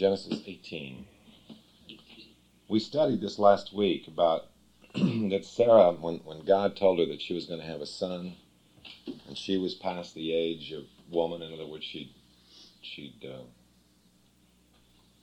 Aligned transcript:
Genesis 0.00 0.40
18. 0.46 1.04
We 2.70 2.80
studied 2.80 3.20
this 3.20 3.38
last 3.38 3.74
week 3.74 4.08
about 4.08 4.46
that 4.94 5.42
Sarah, 5.44 5.92
when, 5.92 6.20
when 6.24 6.46
God 6.46 6.74
told 6.74 7.00
her 7.00 7.04
that 7.04 7.20
she 7.20 7.34
was 7.34 7.44
going 7.44 7.60
to 7.60 7.66
have 7.66 7.82
a 7.82 7.86
son, 7.86 8.32
and 9.28 9.36
she 9.36 9.58
was 9.58 9.74
past 9.74 10.14
the 10.14 10.32
age 10.32 10.72
of 10.72 10.84
woman, 11.10 11.42
in 11.42 11.52
other 11.52 11.66
words, 11.66 11.84
she'd, 11.84 12.08
she'd, 12.80 13.12
uh, 13.22 13.42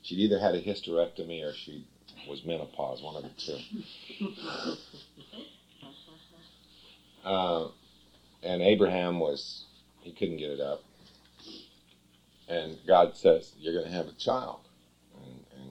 she'd 0.03 0.19
either 0.19 0.37
had 0.37 0.53
a 0.53 0.61
hysterectomy 0.61 1.43
or 1.43 1.53
she 1.53 1.83
was 2.29 2.45
menopause, 2.45 3.01
one 3.01 3.15
of 3.15 3.23
the 3.23 3.29
two. 3.35 4.27
Uh, 7.25 7.67
and 8.41 8.61
Abraham 8.61 9.19
was, 9.19 9.65
he 9.99 10.13
couldn't 10.13 10.37
get 10.37 10.49
it 10.49 10.61
up. 10.61 10.81
And 12.47 12.77
God 12.87 13.17
says, 13.17 13.51
You're 13.59 13.73
going 13.73 13.83
to 13.83 13.91
have 13.91 14.07
a 14.07 14.13
child. 14.13 14.66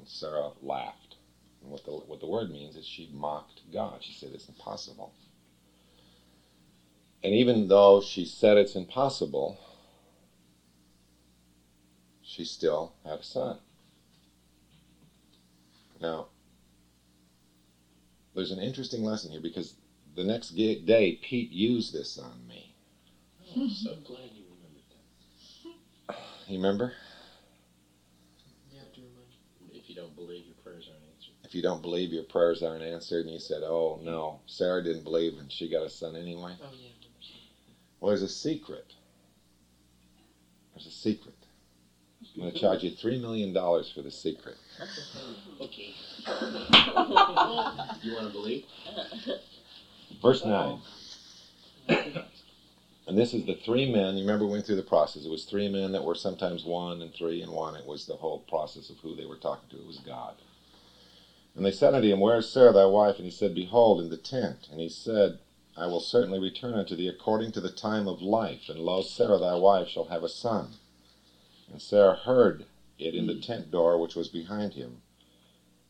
And, 0.07 0.13
Sarah 0.13 0.51
laughed. 0.63 1.17
And 1.63 1.71
what 1.73 1.85
the, 1.85 1.93
what 1.93 2.21
the 2.21 2.27
word 2.27 2.51
means 2.51 2.77
is 2.77 2.87
she 2.87 3.09
mocked 3.13 3.63
God. 3.73 3.99
She 4.03 4.13
said, 4.13 4.31
It's 4.35 4.49
impossible. 4.49 5.13
And 7.25 7.35
even 7.35 7.69
though 7.69 8.01
she 8.01 8.25
said 8.25 8.57
it's 8.57 8.77
impossible, 8.77 9.59
she 12.23 12.45
still 12.45 12.93
had 13.05 13.21
a 13.21 13.25
son. 13.25 13.59
Now, 16.01 16.27
there's 18.35 18.53
an 18.53 18.61
interesting 18.61 19.05
lesson 19.05 19.31
here 19.31 19.41
because 19.41 19.75
the 20.15 20.25
next 20.25 20.51
day 20.51 21.13
Pete 21.21 21.53
used 21.53 21.93
this 21.93 22.19
on 22.19 22.47
me. 22.49 22.75
Oh, 23.57 23.63
I'm 23.63 23.71
so 23.71 23.97
glad 24.05 24.31
you 24.35 24.45
remembered 24.45 24.85
that. 24.91 26.53
You 26.53 26.59
remember? 26.59 26.93
You 28.73 28.79
have 28.79 28.93
to 28.95 29.01
remind 29.01 29.75
If 29.75 29.89
you 29.89 29.97
don't 29.97 30.15
believe, 30.15 30.47
your 30.47 30.55
prayers 30.63 30.89
aren't 30.91 31.05
answered. 31.15 31.35
If 31.45 31.46
you 31.57 31.63
don't 31.63 31.83
believe 31.83 32.13
your 32.13 32.23
prayers 32.23 32.63
aren't 32.63 32.85
answered, 32.85 33.25
and 33.25 33.33
you 33.35 33.41
said, 33.41 33.63
"Oh 33.65 33.99
no, 34.03 34.41
Sarah 34.47 34.83
didn't 34.83 35.05
believe, 35.05 35.39
and 35.39 35.51
she 35.51 35.69
got 35.69 35.85
a 35.85 35.91
son 35.91 36.17
anyway." 36.17 36.57
Oh 36.63 36.71
yeah. 36.73 36.91
Well, 38.01 38.11
there's 38.11 38.23
a 38.23 38.29
secret. 38.29 38.95
There's 40.75 40.87
a 40.87 40.91
secret. 40.91 41.35
I'm 42.35 42.43
going 42.43 42.53
to 42.53 42.59
charge 42.59 42.83
you 42.85 42.91
three 42.91 43.17
million 43.17 43.53
dollars 43.53 43.91
for 43.91 44.03
the 44.03 44.11
secret. 44.11 44.57
Okay. 45.61 45.95
you 48.03 48.15
want 48.15 48.27
to 48.27 48.33
believe? 48.33 48.65
Verse 50.23 50.45
nine. 50.45 50.79
And 53.07 53.19
this 53.19 53.35
is 53.35 53.45
the 53.45 53.55
three 53.55 53.87
men. 53.87 54.17
You 54.17 54.23
remember 54.25 54.47
we 54.47 54.53
went 54.53 54.67
through 54.67 54.77
the 54.77 54.83
process. 54.83 55.25
It 55.25 55.31
was 55.31 55.45
three 55.45 55.69
men 55.69 55.93
that 55.93 56.05
were 56.05 56.15
sometimes 56.15 56.65
one 56.65 57.03
and 57.03 57.13
three 57.13 57.43
and 57.43 57.53
one. 57.53 57.77
It 57.77 57.87
was 57.87 58.07
the 58.07 58.17
whole 58.17 58.39
process 58.39 58.91
of 58.91 58.99
who 59.01 59.15
they 59.15 59.27
were 59.27 59.37
talking 59.37 59.69
to. 59.71 59.77
It 59.77 59.87
was 59.87 59.99
God. 59.99 60.35
And 61.57 61.65
they 61.65 61.73
said 61.73 61.95
unto 61.95 62.07
him, 62.07 62.21
Where 62.21 62.37
is 62.37 62.51
Sarah 62.51 62.73
thy 62.73 62.85
wife? 62.85 63.17
And 63.17 63.25
he 63.25 63.31
said, 63.31 63.55
Behold, 63.55 64.01
in 64.01 64.11
the 64.11 64.19
tent. 64.19 64.69
And 64.71 64.79
he 64.79 64.91
said, 64.91 65.39
I 65.75 65.87
will 65.87 66.01
certainly 66.01 66.39
return 66.39 66.75
unto 66.75 66.95
thee 66.95 67.09
according 67.09 67.53
to 67.53 67.61
the 67.63 67.71
time 67.71 68.07
of 68.07 68.21
life. 68.21 68.69
And 68.69 68.79
lo, 68.79 69.01
Sarah 69.01 69.39
thy 69.39 69.55
wife 69.55 69.89
shall 69.89 70.05
have 70.05 70.23
a 70.23 70.29
son. 70.29 70.75
And 71.73 71.81
Sarah 71.81 72.15
heard 72.15 72.67
it 72.99 73.15
in 73.15 73.27
the 73.27 73.41
tent 73.41 73.71
door 73.71 73.99
which 73.99 74.15
was 74.15 74.29
behind 74.29 74.75
him. 74.75 75.01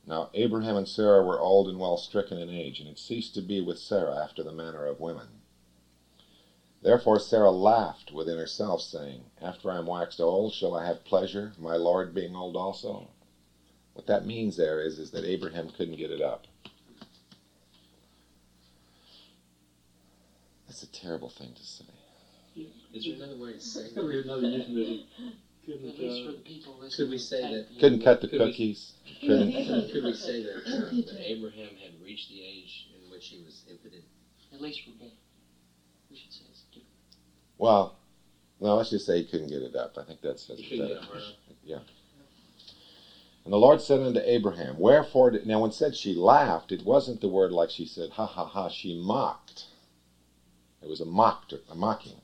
Now 0.06 0.28
Abraham 0.34 0.76
and 0.76 0.88
Sarah 0.88 1.22
were 1.22 1.40
old 1.40 1.68
and 1.68 1.80
well 1.80 1.96
stricken 1.96 2.38
in 2.38 2.48
age, 2.48 2.78
and 2.78 2.88
it 2.88 2.98
ceased 2.98 3.34
to 3.34 3.42
be 3.42 3.60
with 3.60 3.78
Sarah 3.78 4.16
after 4.22 4.44
the 4.44 4.52
manner 4.52 4.86
of 4.86 5.00
women. 5.00 5.42
Therefore 6.80 7.18
Sarah 7.18 7.50
laughed 7.50 8.12
within 8.12 8.38
herself, 8.38 8.80
saying, 8.80 9.24
After 9.42 9.70
I 9.70 9.78
am 9.78 9.86
waxed 9.86 10.20
old, 10.20 10.52
shall 10.52 10.74
I 10.74 10.86
have 10.86 11.04
pleasure, 11.04 11.52
my 11.58 11.74
Lord 11.74 12.14
being 12.14 12.36
old 12.36 12.56
also? 12.56 13.08
What 13.96 14.06
that 14.08 14.26
means 14.26 14.56
there 14.56 14.82
is, 14.82 14.98
is 14.98 15.10
that 15.12 15.24
Abraham 15.24 15.70
couldn't 15.70 15.96
get 15.96 16.10
it 16.10 16.20
up. 16.20 16.46
That's 20.68 20.82
a 20.82 20.86
terrible 20.88 21.30
thing 21.30 21.54
to 21.54 21.64
say. 21.64 21.84
Is 22.92 23.06
there 23.06 23.14
another 23.14 23.40
way 23.42 23.54
to 23.54 23.60
say 23.60 23.80
It's 23.84 23.94
gonna 23.94 24.08
that? 24.08 24.24
another 24.24 24.48
euphemism. 24.48 25.00
Couldn't, 25.64 25.98
least 25.98 26.22
for 26.24 26.28
uh, 26.28 26.32
the 26.32 26.38
people 26.44 26.74
listening. 26.78 27.06
Could 27.06 27.10
we 27.10 27.18
say 27.18 27.40
that? 27.40 27.66
Couldn't 27.80 28.04
cut 28.04 28.20
the 28.20 28.28
Could 28.28 28.40
cookies. 28.40 28.92
Couldn't. 29.22 29.52
Could 29.90 30.04
we 30.04 30.12
say 30.12 30.42
that, 30.42 30.56
uh, 30.56 30.80
that 31.12 31.20
Abraham 31.30 31.70
had 31.82 31.92
reached 32.04 32.28
the 32.28 32.42
age 32.42 32.88
in 33.02 33.10
which 33.10 33.28
he 33.28 33.42
was 33.44 33.64
impotent? 33.70 34.04
At 34.52 34.60
least 34.60 34.82
for 34.84 34.90
both. 34.90 35.12
We 36.10 36.16
should 36.18 36.32
say 36.32 36.44
it's 36.50 36.64
different. 36.70 36.86
Well, 37.56 37.94
no, 38.60 38.76
let's 38.76 38.90
just 38.90 39.06
say 39.06 39.16
he 39.16 39.24
couldn't 39.24 39.48
get 39.48 39.62
it 39.62 39.74
up. 39.74 39.96
I 39.98 40.04
think 40.04 40.20
that's, 40.20 40.44
that's 40.46 40.60
He 40.60 40.78
better. 40.78 40.94
get 40.94 41.02
it 41.02 41.04
hard? 41.04 41.22
Yeah. 41.64 41.78
And 43.46 43.52
the 43.52 43.58
Lord 43.58 43.80
said 43.80 44.00
unto 44.00 44.18
Abraham, 44.24 44.76
Wherefore 44.76 45.30
did, 45.30 45.46
now 45.46 45.60
when 45.60 45.70
said 45.70 45.94
she 45.94 46.16
laughed, 46.16 46.72
it 46.72 46.84
wasn't 46.84 47.20
the 47.20 47.28
word 47.28 47.52
like 47.52 47.70
she 47.70 47.86
said, 47.86 48.10
ha 48.10 48.26
ha 48.26 48.44
ha, 48.44 48.68
she 48.68 48.92
mocked. 48.92 49.66
It 50.82 50.88
was 50.88 51.00
a 51.00 51.04
mocked, 51.04 51.54
a 51.70 51.74
mocking. 51.76 52.20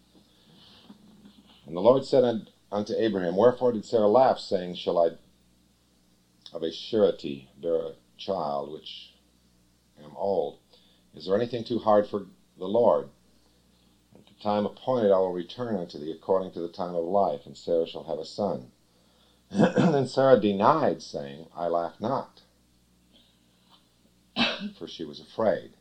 And 1.65 1.77
the 1.77 1.81
Lord 1.81 2.05
said 2.05 2.49
unto 2.73 2.95
Abraham, 2.97 3.37
Wherefore 3.37 3.71
did 3.71 3.85
Sarah 3.85 4.09
laugh, 4.09 4.41
saying, 4.41 4.75
Shall 4.75 4.99
I 4.99 5.11
of 6.53 6.65
a 6.65 6.73
surety 6.73 7.49
bear 7.57 7.77
a 7.77 7.93
child 8.17 8.73
which 8.73 9.15
am 10.03 10.17
old? 10.17 10.57
Is 11.15 11.27
there 11.27 11.37
anything 11.37 11.63
too 11.63 11.79
hard 11.79 12.05
for 12.05 12.25
the 12.59 12.67
Lord? 12.67 13.11
At 14.17 14.27
the 14.27 14.43
time 14.43 14.67
appointed 14.67 15.13
I 15.13 15.19
will 15.19 15.31
return 15.31 15.77
unto 15.77 16.01
thee 16.01 16.11
according 16.11 16.51
to 16.51 16.61
the 16.61 16.67
time 16.67 16.97
of 16.97 17.05
life, 17.05 17.47
and 17.47 17.57
Sarah 17.57 17.87
shall 17.87 18.03
have 18.03 18.19
a 18.19 18.25
son. 18.25 18.73
then 19.77 20.07
Sarah 20.07 20.39
denied, 20.39 21.03
saying, 21.03 21.47
I 21.55 21.69
laugh 21.69 22.01
not. 22.01 22.43
For 24.79 24.87
she 24.87 25.05
was 25.05 25.21
afraid. 25.21 25.73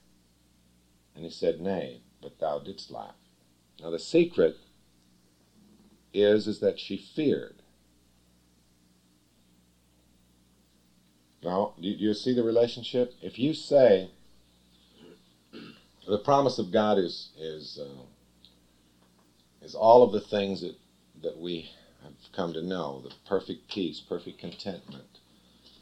And 1.16 1.24
he 1.24 1.30
said, 1.30 1.60
Nay, 1.62 2.02
but 2.22 2.40
thou 2.40 2.60
didst 2.60 2.92
laugh. 2.92 3.16
Now 3.82 3.90
the 3.90 4.00
secret 4.00 4.56
is, 6.14 6.48
is 6.48 6.60
that 6.60 6.80
she 6.80 6.98
feared. 6.98 7.56
Now, 11.44 11.72
do 11.80 11.88
you, 11.88 12.14
see 12.14 12.34
the 12.34 12.44
relationship? 12.44 13.14
If 13.22 13.40
you 13.40 13.54
say, 13.54 14.10
the 16.08 16.20
promise 16.20 16.60
of 16.60 16.72
God 16.72 16.98
is 16.98 17.30
is 17.40 17.80
uh, 17.82 18.04
is 19.64 19.76
all 19.76 20.04
of 20.04 20.12
the 20.12 20.20
things 20.20 20.62
that 20.62 20.76
that 21.22 21.38
we 21.40 21.70
come 22.34 22.54
to 22.54 22.62
know: 22.62 23.02
the 23.02 23.14
perfect 23.28 23.70
peace, 23.70 24.00
perfect 24.00 24.40
contentment, 24.40 25.20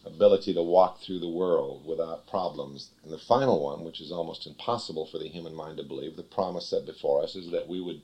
ability 0.06 0.54
to 0.54 0.64
walk 0.64 1.00
through 1.00 1.20
the 1.20 1.30
world 1.30 1.86
without 1.86 2.28
problems. 2.28 2.92
And 3.04 3.12
the 3.12 3.18
final 3.18 3.64
one, 3.64 3.84
which 3.84 4.02
is 4.02 4.12
almost 4.12 4.48
impossible 4.48 5.06
for 5.06 5.18
the 5.18 5.30
human 5.30 5.54
mind 5.54 5.78
to 5.78 5.84
believe, 5.84 6.16
the 6.16 6.24
promise 6.24 6.68
set 6.68 6.86
before 6.86 7.24
us 7.24 7.36
is 7.36 7.52
that 7.52 7.68
we 7.68 7.82
would 7.82 8.02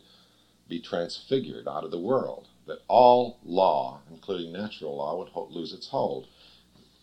be 0.68 0.80
transfigured 0.80 1.68
out 1.68 1.84
of 1.84 1.92
the 1.92 2.00
world, 2.00 2.48
that 2.68 2.80
all 2.88 3.38
law, 3.44 4.02
including 4.12 4.52
natural 4.52 4.98
law, 4.98 5.18
would 5.18 5.30
ho- 5.30 5.48
lose 5.52 5.74
its 5.74 5.90
hold. 5.90 6.28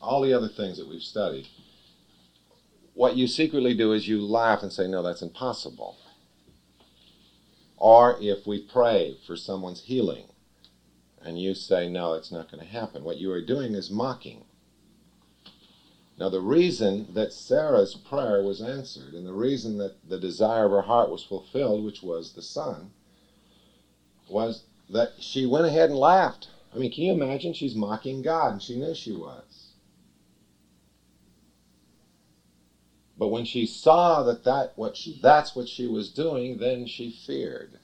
All 0.00 0.20
the 0.20 0.32
other 0.32 0.48
things 0.48 0.78
that 0.78 0.88
we've 0.88 1.02
studied 1.02 1.46
what 2.94 3.16
you 3.16 3.26
secretly 3.26 3.74
do 3.74 3.92
is 3.92 4.08
you 4.08 4.20
laugh 4.20 4.62
and 4.62 4.72
say, 4.72 4.86
no, 4.86 5.02
that's 5.02 5.22
impossible. 5.22 5.96
Or 7.76 8.16
if 8.20 8.46
we 8.46 8.60
pray 8.60 9.16
for 9.26 9.36
someone's 9.36 9.84
healing 9.84 10.26
and 11.24 11.40
you 11.40 11.54
say, 11.54 11.88
no, 11.88 12.14
it's 12.14 12.32
not 12.32 12.50
going 12.50 12.64
to 12.64 12.70
happen, 12.70 13.04
what 13.04 13.18
you 13.18 13.30
are 13.32 13.40
doing 13.40 13.74
is 13.74 13.90
mocking. 13.90 14.44
Now, 16.18 16.28
the 16.28 16.40
reason 16.40 17.06
that 17.14 17.32
Sarah's 17.32 17.94
prayer 17.94 18.42
was 18.42 18.60
answered 18.60 19.14
and 19.14 19.26
the 19.26 19.32
reason 19.32 19.78
that 19.78 20.08
the 20.08 20.18
desire 20.18 20.66
of 20.66 20.70
her 20.70 20.82
heart 20.82 21.10
was 21.10 21.22
fulfilled, 21.22 21.84
which 21.84 22.02
was 22.02 22.32
the 22.32 22.42
son, 22.42 22.90
was 24.28 24.62
that 24.90 25.12
she 25.18 25.46
went 25.46 25.66
ahead 25.66 25.88
and 25.90 25.98
laughed. 25.98 26.48
I 26.74 26.78
mean, 26.78 26.90
can 26.90 27.04
you 27.04 27.12
imagine? 27.12 27.52
She's 27.52 27.74
mocking 27.74 28.22
God, 28.22 28.52
and 28.52 28.62
she 28.62 28.76
knew 28.76 28.94
she 28.94 29.12
was. 29.12 29.72
But 33.18 33.28
when 33.28 33.44
she 33.44 33.66
saw 33.66 34.22
that, 34.22 34.44
that 34.44 34.72
what 34.76 34.96
she, 34.96 35.18
that's 35.22 35.54
what 35.54 35.68
she 35.68 35.86
was 35.86 36.08
doing, 36.08 36.58
then 36.58 36.86
she 36.86 37.10
feared. 37.10 37.78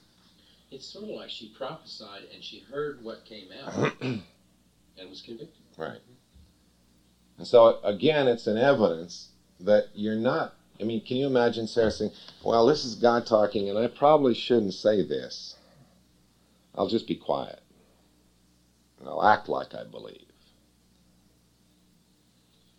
It's 0.71 0.87
sort 0.87 1.05
of 1.05 1.11
like 1.11 1.31
she 1.31 1.49
prophesied 1.49 2.23
and 2.35 2.43
she 2.43 2.61
heard 2.61 3.03
what 3.03 3.25
came 3.25 3.49
out 3.65 3.93
and 4.03 4.23
was 5.09 5.23
convicted. 5.23 5.63
Right. 5.77 6.01
And 7.39 7.47
so 7.47 7.79
again, 7.83 8.29
it's 8.29 8.47
an 8.47 8.59
evidence 8.59 9.31
that 9.61 9.89
you're 9.95 10.17
not. 10.17 10.55
I 10.81 10.85
mean, 10.85 11.01
can 11.05 11.17
you 11.17 11.27
imagine 11.27 11.67
Sarah 11.67 11.91
saying, 11.91 12.13
"Well, 12.45 12.67
this 12.67 12.85
is 12.85 12.95
God 12.95 13.27
talking, 13.27 13.69
and 13.69 13.79
I 13.79 13.87
probably 13.87 14.35
shouldn't 14.35 14.75
say 14.75 15.03
this. 15.03 15.57
I'll 16.75 16.87
just 16.87 17.09
be 17.09 17.17
quiet, 17.17 17.61
and 19.01 19.09
I'll 19.09 19.25
act 19.25 19.49
like 19.49 19.75
I 19.75 19.85
believe." 19.85 20.27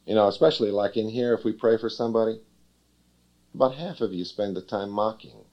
You 0.05 0.15
know, 0.15 0.27
especially 0.27 0.71
like 0.71 0.95
in 0.95 1.09
here, 1.09 1.33
if 1.33 1.43
we 1.43 1.51
pray 1.51 1.77
for 1.77 1.89
somebody, 1.89 2.39
about 3.53 3.73
half 3.73 4.01
of 4.01 4.13
you 4.13 4.25
spend 4.25 4.55
the 4.55 4.61
time 4.61 4.89
mocking 4.89 5.45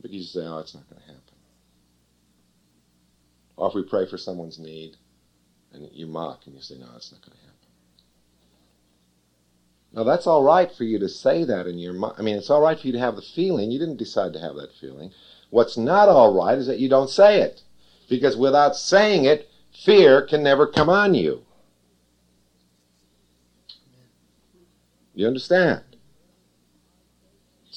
because 0.00 0.16
you 0.16 0.22
say, 0.24 0.46
"Oh, 0.46 0.58
it's 0.58 0.74
not 0.74 0.88
going 0.88 1.00
to 1.00 1.06
happen." 1.06 1.22
Or 3.56 3.66
if 3.68 3.74
we 3.74 3.82
pray 3.82 4.06
for 4.06 4.16
someone's 4.16 4.58
need, 4.58 4.96
and 5.72 5.88
you 5.92 6.06
mock 6.06 6.46
and 6.46 6.54
you 6.54 6.62
say, 6.62 6.76
no, 6.76 6.86
it's 6.96 7.12
not 7.12 7.20
going 7.22 7.36
to 7.36 7.44
happen. 7.44 7.54
Now, 9.92 10.04
that's 10.04 10.26
all 10.26 10.42
right 10.42 10.70
for 10.70 10.84
you 10.84 10.98
to 10.98 11.08
say 11.08 11.44
that 11.44 11.66
in 11.66 11.78
your 11.78 11.92
mind. 11.92 12.14
I 12.18 12.22
mean, 12.22 12.36
it's 12.36 12.50
all 12.50 12.60
right 12.60 12.78
for 12.78 12.86
you 12.86 12.92
to 12.92 12.98
have 12.98 13.16
the 13.16 13.22
feeling. 13.22 13.70
You 13.70 13.78
didn't 13.78 13.96
decide 13.96 14.32
to 14.34 14.38
have 14.38 14.54
that 14.56 14.72
feeling. 14.72 15.10
What's 15.50 15.76
not 15.76 16.08
all 16.08 16.32
right 16.32 16.58
is 16.58 16.66
that 16.66 16.78
you 16.78 16.88
don't 16.88 17.10
say 17.10 17.40
it. 17.40 17.62
Because 18.08 18.36
without 18.36 18.76
saying 18.76 19.24
it, 19.24 19.44
fear 19.72 20.22
can 20.22 20.42
never 20.42 20.66
come 20.66 20.88
on 20.88 21.14
you. 21.14 21.44
You 25.14 25.26
understand? 25.26 25.82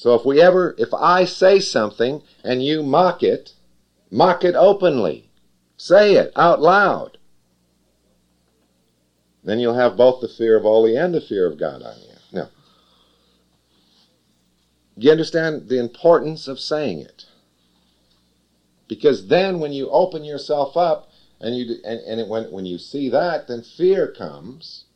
So 0.02 0.16
if 0.16 0.24
we 0.24 0.42
ever, 0.42 0.74
if 0.78 0.92
I 0.92 1.24
say 1.24 1.60
something 1.60 2.22
and 2.42 2.60
you 2.60 2.82
mock 2.82 3.22
it, 3.22 3.54
mock 4.10 4.42
it 4.42 4.56
openly. 4.56 5.30
Say 5.76 6.16
it 6.16 6.32
out 6.34 6.60
loud. 6.60 7.18
Then 9.44 9.60
you'll 9.60 9.76
have 9.76 9.96
both 9.96 10.20
the 10.20 10.26
fear 10.26 10.56
of 10.56 10.66
Oli 10.66 10.96
and 10.96 11.14
the 11.14 11.20
fear 11.20 11.46
of 11.46 11.56
God 11.56 11.84
on 11.84 11.94
you. 12.00 12.16
Now, 12.32 12.48
do 14.98 15.06
you 15.06 15.12
understand 15.12 15.68
the 15.68 15.78
importance 15.78 16.48
of 16.48 16.58
saying 16.58 16.98
it? 16.98 17.26
Because 18.88 19.28
then 19.28 19.60
when 19.60 19.72
you 19.72 19.88
open 19.88 20.24
yourself 20.24 20.76
up 20.76 21.10
and 21.40 21.56
you 21.56 21.76
and, 21.84 22.00
and 22.00 22.28
when 22.28 22.50
when 22.50 22.66
you 22.66 22.78
see 22.78 23.08
that, 23.10 23.46
then 23.46 23.62
fear 23.62 24.08
comes. 24.08 24.86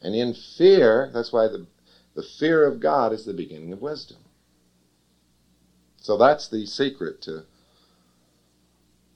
And 0.00 0.14
in 0.14 0.32
fear, 0.32 1.10
that's 1.12 1.34
why 1.34 1.48
the 1.48 1.66
the 2.14 2.22
fear 2.22 2.64
of 2.64 2.80
God 2.80 3.12
is 3.12 3.26
the 3.26 3.34
beginning 3.34 3.74
of 3.74 3.82
wisdom. 3.82 4.16
So 6.08 6.16
that's 6.16 6.48
the 6.48 6.64
secret 6.64 7.20
to 7.24 7.44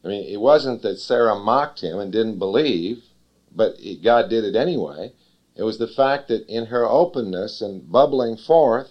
I 0.05 0.09
mean, 0.09 0.29
it 0.29 0.43
wasn't 0.43 0.83
that 0.83 0.99
Sarah 0.99 1.35
mocked 1.35 1.81
him 1.81 1.99
and 1.99 2.13
didn't 2.13 2.39
believe, 2.39 3.05
but 3.51 3.79
God 4.03 4.29
did 4.29 4.45
it 4.45 4.55
anyway. 4.55 5.15
It 5.57 5.63
was 5.63 5.79
the 5.79 5.87
fact 5.87 6.29
that 6.29 6.47
in 6.51 6.67
her 6.67 6.85
openness 6.85 7.63
and 7.63 7.91
bubbling 7.91 8.37
forth, 8.37 8.91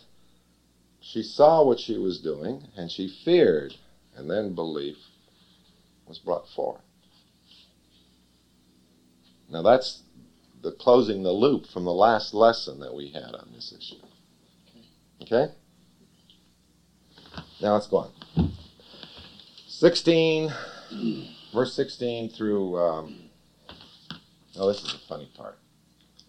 she 1.00 1.21
saw 1.21 1.62
what 1.62 1.80
she 1.80 1.95
was 1.95 2.18
doing 2.18 2.69
and 2.75 2.89
she 2.89 3.07
feared, 3.07 3.75
and 4.15 4.27
then 4.27 4.56
belief 4.56 4.98
was 6.07 6.18
brought 6.18 6.50
forth. 6.50 6.81
Now 9.48 9.62
that's 9.62 10.01
the 10.63 10.71
closing 10.71 11.21
the 11.21 11.33
loop 11.33 11.68
from 11.68 11.86
the 11.86 11.94
last 11.94 12.33
lesson 12.33 12.80
that 12.80 12.95
we 12.95 13.09
had 13.09 13.36
on 13.36 13.50
this 13.53 13.71
issue. 13.77 14.01
Okay? 15.21 15.53
Now 17.62 17.74
let's 17.74 17.88
go 17.88 17.98
on. 17.98 18.51
16 19.68 20.51
verse 21.54 21.74
16 21.74 22.30
through. 22.30 22.78
Um, 22.78 23.30
oh, 24.57 24.68
this 24.68 24.83
is 24.83 24.94
the 24.94 25.00
funny 25.00 25.30
part. 25.36 25.57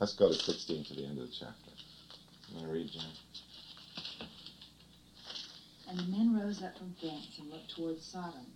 Let's 0.00 0.14
go 0.14 0.28
to 0.28 0.34
16 0.34 0.84
to 0.84 0.94
the 0.94 1.04
end 1.04 1.18
of 1.18 1.28
the 1.28 1.32
chapter. 1.32 1.70
I'm 2.48 2.54
going 2.54 2.66
to 2.66 2.72
read, 2.72 2.90
Jen. 2.90 3.02
And 5.88 5.98
the 5.98 6.04
men 6.04 6.38
rose 6.40 6.62
up 6.62 6.76
from 6.76 6.94
thence 7.02 7.38
and 7.38 7.50
looked 7.50 7.76
towards 7.76 8.04
Sodom, 8.04 8.46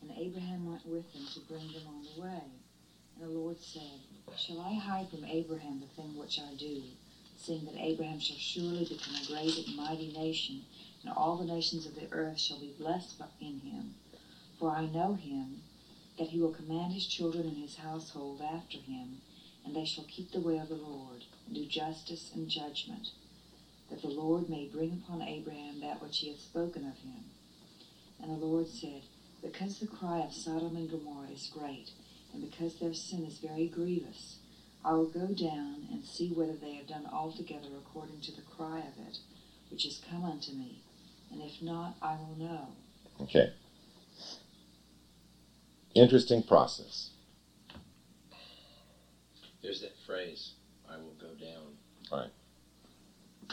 and 0.00 0.10
Abraham 0.16 0.66
went 0.66 0.86
with 0.86 1.10
them 1.12 1.26
to 1.34 1.40
bring 1.40 1.66
them 1.72 1.82
on 1.88 2.04
the 2.04 2.22
way. 2.22 2.42
And 3.16 3.24
the 3.24 3.38
Lord 3.38 3.58
said, 3.60 4.00
Shall 4.36 4.60
I 4.60 4.74
hide 4.74 5.08
from 5.08 5.24
Abraham 5.24 5.80
the 5.80 5.86
thing 6.00 6.16
which 6.16 6.38
I 6.38 6.54
do, 6.54 6.82
seeing 7.36 7.64
that 7.64 7.76
Abraham 7.78 8.20
shall 8.20 8.36
surely 8.36 8.84
become 8.84 9.14
a 9.14 9.26
great 9.26 9.66
and 9.66 9.76
mighty 9.76 10.12
nation, 10.12 10.62
and 11.02 11.12
all 11.16 11.36
the 11.36 11.52
nations 11.52 11.86
of 11.86 11.94
the 11.94 12.12
earth 12.12 12.38
shall 12.38 12.58
be 12.58 12.74
blessed 12.78 13.20
in 13.40 13.60
him? 13.60 13.94
For 14.58 14.70
I 14.70 14.86
know 14.86 15.14
him, 15.14 15.62
that 16.18 16.28
he 16.28 16.38
will 16.38 16.52
command 16.52 16.92
his 16.92 17.06
children 17.06 17.46
and 17.46 17.56
his 17.56 17.76
household 17.76 18.40
after 18.40 18.78
him, 18.78 19.20
and 19.64 19.74
they 19.74 19.84
shall 19.84 20.04
keep 20.04 20.30
the 20.30 20.40
way 20.40 20.58
of 20.58 20.68
the 20.68 20.74
Lord, 20.74 21.24
and 21.46 21.54
do 21.54 21.64
justice 21.66 22.30
and 22.34 22.48
judgment, 22.48 23.10
that 23.90 24.02
the 24.02 24.08
Lord 24.08 24.48
may 24.48 24.66
bring 24.66 24.92
upon 24.92 25.22
Abraham 25.22 25.80
that 25.80 26.00
which 26.00 26.18
he 26.18 26.28
hath 26.28 26.40
spoken 26.40 26.84
of 26.84 26.98
him. 26.98 27.24
And 28.20 28.30
the 28.30 28.46
Lord 28.46 28.68
said, 28.68 29.02
Because 29.42 29.78
the 29.78 29.86
cry 29.86 30.20
of 30.20 30.32
Sodom 30.32 30.76
and 30.76 30.88
Gomorrah 30.88 31.30
is 31.34 31.50
great, 31.52 31.90
and 32.32 32.48
because 32.48 32.76
their 32.76 32.94
sin 32.94 33.24
is 33.24 33.38
very 33.38 33.66
grievous, 33.66 34.36
I 34.84 34.92
will 34.94 35.06
go 35.06 35.26
down 35.28 35.86
and 35.90 36.04
see 36.04 36.30
whether 36.30 36.54
they 36.54 36.74
have 36.74 36.86
done 36.86 37.08
altogether 37.12 37.68
according 37.76 38.20
to 38.20 38.32
the 38.32 38.42
cry 38.42 38.78
of 38.78 38.98
it, 39.06 39.18
which 39.70 39.86
is 39.86 40.02
come 40.08 40.24
unto 40.24 40.52
me, 40.52 40.82
and 41.32 41.42
if 41.42 41.62
not, 41.62 41.94
I 42.02 42.16
will 42.16 42.36
know. 42.36 42.66
Okay. 43.22 43.50
Interesting 45.94 46.42
process. 46.42 47.10
There's 49.62 49.80
that 49.80 49.96
phrase, 50.06 50.52
I 50.88 50.96
will 50.96 51.14
go 51.20 51.34
down. 51.34 51.76
Right. 52.10 52.30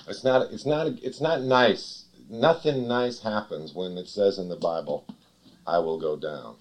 It's 0.08 0.24
not. 0.24 0.42
It's 0.52 0.66
not. 0.66 0.88
It's 1.04 1.22
not 1.22 1.42
nice. 1.42 2.06
Nothing 2.30 2.88
nice 2.88 3.20
happens 3.20 3.74
when 3.74 3.98
it 3.98 4.08
says 4.08 4.38
in 4.38 4.50
the 4.50 4.56
Bible, 4.56 5.04
"I 5.68 5.80
will 5.80 5.98
go 5.98 6.16
down." 6.16 6.56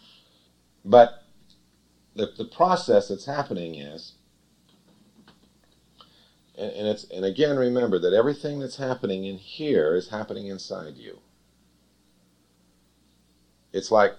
But 0.85 1.23
the 2.15 2.27
the 2.37 2.45
process 2.45 3.09
that's 3.09 3.25
happening 3.27 3.75
is, 3.77 4.13
and, 6.59 6.73
and 6.73 6.89
it's 6.89 7.05
and 7.05 7.25
again 7.25 7.57
remember 7.57 7.99
that 7.99 8.13
everything 8.13 8.59
that's 8.59 8.77
happening 8.77 9.25
in 9.25 9.39
here 9.39 9.95
is 9.95 10.09
happening 10.09 10.49
inside 10.49 10.97
you. 10.97 11.21
It's 13.73 13.91
like, 13.91 14.15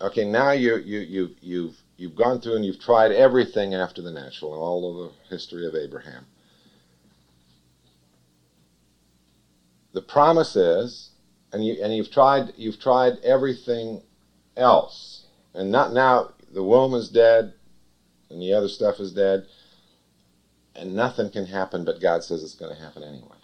okay, 0.00 0.24
now 0.24 0.52
you 0.52 0.76
you 0.76 1.00
you've, 1.00 1.36
you've 1.40 1.82
you've 1.96 2.16
gone 2.16 2.40
through 2.40 2.56
and 2.56 2.64
you've 2.64 2.80
tried 2.80 3.12
everything 3.12 3.74
after 3.74 4.00
the 4.00 4.10
natural, 4.10 4.54
and 4.54 4.62
all 4.62 4.90
of 4.90 5.10
the 5.10 5.34
history 5.34 5.66
of 5.66 5.74
Abraham. 5.74 6.26
the 9.94 10.02
promise 10.02 10.56
is, 10.56 11.10
and 11.52 11.64
you 11.64 11.78
and 11.82 11.94
you've 11.94 12.10
tried 12.10 12.52
you've 12.56 12.80
tried 12.80 13.18
everything 13.22 14.02
else, 14.56 15.26
and 15.54 15.70
not 15.70 15.92
now 15.92 16.32
the 16.52 16.62
womb 16.62 16.94
is 16.94 17.08
dead, 17.08 17.54
and 18.28 18.42
the 18.42 18.52
other 18.52 18.68
stuff 18.68 19.00
is 19.00 19.12
dead, 19.12 19.46
and 20.76 20.94
nothing 20.94 21.30
can 21.30 21.46
happen, 21.46 21.84
but 21.84 22.00
God 22.00 22.24
says 22.24 22.42
it's 22.42 22.54
going 22.54 22.74
to 22.74 22.82
happen 22.82 23.02
anyway. 23.02 23.36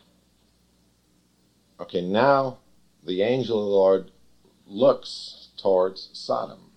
Okay, 1.80 2.00
now 2.00 2.58
the 3.02 3.22
angel 3.22 3.58
of 3.58 3.64
the 3.64 3.70
Lord 3.70 4.10
looks 4.66 5.48
towards 5.56 6.10
Sodom. 6.12 6.70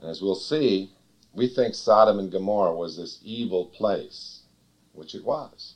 And 0.00 0.10
as 0.10 0.20
we'll 0.22 0.34
see, 0.34 0.90
we 1.32 1.46
think 1.46 1.74
Sodom 1.74 2.18
and 2.18 2.30
Gomorrah 2.30 2.74
was 2.74 2.96
this 2.96 3.20
evil 3.22 3.66
place, 3.66 4.40
which 4.92 5.14
it 5.14 5.24
was. 5.24 5.74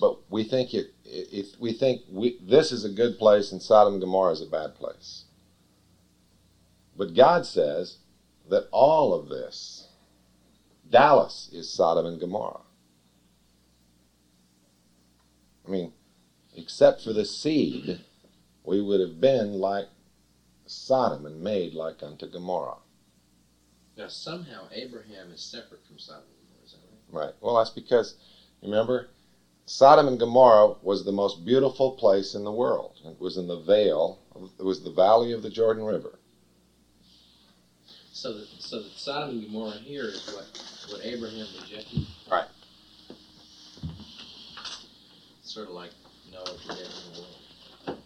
But 0.00 0.18
we 0.30 0.44
think 0.44 0.74
it, 0.74 0.92
it, 1.04 1.56
we 1.58 1.72
think 1.72 2.02
we, 2.10 2.36
this 2.40 2.70
is 2.70 2.84
a 2.84 2.90
good 2.90 3.18
place 3.18 3.52
and 3.52 3.62
Sodom 3.62 3.94
and 3.94 4.02
Gomorrah 4.02 4.32
is 4.32 4.42
a 4.42 4.46
bad 4.46 4.74
place. 4.74 5.24
But 6.96 7.14
God 7.14 7.46
says 7.46 7.98
that 8.48 8.68
all 8.70 9.14
of 9.14 9.28
this, 9.28 9.75
Dallas 10.90 11.48
is 11.52 11.68
Sodom 11.68 12.06
and 12.06 12.20
Gomorrah. 12.20 12.60
I 15.66 15.70
mean, 15.70 15.92
except 16.56 17.02
for 17.02 17.12
the 17.12 17.24
seed, 17.24 18.00
we 18.64 18.80
would 18.80 19.00
have 19.00 19.20
been 19.20 19.54
like 19.54 19.88
Sodom 20.66 21.26
and 21.26 21.42
made 21.42 21.74
like 21.74 22.02
unto 22.02 22.26
Gomorrah. 22.26 22.78
Now, 23.96 24.08
somehow 24.08 24.68
Abraham 24.72 25.32
is 25.32 25.40
separate 25.40 25.84
from 25.86 25.98
Sodom 25.98 26.22
and 26.28 26.48
Gomorrah. 26.48 26.64
Is 26.64 26.72
that 26.72 26.78
right? 27.12 27.24
Right. 27.26 27.34
Well, 27.40 27.56
that's 27.56 27.70
because, 27.70 28.14
remember, 28.62 29.06
Sodom 29.64 30.06
and 30.06 30.18
Gomorrah 30.18 30.74
was 30.82 31.02
the 31.04 31.12
most 31.12 31.44
beautiful 31.44 31.90
place 31.90 32.34
in 32.34 32.44
the 32.44 32.52
world. 32.52 32.92
It 33.04 33.20
was 33.20 33.36
in 33.36 33.48
the 33.48 33.56
vale, 33.56 34.18
it 34.58 34.62
was 34.62 34.80
the 34.80 34.90
valley 34.90 35.32
of 35.32 35.42
the 35.42 35.50
Jordan 35.50 35.84
River. 35.84 36.18
So, 38.12 38.32
that, 38.34 38.46
so 38.58 38.82
that 38.82 38.92
Sodom 38.92 39.30
and 39.30 39.42
Gomorrah 39.46 39.78
here 39.78 40.04
is 40.04 40.26
what, 40.34 40.46
what 40.90 41.04
Abraham 41.04 41.46
rejected? 41.60 42.06
Right. 42.30 42.46
Sort 45.42 45.68
of 45.68 45.74
like 45.74 45.90
Noah 46.32 46.44
rejecting 46.68 47.12
the 47.14 47.20
world. 47.20 48.00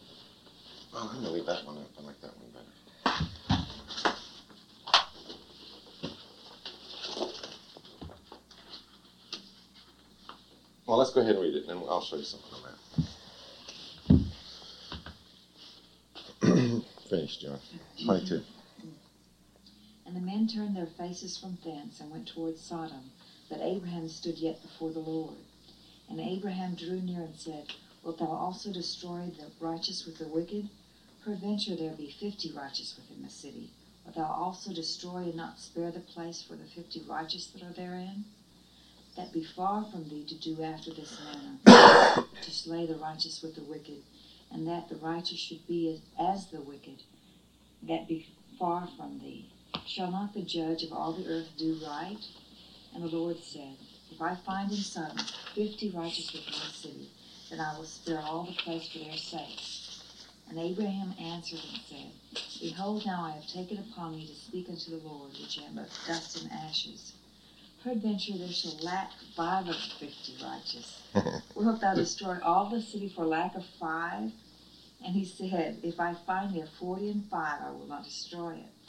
Well, 0.93 1.03
I'm 1.03 1.09
going 1.09 1.25
to 1.25 1.31
leave 1.31 1.47
that 1.47 1.65
one 1.65 1.79
up. 1.79 1.89
I 1.99 2.03
like 2.07 2.21
that 2.21 2.37
one 2.37 2.51
better. 2.53 2.67
Well, 10.87 10.99
let's 10.99 11.13
go 11.13 11.21
ahead 11.21 11.37
and 11.37 11.45
read 11.45 11.55
it, 11.55 11.69
and 11.69 11.81
then 11.81 11.89
I'll 11.89 12.03
show 12.03 12.17
you 12.17 12.25
something 12.25 12.51
on 12.53 12.63
that. 16.51 16.83
Finished, 17.09 17.43
John. 17.43 17.61
22. 18.05 18.43
And 20.11 20.21
the 20.21 20.27
men 20.29 20.49
turned 20.49 20.75
their 20.75 20.87
faces 20.87 21.39
from 21.39 21.59
thence 21.65 22.01
and 22.01 22.11
went 22.11 22.27
toward 22.27 22.59
Sodom, 22.59 23.13
but 23.49 23.61
Abraham 23.61 24.09
stood 24.09 24.39
yet 24.39 24.61
before 24.61 24.91
the 24.91 24.99
Lord. 24.99 25.37
And 26.09 26.19
Abraham 26.19 26.75
drew 26.75 27.01
near 27.01 27.21
and 27.21 27.37
said, 27.37 27.75
Wilt 28.03 28.19
thou 28.19 28.27
also 28.27 28.73
destroy 28.73 29.31
the 29.31 29.53
righteous 29.65 30.05
with 30.05 30.19
the 30.19 30.27
wicked? 30.27 30.69
Peradventure 31.23 31.77
there 31.77 31.93
be 31.93 32.11
fifty 32.11 32.51
righteous 32.51 32.97
within 32.97 33.23
the 33.23 33.31
city, 33.31 33.71
Wilt 34.05 34.17
thou 34.17 34.33
also 34.33 34.73
destroy 34.73 35.19
and 35.19 35.37
not 35.37 35.61
spare 35.61 35.93
the 35.93 36.01
place 36.01 36.43
for 36.43 36.57
the 36.57 36.67
fifty 36.67 37.03
righteous 37.03 37.47
that 37.47 37.63
are 37.63 37.73
therein? 37.73 38.25
That 39.17 39.33
be 39.33 39.45
far 39.45 39.85
from 39.85 40.09
thee 40.09 40.25
to 40.25 40.35
do 40.35 40.61
after 40.61 40.93
this 40.93 41.21
manner, 41.25 42.27
to 42.43 42.51
slay 42.51 42.85
the 42.85 42.97
righteous 42.97 43.43
with 43.43 43.55
the 43.55 43.63
wicked, 43.63 44.03
and 44.51 44.67
that 44.67 44.89
the 44.89 44.97
righteous 44.97 45.39
should 45.39 45.65
be 45.69 45.89
as, 45.89 46.01
as 46.19 46.47
the 46.49 46.61
wicked. 46.61 47.05
That 47.85 48.09
be 48.09 48.27
far 48.59 48.89
from 48.99 49.21
thee. 49.21 49.53
Shall 49.87 50.11
not 50.11 50.35
the 50.35 50.43
judge 50.43 50.83
of 50.85 50.93
all 50.93 51.13
the 51.13 51.27
earth 51.29 51.49
do 51.57 51.79
right? 51.87 52.19
And 52.95 53.05
the 53.05 53.09
Lord 53.17 53.39
said, 53.43 53.77
If 54.11 54.21
I 54.21 54.35
find 54.35 54.71
in 54.71 54.77
Sodom 54.77 55.19
fifty 55.55 55.91
righteous 55.91 56.33
within 56.33 56.53
the 56.53 56.73
city, 56.73 57.11
then 57.51 57.61
I 57.61 57.77
will 57.77 57.85
spare 57.85 58.21
all 58.21 58.45
the 58.45 58.53
place 58.53 58.89
for 58.89 58.99
their 58.99 59.17
sakes. 59.17 60.03
And 60.49 60.59
Abraham 60.59 61.15
answered 61.21 61.61
and 61.73 61.81
said, 61.89 62.41
Behold, 62.61 63.07
now 63.07 63.23
I 63.25 63.33
have 63.33 63.47
taken 63.47 63.79
upon 63.79 64.17
me 64.17 64.27
to 64.27 64.35
speak 64.35 64.69
unto 64.69 64.91
the 64.91 65.09
Lord, 65.09 65.33
which 65.33 65.59
am 65.59 65.75
but 65.75 65.89
dust 66.07 66.43
and 66.43 66.53
ashes. 66.53 67.13
Peradventure 67.83 68.37
there 68.39 68.49
shall 68.53 68.77
lack 68.83 69.11
five 69.37 69.69
of 69.69 69.75
the 69.75 70.07
fifty 70.07 70.37
righteous. 70.43 71.01
Wilt 71.55 71.81
thou 71.81 71.95
destroy 71.95 72.39
all 72.43 72.69
the 72.71 72.81
city 72.83 73.09
for 73.09 73.25
lack 73.25 73.55
of 73.55 73.65
five? 73.79 74.31
And 75.05 75.15
he 75.15 75.25
said, 75.25 75.79
If 75.83 75.99
I 76.01 76.15
find 76.27 76.55
there 76.55 76.69
forty 76.79 77.11
and 77.11 77.25
five, 77.31 77.61
I 77.63 77.71
will 77.71 77.87
not 77.87 78.05
destroy 78.05 78.55
it. 78.55 78.80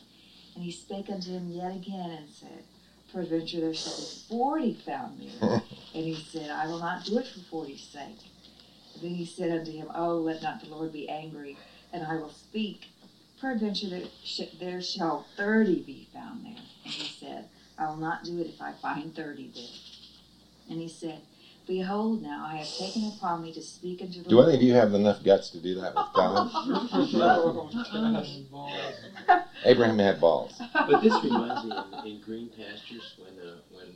And 0.56 0.64
he 0.64 0.72
spake 0.72 1.10
unto 1.10 1.32
him 1.32 1.50
yet 1.50 1.74
again 1.74 2.12
and 2.12 2.30
said, 2.30 2.64
Peradventure 3.12 3.60
there 3.62 3.74
shall 3.74 3.98
be 3.98 4.06
forty 4.30 4.74
found 4.74 5.20
there. 5.20 5.62
And 5.94 6.06
he 6.06 6.16
said, 6.16 6.50
I 6.52 6.68
will 6.68 6.80
not 6.80 7.04
do 7.04 7.18
it 7.18 7.28
for 7.28 7.40
forty's 7.42 7.84
sake. 7.84 8.18
And 8.94 9.04
then 9.04 9.12
he 9.16 9.26
said 9.26 9.52
unto 9.52 9.72
him, 9.72 9.92
Oh, 9.96 10.18
let 10.18 10.42
not 10.42 10.62
the 10.62 10.68
Lord 10.70 10.92
be 10.94 11.10
angry, 11.10 11.58
and 11.94 12.04
I 12.04 12.16
will 12.18 12.30
speak. 12.30 12.88
Peradventure 13.40 13.90
there, 13.90 14.04
sh- 14.24 14.42
there 14.60 14.82
shall 14.82 15.26
thirty 15.38 15.82
be 15.82 16.08
found 16.14 16.46
there. 16.46 16.64
And 16.86 16.94
he 16.94 17.10
said, 17.10 17.48
I 17.78 17.88
will 17.88 17.98
not 17.98 18.24
do 18.24 18.40
it 18.40 18.48
if 18.48 18.62
I 18.62 18.72
find 18.74 19.14
thirty 19.16 19.52
there. 19.54 19.64
And 20.70 20.80
he 20.80 20.88
said, 20.90 21.22
Behold, 21.68 22.22
now 22.22 22.44
I 22.46 22.58
have 22.58 22.78
taken 22.78 23.08
upon 23.08 23.42
me 23.42 23.52
to 23.54 23.62
speak 23.62 24.02
unto 24.02 24.22
the 24.22 24.30
Do 24.30 24.36
Lord. 24.38 24.48
any 24.50 24.56
of 24.58 24.62
you 24.62 24.74
have 24.74 24.94
enough 24.94 25.24
guts 25.24 25.50
to 25.52 25.60
do 25.60 25.76
that 25.76 25.96
with 25.96 26.06
God? 26.14 26.50
Abraham 29.66 29.98
had 30.00 30.20
balls. 30.20 30.62
But 30.74 31.02
this 31.02 31.22
reminds 31.24 31.64
me 31.64 31.72
in, 31.72 32.08
in 32.08 32.20
Green 32.20 32.50
Pastures 32.50 33.14
when 33.18 33.40
uh, 33.40 33.54
when 33.72 33.88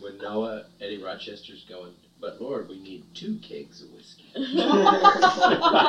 when 0.00 0.18
Noah 0.18 0.62
Eddie 0.80 0.98
Rochester's 0.98 1.64
going. 1.68 1.92
But 2.20 2.40
Lord, 2.40 2.68
we 2.68 2.78
need 2.78 3.02
two 3.14 3.36
kegs 3.42 3.82
of 3.82 3.92
whiskey. 3.92 4.24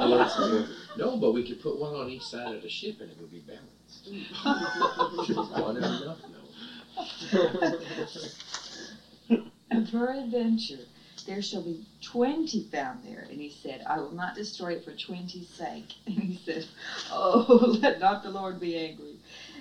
The 0.00 0.06
Lord 0.06 0.28
says, 0.28 0.68
no, 0.96 1.16
but 1.16 1.32
we 1.32 1.42
could 1.42 1.60
put 1.60 1.78
one 1.78 1.94
on 1.94 2.08
each 2.08 2.24
side 2.24 2.52
of 2.52 2.62
the 2.62 2.68
ship 2.68 3.00
and 3.00 3.10
it 3.10 3.16
would 3.20 3.30
be 3.30 3.40
balanced. 3.40 4.08
one 5.58 5.76
is 5.76 6.02
enough, 6.02 6.18
no. 6.30 6.38
And 9.72 9.90
peradventure 9.90 10.84
there 11.26 11.42
shall 11.42 11.62
be 11.62 11.84
twenty 12.02 12.60
found 12.60 13.04
there. 13.04 13.26
And 13.30 13.40
he 13.40 13.50
said, 13.50 13.84
I 13.86 14.00
will 14.00 14.12
not 14.12 14.34
destroy 14.34 14.72
it 14.72 14.84
for 14.84 14.92
twenty's 14.92 15.48
sake. 15.48 15.94
And 16.06 16.18
he 16.18 16.36
said, 16.44 16.66
Oh, 17.10 17.78
let 17.82 18.00
not 18.00 18.22
the 18.24 18.30
Lord 18.30 18.60
be 18.60 18.76
angry, 18.76 19.16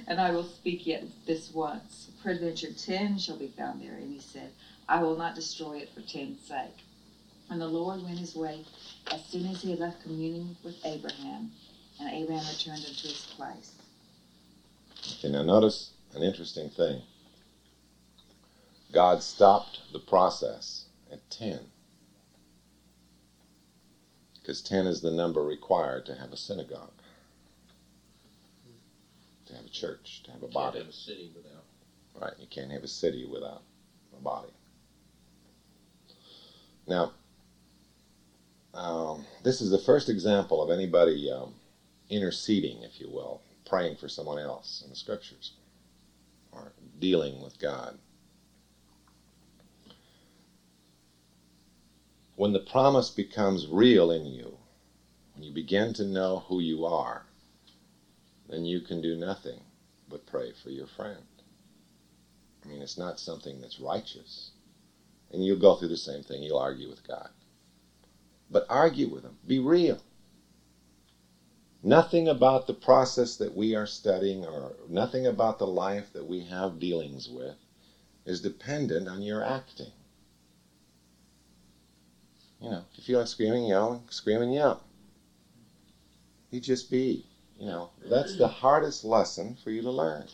and 0.08 0.20
I 0.20 0.32
will 0.32 0.46
speak 0.46 0.88
yet 0.88 1.04
this 1.25 1.51
once. 1.54 2.08
Peradventure 2.24 2.72
ten 2.72 3.18
shall 3.20 3.38
be 3.38 3.48
found 3.50 3.82
there. 3.82 3.96
And 3.96 4.12
he 4.12 4.20
said, 4.20 4.51
I 4.89 5.04
will 5.04 5.16
not 5.16 5.36
destroy 5.36 5.78
it 5.78 5.89
for 5.94 6.01
ten's 6.01 6.42
sake. 6.42 6.84
And 7.50 7.62
the 7.62 7.68
Lord 7.68 8.04
went 8.04 8.20
his 8.20 8.36
way 8.36 8.63
as 9.12 9.24
soon 9.25 9.46
as 9.48 9.62
he 9.62 9.70
had 9.72 9.80
left 9.80 10.01
communing 10.01 10.56
with 10.63 10.75
Abraham, 10.86 11.51
and 12.00 12.10
Abraham 12.10 12.46
returned 12.48 12.86
unto 12.86 13.08
his 13.08 13.25
place. 13.38 13.74
Okay, 15.18 15.30
now 15.30 15.44
notice 15.44 15.92
an 16.16 16.24
interesting 16.24 16.70
thing. 16.70 17.01
God 18.91 19.22
stopped 19.22 19.81
the 19.93 20.00
process 20.00 20.86
at 21.12 21.19
10. 21.29 21.60
Because 24.36 24.62
10 24.62 24.88
is 24.88 25.01
the 25.01 25.12
number 25.12 25.43
required 25.43 26.05
to 26.08 26.15
have 26.15 26.31
a 26.34 26.38
synagogue, 26.38 26.91
to 29.46 29.53
have 29.55 29.65
a 29.65 29.69
church, 29.69 30.22
to 30.24 30.31
have 30.31 30.39
a 30.41 30.48
Can't 30.48 30.53
body. 30.53 30.79
have 30.79 30.88
a 30.88 30.93
city 30.93 31.31
without. 31.36 31.63
Right, 32.19 32.34
you 32.39 32.48
can't 32.48 32.72
have 32.72 32.84
a 32.84 32.88
city 32.88 33.25
without 33.25 33.62
a 34.17 34.22
body. 34.22 34.50
Now, 36.88 37.12
um, 38.74 39.25
this 39.43 39.62
is 39.62 39.69
the 39.69 39.77
first 39.77 40.10
example 40.10 40.62
of 40.62 40.69
anybody 40.72 41.29
um, 41.31 41.53
interceding, 42.10 42.81
if 42.84 43.00
you 43.00 43.10
will, 43.10 43.41
praying 43.65 43.96
for 43.96 44.08
someone 44.08 44.39
else 44.39 44.81
in 44.84 44.89
the 44.89 44.96
scriptures, 44.96 45.51
or 46.51 46.72
dealing 47.00 47.41
with 47.41 47.60
God. 47.60 47.98
When 52.39 52.53
the 52.53 52.62
promise 52.62 53.12
becomes 53.12 53.67
real 53.67 54.12
in 54.12 54.25
you, 54.25 54.60
when 55.36 55.43
you 55.43 55.51
begin 55.51 55.93
to 55.93 56.05
know 56.05 56.43
who 56.48 56.60
you 56.60 56.86
are, 56.86 57.25
then 58.50 58.65
you 58.65 58.81
can 58.81 59.01
do 59.01 59.15
nothing 59.15 59.62
but 60.10 60.25
pray 60.25 60.51
for 60.53 60.69
your 60.72 60.88
friend. 60.88 61.25
I 62.63 62.69
mean, 62.69 62.81
it's 62.81 62.98
not 62.98 63.19
something 63.19 63.62
that's 63.62 63.79
righteous. 63.79 64.51
And 65.31 65.43
you'll 65.46 65.58
go 65.58 65.75
through 65.75 65.89
the 65.89 65.98
same 65.98 66.24
thing. 66.24 66.43
You'll 66.43 66.58
argue 66.60 66.89
with 66.89 67.08
God. 67.08 67.29
But 68.50 68.65
argue 68.69 69.10
with 69.10 69.24
Him. 69.24 69.38
Be 69.48 69.60
real. 69.60 70.00
Nothing 71.84 72.27
about 72.27 72.67
the 72.67 72.74
process 72.74 73.36
that 73.38 73.55
we 73.55 73.75
are 73.75 73.88
studying 73.88 74.46
or 74.46 74.74
nothing 74.89 75.27
about 75.27 75.60
the 75.60 75.67
life 75.67 76.13
that 76.13 76.27
we 76.27 76.41
have 76.41 76.79
dealings 76.79 77.29
with 77.29 77.58
is 78.25 78.41
dependent 78.41 79.08
on 79.08 79.22
your 79.24 79.43
acting. 79.43 79.91
You 82.62 82.70
know, 82.72 82.84
if 82.92 82.98
you 82.98 83.04
feel 83.04 83.20
like 83.20 83.28
screaming, 83.28 83.66
yelling, 83.66 84.01
scream 84.10 84.42
and 84.42 84.54
yell. 84.54 84.82
You 86.51 86.60
just 86.60 86.92
be. 86.92 87.25
You 87.58 87.68
know, 87.68 87.89
that's 88.10 88.38
the 88.38 88.48
hardest 88.48 89.04
lesson 89.04 89.56
for 89.62 89.70
you 89.70 89.82
to 89.82 89.92
learn 89.92 90.25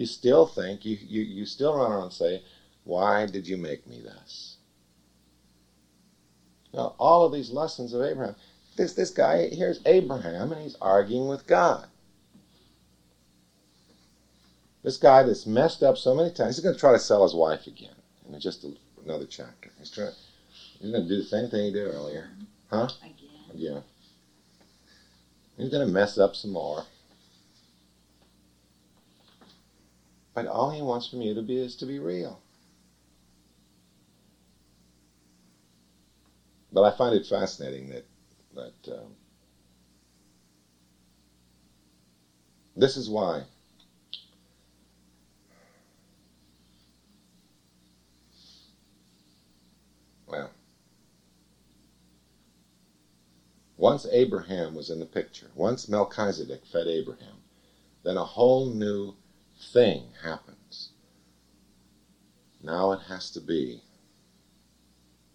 you 0.00 0.06
still 0.06 0.46
think 0.46 0.86
you, 0.86 0.96
you, 0.98 1.20
you 1.20 1.44
still 1.44 1.74
run 1.74 1.92
around 1.92 2.04
and 2.04 2.12
say 2.12 2.42
why 2.84 3.26
did 3.26 3.46
you 3.46 3.58
make 3.58 3.86
me 3.86 4.00
this 4.00 4.56
now 6.72 6.94
all 6.98 7.22
of 7.22 7.32
these 7.32 7.50
lessons 7.50 7.92
of 7.92 8.00
abraham 8.00 8.34
this 8.76 8.94
this 8.94 9.10
guy 9.10 9.48
here's 9.52 9.80
abraham 9.84 10.52
and 10.52 10.62
he's 10.62 10.76
arguing 10.80 11.28
with 11.28 11.46
god 11.46 11.86
this 14.82 14.96
guy 14.96 15.22
that's 15.22 15.44
messed 15.44 15.82
up 15.82 15.98
so 15.98 16.14
many 16.14 16.30
times 16.30 16.56
he's 16.56 16.62
going 16.62 16.74
to 16.74 16.80
try 16.80 16.92
to 16.92 16.98
sell 16.98 17.22
his 17.22 17.34
wife 17.34 17.66
again 17.66 17.92
in 18.26 18.40
just 18.40 18.64
another 19.04 19.26
chapter 19.26 19.70
he's 19.78 19.90
trying 19.90 20.12
he's 20.80 20.90
going 20.90 21.02
to 21.04 21.08
do 21.08 21.18
the 21.18 21.24
same 21.24 21.48
thing 21.48 21.64
he 21.66 21.72
did 21.72 21.86
earlier 21.86 22.28
Huh? 22.70 22.88
Again. 23.04 23.16
yeah 23.54 23.80
he's 25.56 25.70
going 25.70 25.86
to 25.86 25.92
mess 25.92 26.18
up 26.18 26.36
some 26.36 26.52
more 26.52 26.84
But 30.34 30.46
all 30.46 30.70
he 30.70 30.82
wants 30.82 31.06
from 31.06 31.22
you 31.22 31.34
to 31.34 31.42
be 31.42 31.56
is 31.58 31.76
to 31.76 31.86
be 31.86 32.00
real. 32.00 32.40
But 36.72 36.82
I 36.84 36.90
find 36.90 37.14
it 37.14 37.26
fascinating 37.26 37.90
that 37.90 38.04
that 38.54 38.92
um, 38.98 39.14
this 42.76 42.96
is 42.96 43.08
why 43.10 43.44
well 50.26 50.50
once 53.80 54.04
Abraham 54.12 54.74
was 54.74 54.90
in 54.90 55.00
the 55.00 55.06
picture, 55.06 55.50
once 55.54 55.88
Melchizedek 55.88 56.66
fed 56.66 56.86
Abraham, 56.86 57.38
then 58.02 58.18
a 58.18 58.24
whole 58.24 58.66
new 58.66 59.14
thing 59.58 60.04
happens. 60.22 60.90
Now 62.62 62.92
it 62.92 63.00
has 63.08 63.30
to 63.30 63.40
be. 63.40 63.80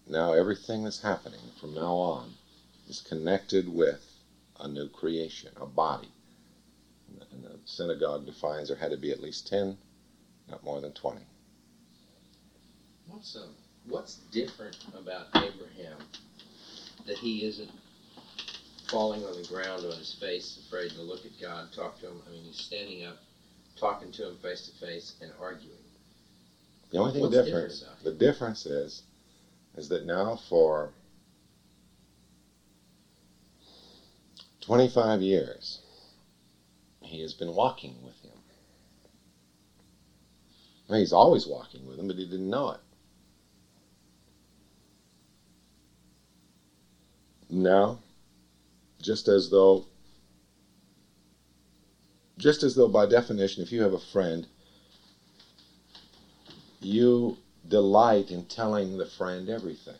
Now 0.06 0.32
everything 0.32 0.84
that's 0.84 1.02
happening 1.02 1.40
from 1.60 1.74
now 1.74 1.94
on 1.94 2.34
is 2.88 3.00
connected 3.00 3.68
with 3.68 4.22
a 4.60 4.68
new 4.68 4.88
creation, 4.88 5.50
a 5.60 5.66
body. 5.66 6.12
And 7.32 7.42
the 7.42 7.58
synagogue 7.64 8.26
defines 8.26 8.68
there 8.68 8.76
had 8.76 8.92
to 8.92 8.96
be 8.96 9.10
at 9.10 9.20
least 9.20 9.48
10, 9.48 9.76
not 10.48 10.62
more 10.62 10.80
than 10.80 10.92
20. 10.92 11.20
What's 13.08 13.34
um, 13.34 13.50
what's 13.88 14.16
different 14.30 14.76
about 14.96 15.26
Abraham 15.34 15.98
that 17.06 17.18
he 17.18 17.44
isn't 17.44 17.70
falling 18.88 19.24
on 19.24 19.34
the 19.40 19.46
ground 19.48 19.84
on 19.84 19.96
his 19.98 20.12
face, 20.12 20.58
afraid 20.66 20.90
to 20.92 21.02
look 21.02 21.24
at 21.24 21.40
God, 21.40 21.72
talk 21.72 21.98
to 22.00 22.06
him? 22.06 22.22
I 22.26 22.30
mean, 22.32 22.42
he's 22.44 22.56
standing 22.56 23.04
up, 23.04 23.16
talking 23.76 24.10
to 24.12 24.28
him 24.28 24.36
face 24.36 24.68
to 24.68 24.86
face, 24.86 25.14
and 25.20 25.30
arguing. 25.40 25.76
The 26.90 26.98
only 26.98 27.12
thing 27.12 27.22
What's 27.22 27.34
different, 27.34 27.84
the 28.04 28.12
difference 28.12 28.66
is, 28.66 29.02
is 29.76 29.88
that 29.88 30.06
now 30.06 30.36
for 30.48 30.90
25 34.60 35.20
years, 35.20 35.80
he 37.02 37.20
has 37.22 37.34
been 37.34 37.54
walking 37.54 37.94
with 38.04 38.20
him. 38.22 38.38
Now, 40.88 40.96
he's 40.96 41.12
always 41.12 41.46
walking 41.46 41.86
with 41.86 41.98
him, 41.98 42.06
but 42.06 42.16
he 42.16 42.24
didn't 42.24 42.48
know 42.48 42.70
it. 42.70 42.80
Now, 47.50 47.98
just 49.06 49.28
as 49.28 49.50
though 49.50 49.84
just 52.38 52.64
as 52.64 52.74
though 52.76 52.88
by 52.88 53.06
definition 53.06 53.62
if 53.62 53.72
you 53.72 53.82
have 53.82 53.94
a 53.94 53.98
friend 53.98 54.48
you 56.80 57.36
delight 57.68 58.30
in 58.30 58.44
telling 58.44 58.98
the 58.98 59.06
friend 59.06 59.48
everything. 59.50 59.96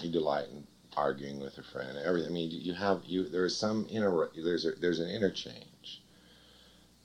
You 0.00 0.10
delight 0.10 0.48
in 0.50 0.66
arguing 0.96 1.40
with 1.40 1.58
a 1.58 1.62
friend 1.62 1.98
everything 1.98 2.30
i 2.30 2.34
mean 2.34 2.50
you 2.50 2.74
have 2.74 3.04
you 3.06 3.24
there 3.28 3.46
is 3.46 3.56
some 3.56 3.86
inter 3.90 4.28
there's 4.36 4.66
a, 4.66 4.72
there's 4.72 5.00
an 5.00 5.08
interchange. 5.08 6.02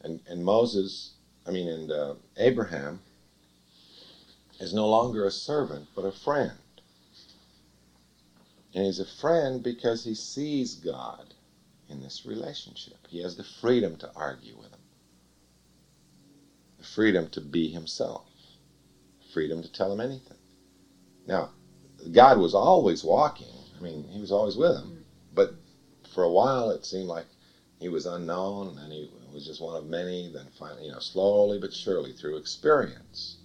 And 0.01 0.21
and 0.27 0.43
moses 0.45 1.11
i 1.47 1.51
mean 1.51 1.67
and 1.69 1.91
uh, 1.91 2.15
abraham 2.37 3.01
is 4.59 4.73
no 4.73 4.87
longer 4.89 5.25
a 5.25 5.31
servant 5.31 5.87
but 5.95 6.05
a 6.05 6.11
friend 6.11 6.53
and 8.75 8.85
he's 8.85 8.99
a 8.99 9.05
friend 9.05 9.63
because 9.63 10.03
he 10.03 10.13
sees 10.13 10.75
God 10.75 11.33
in 11.89 12.01
this 12.01 12.25
relationship. 12.25 12.97
He 13.07 13.21
has 13.23 13.37
the 13.37 13.45
freedom 13.61 13.95
to 13.97 14.11
argue 14.15 14.57
with 14.57 14.67
him, 14.67 14.81
the 16.77 16.83
freedom 16.83 17.29
to 17.29 17.41
be 17.41 17.69
himself, 17.69 18.27
freedom 19.33 19.63
to 19.63 19.71
tell 19.71 19.93
him 19.93 20.01
anything. 20.01 20.37
Now, 21.25 21.51
God 22.11 22.37
was 22.37 22.53
always 22.53 23.01
walking. 23.01 23.47
I 23.77 23.81
mean, 23.81 24.03
he 24.11 24.19
was 24.19 24.33
always 24.33 24.57
with 24.57 24.75
him. 24.75 24.83
Mm-hmm. 24.83 25.01
But 25.33 25.55
for 26.13 26.23
a 26.23 26.31
while, 26.31 26.69
it 26.71 26.85
seemed 26.85 27.07
like 27.07 27.27
he 27.79 27.87
was 27.87 28.05
unknown, 28.05 28.77
and 28.77 28.91
he 28.91 29.09
was 29.33 29.45
just 29.45 29.61
one 29.61 29.75
of 29.77 29.85
many. 29.85 30.31
Then 30.33 30.47
finally, 30.59 30.87
you 30.87 30.91
know, 30.91 30.99
slowly 30.99 31.59
but 31.59 31.73
surely, 31.73 32.11
through 32.11 32.37
experience, 32.37 33.37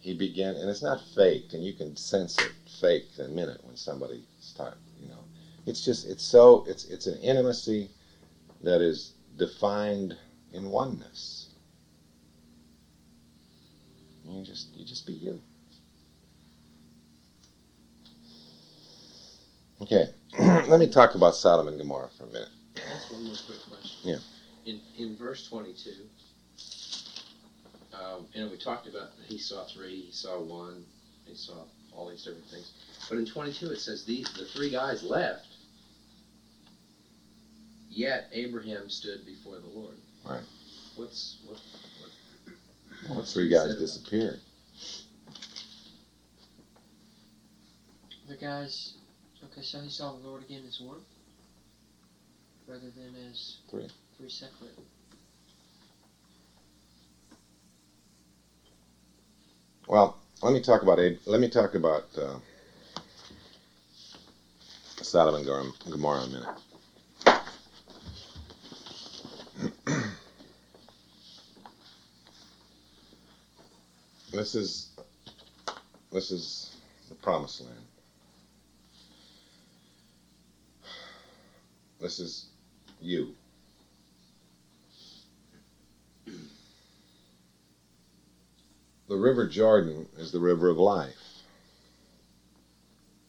he 0.00 0.14
began, 0.14 0.56
and 0.56 0.70
it's 0.70 0.82
not 0.82 1.00
faked, 1.00 1.54
and 1.54 1.64
you 1.64 1.74
can 1.74 1.96
sense 1.96 2.38
it 2.40 2.52
fake 2.80 3.04
the 3.16 3.28
minute 3.28 3.58
when 3.64 3.76
somebody 3.76 4.24
start, 4.40 4.78
you 5.00 5.08
know. 5.08 5.24
It's 5.66 5.80
just 5.84 6.04
it's 6.06 6.24
so 6.24 6.62
it's 6.66 6.84
it's 6.86 7.06
an 7.06 7.16
intimacy 7.18 7.90
that 8.62 8.80
is 8.80 9.12
defined 9.36 10.16
in 10.52 10.70
oneness. 10.70 11.48
You 14.24 14.42
just 14.44 14.68
you 14.76 14.84
just 14.84 15.06
be 15.06 15.14
you. 15.14 15.40
Okay, 19.82 20.06
let 20.40 20.80
me 20.80 20.86
talk 20.88 21.14
about 21.14 21.34
Sodom 21.34 21.68
and 21.68 21.78
Gomorrah 21.78 22.10
for 22.10 22.24
a 22.24 22.28
minute. 22.28 22.50
That's 22.74 23.10
one 23.12 23.24
more 23.24 23.34
quick 23.46 23.58
question. 23.70 24.10
Yeah. 24.10 24.16
In 24.66 24.80
in 24.98 25.16
verse 25.16 25.48
twenty 25.48 25.72
two, 25.72 26.08
um, 28.00 28.26
you 28.32 28.40
know, 28.42 28.48
we 28.48 28.56
talked 28.56 28.86
about 28.86 29.10
he 29.26 29.38
saw 29.38 29.64
three, 29.64 30.02
he 30.02 30.12
saw 30.12 30.38
one, 30.40 30.84
he 31.26 31.34
saw 31.34 31.64
all 31.92 32.08
these 32.08 32.22
different 32.22 32.46
things. 32.46 32.70
But 33.08 33.18
in 33.18 33.26
22 33.26 33.70
it 33.72 33.78
says 33.78 34.02
these 34.04 34.26
the 34.30 34.44
three 34.44 34.70
guys 34.70 35.02
left. 35.02 35.46
Yet 37.90 38.26
Abraham 38.32 38.88
stood 38.88 39.24
before 39.26 39.58
the 39.58 39.66
Lord. 39.66 39.96
Right. 40.24 40.42
What's 40.96 41.36
what? 41.46 41.60
what 41.98 43.16
All 43.16 43.22
three 43.22 43.48
guys 43.48 43.74
disappeared. 43.74 44.38
The 48.28 48.36
guys. 48.36 48.94
Okay, 49.44 49.62
so 49.62 49.80
he 49.80 49.88
saw 49.88 50.10
the 50.12 50.18
Lord 50.18 50.42
again 50.42 50.62
as 50.68 50.80
one, 50.80 51.00
rather 52.66 52.90
than 52.90 53.14
as 53.30 53.56
Three. 53.70 53.88
Three 54.16 54.28
separate. 54.28 54.76
Well, 59.90 60.14
let 60.42 60.52
me 60.52 60.60
talk 60.60 60.82
about 60.82 60.98
let 61.26 61.40
me 61.40 61.48
talk 61.48 61.74
about 61.74 62.04
uh, 62.16 62.36
Sodom 65.02 65.34
and 65.34 65.44
Gomorrah 65.90 66.22
a 66.22 66.28
minute. 66.28 66.48
this 74.32 74.54
is 74.54 74.90
this 76.12 76.30
is 76.30 76.76
the 77.08 77.16
promised 77.16 77.62
land. 77.62 77.74
This 82.00 82.20
is 82.20 82.46
you. 83.00 83.34
The 89.10 89.16
River 89.16 89.44
Jordan 89.44 90.06
is 90.18 90.30
the 90.30 90.38
river 90.38 90.68
of 90.68 90.78
life. 90.78 91.42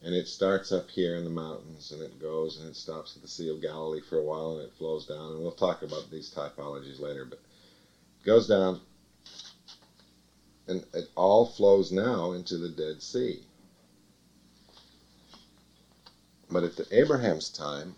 And 0.03 0.13
it 0.13 0.27
starts 0.27 0.71
up 0.71 0.87
here 0.91 1.15
in 1.15 1.23
the 1.23 1.31
mountains 1.31 1.91
and 1.91 2.03
it 2.03 2.21
goes 2.21 2.59
and 2.59 2.69
it 2.69 2.75
stops 2.75 3.15
at 3.15 3.23
the 3.23 3.27
Sea 3.27 3.49
of 3.49 3.63
Galilee 3.63 3.99
for 3.99 4.19
a 4.19 4.23
while 4.23 4.51
and 4.51 4.61
it 4.61 4.71
flows 4.77 5.05
down. 5.05 5.31
And 5.31 5.41
we'll 5.41 5.51
talk 5.51 5.81
about 5.81 6.05
these 6.11 6.29
typologies 6.29 6.99
later, 6.99 7.25
but 7.25 7.39
it 8.21 8.25
goes 8.25 8.47
down 8.47 8.79
and 10.67 10.83
it 10.93 11.07
all 11.17 11.45
flows 11.45 11.91
now 11.91 12.33
into 12.33 12.57
the 12.57 12.69
Dead 12.69 13.01
Sea. 13.01 13.39
But 16.51 16.63
at 16.63 16.75
the 16.75 16.85
Abraham's 16.91 17.49
time, 17.49 17.95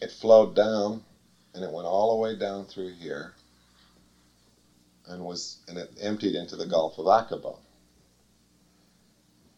it 0.00 0.12
flowed 0.12 0.54
down 0.54 1.02
and 1.52 1.64
it 1.64 1.72
went 1.72 1.88
all 1.88 2.10
the 2.14 2.22
way 2.22 2.36
down 2.36 2.64
through 2.66 2.92
here 3.00 3.32
and 5.08 5.24
was 5.24 5.58
and 5.68 5.78
it 5.78 5.90
emptied 6.00 6.34
into 6.34 6.56
the 6.56 6.66
Gulf 6.66 6.98
of 6.98 7.06
Aqaba. 7.06 7.56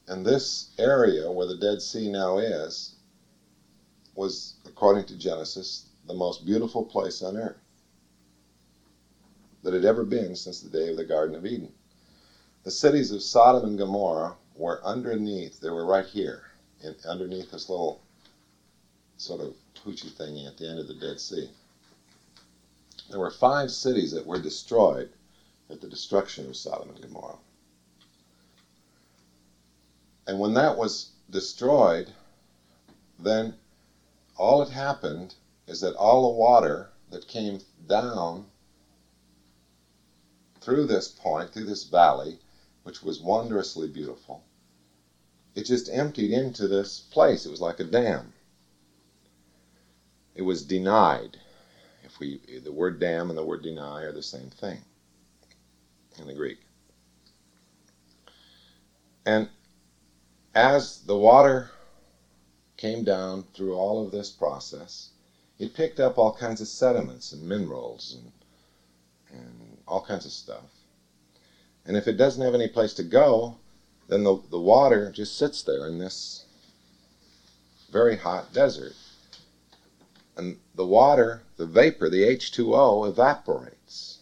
And 0.08 0.24
this 0.24 0.70
area 0.78 1.30
where 1.30 1.46
the 1.46 1.56
Dead 1.56 1.82
Sea 1.82 2.08
now 2.10 2.38
is 2.38 2.94
was, 4.14 4.54
according 4.64 5.04
to 5.06 5.16
Genesis, 5.16 5.86
the 6.06 6.14
most 6.14 6.46
beautiful 6.46 6.82
place 6.82 7.22
on 7.22 7.36
earth 7.36 7.56
that 9.62 9.72
had 9.72 9.84
ever 9.84 10.04
been 10.04 10.36
since 10.36 10.60
the 10.60 10.68
day 10.68 10.88
of 10.88 10.96
the 10.96 11.04
Garden 11.04 11.34
of 11.34 11.44
Eden. 11.44 11.72
The 12.62 12.70
cities 12.70 13.10
of 13.10 13.22
Sodom 13.22 13.64
and 13.64 13.78
Gomorrah 13.78 14.36
were 14.54 14.80
underneath, 14.84 15.60
they 15.60 15.70
were 15.70 15.84
right 15.84 16.06
here, 16.06 16.42
in, 16.82 16.94
underneath 17.06 17.50
this 17.50 17.68
little 17.68 18.00
sort 19.16 19.40
of 19.40 19.54
poochie 19.74 20.10
thingy 20.10 20.46
at 20.46 20.56
the 20.56 20.68
end 20.68 20.78
of 20.78 20.86
the 20.86 20.94
Dead 20.94 21.20
Sea. 21.20 21.48
There 23.10 23.18
were 23.20 23.30
five 23.30 23.70
cities 23.70 24.12
that 24.12 24.24
were 24.24 24.38
destroyed 24.38 25.10
at 25.70 25.80
the 25.80 25.88
destruction 25.88 26.46
of 26.48 26.56
Sodom 26.56 26.90
and 26.90 27.00
Gomorrah. 27.00 27.38
And 30.26 30.38
when 30.40 30.54
that 30.54 30.76
was 30.76 31.08
destroyed, 31.30 32.12
then 33.18 33.54
all 34.36 34.58
that 34.60 34.68
happened 34.70 35.34
is 35.66 35.80
that 35.80 35.94
all 35.94 36.22
the 36.22 36.36
water 36.38 36.88
that 37.10 37.26
came 37.26 37.60
down 37.86 38.46
through 40.60 40.86
this 40.86 41.08
point, 41.08 41.50
through 41.52 41.64
this 41.64 41.84
valley, 41.84 42.38
which 42.82 43.02
was 43.02 43.20
wondrously 43.20 43.88
beautiful, 43.88 44.42
it 45.54 45.64
just 45.64 45.88
emptied 45.90 46.30
into 46.30 46.68
this 46.68 47.00
place. 47.00 47.46
It 47.46 47.50
was 47.50 47.60
like 47.60 47.80
a 47.80 47.84
dam. 47.84 48.32
It 50.34 50.42
was 50.42 50.62
denied. 50.62 51.38
If 52.04 52.18
we 52.20 52.38
the 52.62 52.72
word 52.72 52.98
dam 53.00 53.30
and 53.30 53.38
the 53.38 53.44
word 53.44 53.62
deny 53.62 54.02
are 54.02 54.12
the 54.12 54.22
same 54.22 54.50
thing 54.50 54.82
in 56.18 56.26
the 56.26 56.34
Greek. 56.34 56.58
And 59.24 59.48
as 60.54 61.00
the 61.00 61.16
water 61.16 61.70
came 62.76 63.04
down 63.04 63.44
through 63.54 63.74
all 63.74 64.04
of 64.04 64.12
this 64.12 64.30
process, 64.30 65.10
it 65.58 65.74
picked 65.74 66.00
up 66.00 66.18
all 66.18 66.32
kinds 66.34 66.60
of 66.60 66.68
sediments 66.68 67.32
and 67.32 67.42
minerals 67.42 68.16
and, 68.18 68.32
and 69.38 69.78
all 69.88 70.00
kinds 70.00 70.26
of 70.26 70.32
stuff. 70.32 70.64
And 71.86 71.96
if 71.96 72.06
it 72.06 72.16
doesn't 72.16 72.42
have 72.42 72.54
any 72.54 72.68
place 72.68 72.94
to 72.94 73.02
go, 73.02 73.56
then 74.08 74.24
the, 74.24 74.40
the 74.50 74.60
water 74.60 75.10
just 75.10 75.36
sits 75.36 75.62
there 75.62 75.86
in 75.86 75.98
this 75.98 76.44
very 77.90 78.16
hot 78.16 78.52
desert. 78.52 78.94
And 80.36 80.58
the 80.74 80.86
water, 80.86 81.42
the 81.56 81.66
vapor, 81.66 82.10
the 82.10 82.22
H2O, 82.22 83.08
evaporates 83.08 84.18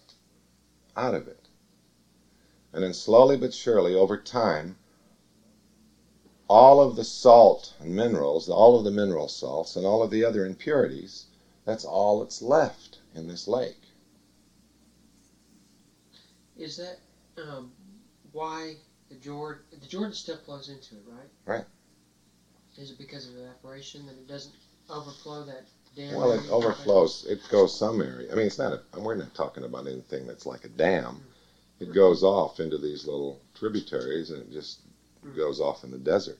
out 0.96 1.14
of 1.14 1.26
it. 1.26 1.43
And 2.74 2.82
then 2.82 2.92
slowly 2.92 3.36
but 3.36 3.54
surely, 3.54 3.94
over 3.94 4.16
time, 4.16 4.76
all 6.48 6.80
of 6.80 6.96
the 6.96 7.04
salt 7.04 7.72
and 7.78 7.94
minerals, 7.94 8.48
all 8.48 8.76
of 8.76 8.84
the 8.84 8.90
mineral 8.90 9.28
salts, 9.28 9.76
and 9.76 9.86
all 9.86 10.02
of 10.02 10.10
the 10.10 10.24
other 10.24 10.44
impurities, 10.44 11.26
that's 11.64 11.84
all 11.84 12.18
that's 12.18 12.42
left 12.42 12.98
in 13.14 13.28
this 13.28 13.46
lake. 13.46 13.80
Is 16.56 16.76
that 16.76 16.98
um, 17.38 17.70
why 18.32 18.74
the 19.08 19.14
Jordan 19.16 19.62
the 19.70 19.86
Jordan 19.86 20.12
still 20.12 20.36
flows 20.38 20.68
into 20.68 20.96
it, 20.96 21.02
right? 21.06 21.28
Right. 21.46 21.64
Is 22.76 22.90
it 22.90 22.98
because 22.98 23.28
of 23.28 23.36
evaporation 23.36 24.04
that 24.06 24.16
it 24.16 24.26
doesn't 24.26 24.54
overflow 24.90 25.44
that 25.44 25.62
dam 25.94 26.16
Well, 26.16 26.32
it 26.32 26.50
overflows. 26.50 27.24
It 27.28 27.40
goes 27.48 27.76
some 27.76 28.02
area. 28.02 28.32
I 28.32 28.34
mean, 28.34 28.46
it's 28.46 28.58
not 28.58 28.72
a. 28.72 29.00
We're 29.00 29.14
not 29.14 29.32
talking 29.32 29.62
about 29.62 29.86
anything 29.86 30.26
that's 30.26 30.44
like 30.44 30.64
a 30.64 30.68
dam. 30.68 31.22
It 31.88 31.94
goes 31.94 32.22
off 32.22 32.60
into 32.60 32.78
these 32.78 33.06
little 33.06 33.40
tributaries, 33.54 34.30
and 34.30 34.40
it 34.40 34.52
just 34.52 34.80
goes 35.36 35.60
off 35.60 35.84
in 35.84 35.90
the 35.90 35.98
desert. 35.98 36.38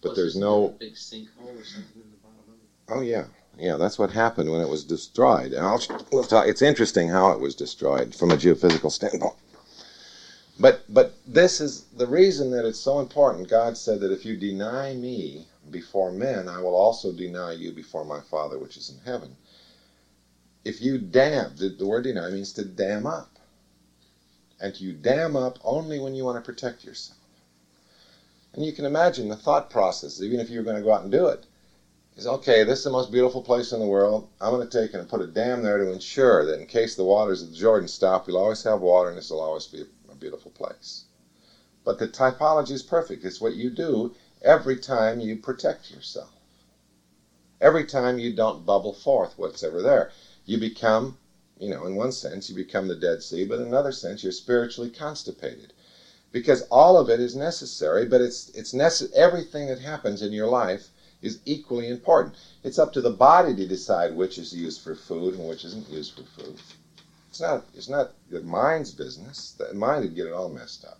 But 0.00 0.08
Plus, 0.10 0.16
there's 0.16 0.36
no. 0.36 0.68
big 0.78 0.94
sinkhole 0.94 1.60
or 1.60 1.64
something 1.64 2.02
in 2.02 2.10
the 2.10 2.16
bottom 2.22 2.38
of 2.48 2.54
it. 2.54 2.92
Oh 2.92 3.00
yeah, 3.00 3.24
yeah. 3.58 3.76
That's 3.76 3.98
what 3.98 4.10
happened 4.10 4.50
when 4.50 4.60
it 4.60 4.68
was 4.68 4.84
destroyed. 4.84 5.52
And 5.52 5.64
I'll, 5.64 5.80
we'll 6.12 6.24
talk. 6.24 6.46
It's 6.46 6.62
interesting 6.62 7.08
how 7.08 7.32
it 7.32 7.40
was 7.40 7.54
destroyed 7.54 8.14
from 8.14 8.30
a 8.30 8.36
geophysical 8.36 8.90
standpoint. 8.90 9.34
But 10.58 10.84
but 10.88 11.14
this 11.26 11.60
is 11.60 11.82
the 11.96 12.06
reason 12.06 12.50
that 12.52 12.64
it's 12.64 12.78
so 12.78 13.00
important. 13.00 13.48
God 13.48 13.76
said 13.76 14.00
that 14.00 14.12
if 14.12 14.24
you 14.24 14.36
deny 14.36 14.94
me 14.94 15.46
before 15.70 16.12
men, 16.12 16.48
I 16.48 16.60
will 16.60 16.74
also 16.76 17.12
deny 17.12 17.52
you 17.52 17.72
before 17.72 18.04
my 18.04 18.20
Father 18.20 18.58
which 18.58 18.76
is 18.76 18.90
in 18.90 18.98
heaven. 19.04 19.36
If 20.64 20.80
you 20.80 20.98
dam, 20.98 21.56
the, 21.56 21.70
the 21.70 21.86
word 21.86 22.04
deny 22.04 22.30
means 22.30 22.52
to 22.52 22.64
dam 22.64 23.06
up. 23.06 23.31
And 24.62 24.80
you 24.80 24.94
dam 24.94 25.36
up 25.36 25.58
only 25.64 26.00
when 26.00 26.14
you 26.14 26.24
want 26.24 26.42
to 26.42 26.52
protect 26.52 26.84
yourself. 26.84 27.18
And 28.54 28.64
you 28.64 28.72
can 28.72 28.86
imagine 28.86 29.28
the 29.28 29.36
thought 29.36 29.70
process, 29.70 30.22
even 30.22 30.40
if 30.40 30.50
you 30.50 30.58
were 30.58 30.64
going 30.64 30.76
to 30.76 30.82
go 30.82 30.92
out 30.92 31.02
and 31.02 31.12
do 31.12 31.26
it, 31.26 31.46
is 32.16 32.26
okay, 32.28 32.64
this 32.64 32.78
is 32.80 32.84
the 32.84 32.90
most 32.90 33.10
beautiful 33.10 33.42
place 33.42 33.72
in 33.72 33.80
the 33.80 33.86
world. 33.86 34.28
I'm 34.40 34.52
going 34.52 34.66
to 34.66 34.80
take 34.82 34.94
and 34.94 35.08
put 35.08 35.22
a 35.22 35.26
dam 35.26 35.62
there 35.62 35.78
to 35.78 35.92
ensure 35.92 36.44
that 36.46 36.60
in 36.60 36.66
case 36.66 36.94
the 36.94 37.04
waters 37.04 37.42
of 37.42 37.50
the 37.50 37.56
Jordan 37.56 37.88
stop, 37.88 38.26
we'll 38.26 38.38
always 38.38 38.62
have 38.64 38.80
water 38.80 39.10
and 39.10 39.18
this 39.18 39.30
will 39.30 39.40
always 39.40 39.66
be 39.66 39.82
a, 39.82 40.12
a 40.12 40.16
beautiful 40.16 40.52
place. 40.52 41.04
But 41.84 41.98
the 41.98 42.08
typology 42.08 42.72
is 42.72 42.82
perfect. 42.82 43.24
It's 43.24 43.40
what 43.40 43.54
you 43.54 43.70
do 43.70 44.12
every 44.42 44.76
time 44.76 45.20
you 45.20 45.36
protect 45.36 45.90
yourself. 45.90 46.30
Every 47.60 47.84
time 47.84 48.18
you 48.18 48.30
don't 48.30 48.66
bubble 48.66 48.92
forth 48.92 49.34
what's 49.38 49.62
ever 49.62 49.82
there. 49.82 50.08
You 50.44 50.58
become, 50.58 51.16
you 51.58 51.70
know, 51.70 51.86
in 51.86 51.96
one 51.96 52.12
sense, 52.12 52.48
you 52.48 52.56
become 52.56 52.88
the 52.88 52.96
Dead 52.96 53.22
Sea, 53.22 53.44
but 53.44 53.60
in 53.60 53.66
another 53.66 53.92
sense, 53.92 54.22
you're 54.22 54.32
spiritually 54.32 54.90
constipated. 54.90 55.72
Because 56.32 56.62
all 56.70 56.98
of 56.98 57.10
it 57.10 57.20
is 57.20 57.34
necessary, 57.34 58.04
but 58.04 58.20
it's 58.20 58.50
it's 58.54 58.72
necess- 58.72 59.12
everything 59.14 59.68
that 59.68 59.78
happens 59.80 60.22
in 60.22 60.32
your 60.32 60.48
life 60.48 60.90
is 61.22 61.38
equally 61.46 61.88
important. 61.88 62.36
It's 62.64 62.78
up 62.78 62.92
to 62.92 63.00
the 63.02 63.10
body 63.10 63.54
to 63.54 63.66
decide 63.66 64.12
which 64.12 64.38
is 64.38 64.52
used 64.52 64.80
for 64.80 64.94
food 64.94 65.34
and 65.34 65.48
which 65.48 65.64
isn't 65.64 65.88
used 65.90 66.12
for 66.14 66.24
food. 66.24 66.60
It's 67.30 67.40
not 67.40 67.62
it's 67.74 67.88
not 67.88 68.10
the 68.30 68.40
mind's 68.40 68.92
business. 68.92 69.52
The 69.58 69.74
mind 69.74 70.02
would 70.02 70.14
get 70.16 70.26
it 70.26 70.32
all 70.32 70.48
messed 70.48 70.84
up. 70.84 70.98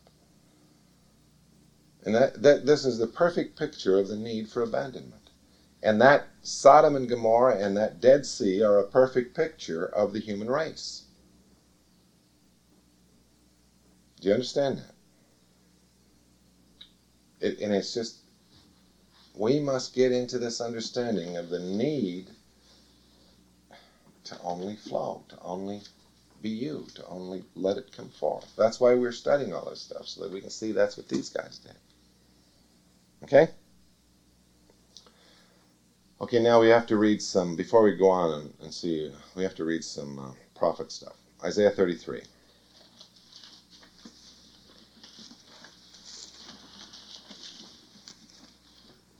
And 2.04 2.14
that, 2.14 2.42
that 2.42 2.66
this 2.66 2.84
is 2.84 2.98
the 2.98 3.06
perfect 3.06 3.56
picture 3.58 3.98
of 3.98 4.08
the 4.08 4.16
need 4.16 4.48
for 4.48 4.62
abandonment. 4.62 5.21
And 5.82 6.00
that 6.00 6.28
Sodom 6.42 6.94
and 6.96 7.08
Gomorrah 7.08 7.58
and 7.58 7.76
that 7.76 8.00
Dead 8.00 8.24
Sea 8.24 8.62
are 8.62 8.78
a 8.78 8.84
perfect 8.84 9.34
picture 9.34 9.84
of 9.84 10.12
the 10.12 10.20
human 10.20 10.48
race. 10.48 11.02
Do 14.20 14.28
you 14.28 14.34
understand 14.34 14.78
that? 14.78 14.94
It, 17.40 17.58
and 17.60 17.72
it's 17.72 17.92
just, 17.92 18.18
we 19.34 19.58
must 19.58 19.94
get 19.94 20.12
into 20.12 20.38
this 20.38 20.60
understanding 20.60 21.36
of 21.36 21.48
the 21.48 21.58
need 21.58 22.30
to 24.24 24.38
only 24.42 24.76
flow, 24.76 25.24
to 25.28 25.36
only 25.42 25.82
be 26.40 26.50
you, 26.50 26.86
to 26.94 27.04
only 27.06 27.42
let 27.56 27.76
it 27.76 27.90
come 27.90 28.08
forth. 28.08 28.52
That's 28.56 28.78
why 28.78 28.94
we're 28.94 29.10
studying 29.10 29.52
all 29.52 29.68
this 29.68 29.80
stuff, 29.80 30.06
so 30.06 30.20
that 30.22 30.30
we 30.30 30.40
can 30.40 30.50
see 30.50 30.70
that's 30.70 30.96
what 30.96 31.08
these 31.08 31.28
guys 31.28 31.58
did. 31.58 31.74
Okay? 33.24 33.48
Okay, 36.22 36.38
now 36.38 36.60
we 36.60 36.68
have 36.68 36.86
to 36.86 36.96
read 36.96 37.20
some, 37.20 37.56
before 37.56 37.82
we 37.82 37.96
go 37.96 38.08
on 38.08 38.40
and, 38.40 38.54
and 38.62 38.72
see, 38.72 39.10
we 39.34 39.42
have 39.42 39.56
to 39.56 39.64
read 39.64 39.82
some 39.82 40.20
uh, 40.20 40.30
prophet 40.54 40.92
stuff. 40.92 41.16
Isaiah 41.44 41.70
33. 41.70 42.22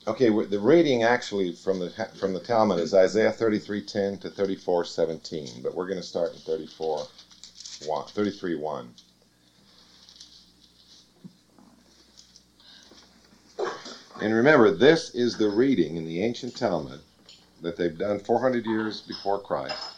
Okay, 0.07 0.29
the 0.29 0.61
reading 0.61 1.05
actually 1.05 1.53
from 1.53 1.79
the 1.79 1.91
from 2.15 2.33
the 2.33 2.41
Talmud 2.41 2.79
is 2.81 2.95
Isaiah 2.95 3.33
33:10 3.33 4.21
to 4.21 4.31
34:17, 4.31 5.63
but 5.63 5.75
we're 5.75 5.87
going 5.87 6.01
to 6.01 6.03
start 6.03 6.33
in 6.33 6.39
34 6.41 7.07
1, 7.87 8.07
33 8.07 8.55
And 14.23 14.33
remember, 14.33 14.71
this 14.71 15.11
is 15.11 15.37
the 15.37 15.49
reading 15.49 15.97
in 15.97 16.05
the 16.05 16.23
ancient 16.23 16.55
Talmud 16.57 17.01
that 17.61 17.77
they've 17.77 17.99
done 17.99 18.21
400 18.21 18.65
years 18.65 19.01
before 19.01 19.41
Christ 19.41 19.97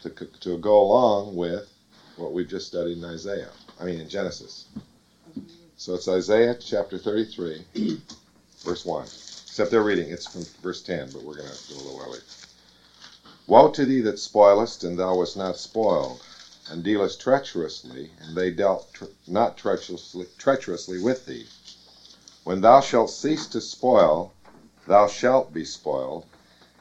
to, 0.00 0.10
to 0.40 0.56
go 0.56 0.80
along 0.80 1.36
with 1.36 1.70
what 2.16 2.32
we've 2.32 2.48
just 2.48 2.66
studied 2.66 2.96
in 2.96 3.04
Isaiah. 3.04 3.50
I 3.78 3.84
mean, 3.84 4.00
in 4.00 4.08
Genesis. 4.08 4.64
So 5.76 5.94
it's 5.94 6.08
Isaiah 6.08 6.54
chapter 6.54 6.98
33, 6.98 7.62
verse 8.64 8.86
1. 8.86 9.04
Except 9.04 9.70
they're 9.70 9.82
reading, 9.82 10.08
it's 10.10 10.26
from 10.26 10.44
verse 10.62 10.80
10, 10.80 11.10
but 11.12 11.22
we're 11.22 11.36
going 11.36 11.48
to 11.50 11.68
do 11.68 11.74
a 11.74 11.84
little 11.84 12.00
early. 12.02 12.20
Woe 13.46 13.68
to 13.68 13.84
thee 13.84 14.00
that 14.00 14.18
spoilest, 14.18 14.84
and 14.84 14.98
thou 14.98 15.16
wast 15.16 15.36
not 15.36 15.56
spoiled, 15.56 16.22
and 16.70 16.82
dealest 16.82 17.20
treacherously, 17.20 18.10
and 18.22 18.34
they 18.34 18.50
dealt 18.50 18.86
tr- 18.94 19.04
not 19.26 19.58
treacherously, 19.58 20.26
treacherously 20.38 20.98
with 20.98 21.26
thee. 21.26 21.46
When 22.48 22.62
thou 22.62 22.80
shalt 22.80 23.10
cease 23.10 23.46
to 23.48 23.60
spoil, 23.60 24.32
thou 24.86 25.06
shalt 25.06 25.52
be 25.52 25.66
spoiled, 25.66 26.24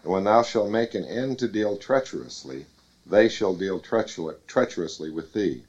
and 0.02 0.14
when 0.14 0.24
thou 0.24 0.42
shalt 0.42 0.70
make 0.70 0.96
an 0.96 1.04
end 1.04 1.40
to 1.40 1.48
deal 1.50 1.76
treacherously, 1.76 2.68
they 3.06 3.28
shall 3.28 3.54
deal 3.54 3.82
treacher- 3.82 4.38
treacherously 4.48 5.10
with 5.12 5.34
thee. 5.34 5.66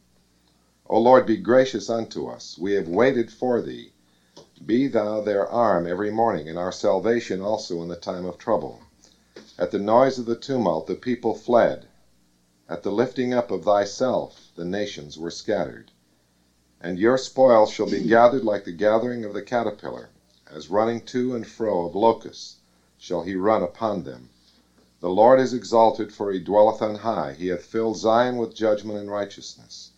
O 0.89 1.01
Lord, 1.01 1.27
be 1.27 1.37
gracious 1.37 1.91
unto 1.91 2.29
us. 2.29 2.57
We 2.57 2.75
have 2.75 2.87
waited 2.87 3.33
for 3.33 3.61
thee. 3.61 3.91
Be 4.65 4.87
thou 4.87 5.21
their 5.21 5.49
arm 5.49 5.85
every 5.85 6.13
morning, 6.13 6.49
and 6.49 6.57
our 6.57 6.71
salvation 6.71 7.41
also 7.41 7.83
in 7.83 7.89
the 7.89 7.97
time 7.97 8.25
of 8.25 8.39
trouble. 8.39 8.83
At 9.59 9.73
the 9.73 9.81
noise 9.81 10.17
of 10.17 10.27
the 10.27 10.37
tumult 10.37 10.87
the 10.87 10.95
people 10.95 11.35
fled. 11.35 11.89
At 12.69 12.85
the 12.85 12.93
lifting 12.93 13.35
up 13.35 13.51
of 13.51 13.65
thyself 13.65 14.53
the 14.55 14.65
nations 14.65 15.19
were 15.19 15.33
scattered. 15.33 15.91
And 16.81 16.99
your 16.99 17.19
spoil 17.19 17.67
shall 17.67 17.87
be 17.87 18.01
gathered 18.07 18.45
like 18.45 18.64
the 18.64 18.73
gathering 18.73 19.25
of 19.25 19.35
the 19.35 19.43
caterpillar, 19.43 20.11
as 20.51 20.71
running 20.71 21.03
to 21.07 21.35
and 21.35 21.47
fro 21.47 21.85
of 21.87 21.97
locusts 21.97 22.57
shall 22.99 23.23
he 23.23 23.35
run 23.37 23.62
upon 23.62 24.05
them. 24.05 24.31
The 25.01 25.11
Lord 25.11 25.41
is 25.41 25.53
exalted, 25.53 26.12
for 26.12 26.33
he 26.33 26.41
dwelleth 26.41 26.83
on 26.83 26.97
high. 26.97 27.35
He 27.35 27.49
hath 27.49 27.62
filled 27.62 27.97
Zion 27.99 28.37
with 28.38 28.55
judgment 28.55 28.99
and 28.99 29.11
righteousness. 29.11 29.91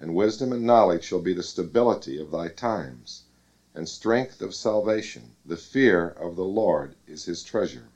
And 0.00 0.14
wisdom 0.14 0.52
and 0.52 0.64
knowledge 0.66 1.04
shall 1.04 1.20
be 1.20 1.32
the 1.34 1.42
stability 1.42 2.18
of 2.18 2.30
thy 2.30 2.48
times, 2.48 3.24
and 3.74 3.88
strength 3.88 4.42
of 4.42 4.54
salvation. 4.54 5.34
The 5.44 5.56
fear 5.58 6.08
of 6.16 6.36
the 6.36 6.44
Lord 6.44 6.96
is 7.06 7.24
his 7.24 7.42
treasure. 7.42 7.88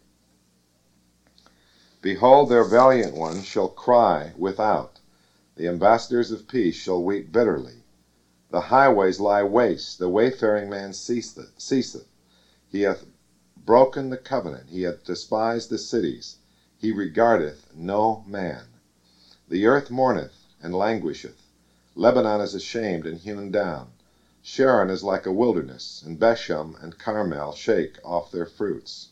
Behold, 2.02 2.48
their 2.48 2.64
valiant 2.64 3.14
ones 3.14 3.44
shall 3.46 3.68
cry 3.68 4.32
without. 4.36 5.00
The 5.56 5.68
ambassadors 5.68 6.30
of 6.30 6.48
peace 6.48 6.74
shall 6.74 7.02
weep 7.02 7.32
bitterly. 7.32 7.83
The 8.54 8.70
highways 8.70 9.18
lie 9.18 9.42
waste, 9.42 9.98
the 9.98 10.08
wayfaring 10.08 10.70
man 10.70 10.92
ceaseth. 10.92 11.50
ceaseth. 11.58 12.06
He 12.68 12.82
hath 12.82 13.04
broken 13.56 14.10
the 14.10 14.16
covenant, 14.16 14.70
he 14.70 14.82
hath 14.82 15.02
despised 15.02 15.70
the 15.70 15.76
cities, 15.78 16.36
he 16.78 16.92
regardeth 16.92 17.74
no 17.74 18.22
man. 18.24 18.66
The 19.48 19.66
earth 19.66 19.90
mourneth 19.90 20.46
and 20.62 20.72
languisheth. 20.72 21.48
Lebanon 21.96 22.40
is 22.40 22.54
ashamed 22.54 23.06
and 23.08 23.18
hewn 23.18 23.50
down. 23.50 23.90
Sharon 24.40 24.88
is 24.88 25.02
like 25.02 25.26
a 25.26 25.32
wilderness, 25.32 26.00
and 26.06 26.20
Bashan 26.20 26.76
and 26.80 26.96
Carmel 26.96 27.50
shake 27.54 27.98
off 28.04 28.30
their 28.30 28.46
fruits. 28.46 29.08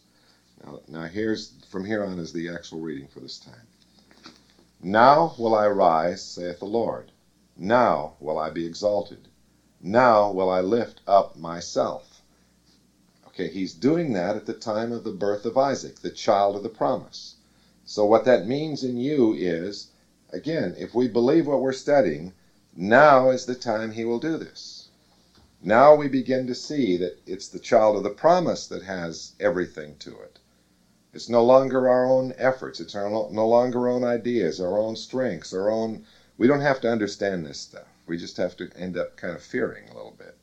Now, 0.64 0.78
now 0.86 1.02
here's 1.06 1.50
from 1.66 1.84
here 1.86 2.04
on 2.04 2.20
is 2.20 2.30
the 2.30 2.48
actual 2.48 2.78
reading 2.78 3.08
for 3.08 3.18
this 3.18 3.38
time. 3.38 3.66
Now 4.80 5.34
will 5.36 5.56
I 5.56 5.66
rise, 5.66 6.22
saith 6.22 6.60
the 6.60 6.66
Lord. 6.66 7.10
Now 7.56 8.14
will 8.20 8.38
I 8.38 8.48
be 8.50 8.64
exalted. 8.64 9.26
Now 9.82 10.30
will 10.30 10.48
I 10.48 10.60
lift 10.60 11.00
up 11.08 11.36
myself. 11.36 12.22
Okay, 13.26 13.48
he's 13.48 13.74
doing 13.74 14.12
that 14.12 14.36
at 14.36 14.46
the 14.46 14.54
time 14.54 14.92
of 14.92 15.02
the 15.02 15.10
birth 15.10 15.44
of 15.44 15.58
Isaac, 15.58 16.00
the 16.00 16.10
child 16.10 16.54
of 16.54 16.62
the 16.62 16.68
promise. 16.68 17.34
So 17.84 18.04
what 18.04 18.24
that 18.24 18.46
means 18.46 18.84
in 18.84 18.96
you 18.96 19.34
is, 19.34 19.88
again, 20.32 20.74
if 20.78 20.94
we 20.94 21.08
believe 21.08 21.48
what 21.48 21.60
we're 21.60 21.72
studying, 21.72 22.32
now 22.76 23.30
is 23.30 23.44
the 23.44 23.56
time 23.56 23.90
he 23.90 24.04
will 24.04 24.20
do 24.20 24.36
this. 24.38 24.88
Now 25.62 25.94
we 25.94 26.08
begin 26.08 26.46
to 26.46 26.54
see 26.54 26.96
that 26.98 27.18
it's 27.26 27.48
the 27.48 27.58
child 27.58 27.96
of 27.96 28.04
the 28.04 28.10
promise 28.10 28.66
that 28.68 28.82
has 28.82 29.32
everything 29.40 29.96
to 30.00 30.10
it. 30.20 30.38
It's 31.12 31.28
no 31.28 31.44
longer 31.44 31.88
our 31.88 32.04
own 32.06 32.32
efforts. 32.38 32.80
It's 32.80 32.94
our 32.94 33.10
no, 33.10 33.46
longer 33.46 33.80
our 33.80 33.88
own 33.88 34.04
ideas, 34.04 34.60
our 34.60 34.78
own 34.78 34.96
strengths, 34.96 35.52
our 35.52 35.70
own. 35.70 36.00
We 36.38 36.46
don't 36.46 36.60
have 36.60 36.80
to 36.82 36.90
understand 36.90 37.44
this 37.44 37.58
stuff. 37.58 37.91
We 38.06 38.18
just 38.18 38.36
have 38.38 38.56
to 38.58 38.70
end 38.76 38.96
up 38.96 39.16
kind 39.16 39.34
of 39.34 39.42
fearing 39.42 39.88
a 39.88 39.94
little 39.94 40.14
bit. 40.18 40.36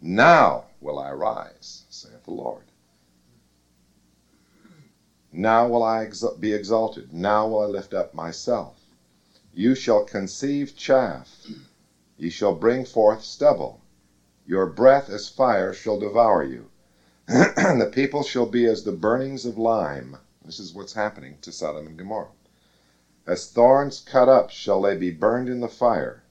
Now 0.00 0.66
will 0.80 0.98
I 0.98 1.12
rise, 1.12 1.84
saith 1.90 2.24
the 2.24 2.32
Lord. 2.32 2.64
Now 5.32 5.66
will 5.68 5.82
I 5.82 6.06
be 6.40 6.52
exalted. 6.54 7.12
Now 7.12 7.46
will 7.46 7.62
I 7.62 7.66
lift 7.66 7.94
up 7.94 8.14
myself. 8.14 8.76
You 9.54 9.74
shall 9.74 10.00
conceive 10.02 10.76
chaff. 10.76 11.46
Ye 12.18 12.30
shall 12.30 12.52
bring 12.52 12.84
forth 12.84 13.22
stubble. 13.22 13.80
Your 14.46 14.66
breath 14.66 15.08
as 15.10 15.28
fire 15.28 15.72
shall 15.72 15.96
devour 15.98 16.42
you. 16.44 16.68
and 17.28 17.80
the 17.80 17.86
people 17.86 18.22
shall 18.22 18.46
be 18.46 18.66
as 18.66 18.82
the 18.82 18.92
burnings 18.92 19.44
of 19.46 19.58
lime. 19.58 20.18
This 20.44 20.58
is 20.60 20.74
what's 20.74 20.94
happening 20.94 21.38
to 21.42 21.52
Sodom 21.52 21.86
and 21.86 21.98
Gomorrah. 21.98 22.30
As 23.26 23.46
thorns 23.46 24.00
cut 24.00 24.28
up 24.28 24.50
shall 24.50 24.82
they 24.82 24.94
be 24.94 25.10
burned 25.10 25.48
in 25.48 25.60
the 25.60 25.68
fire. 25.68 26.21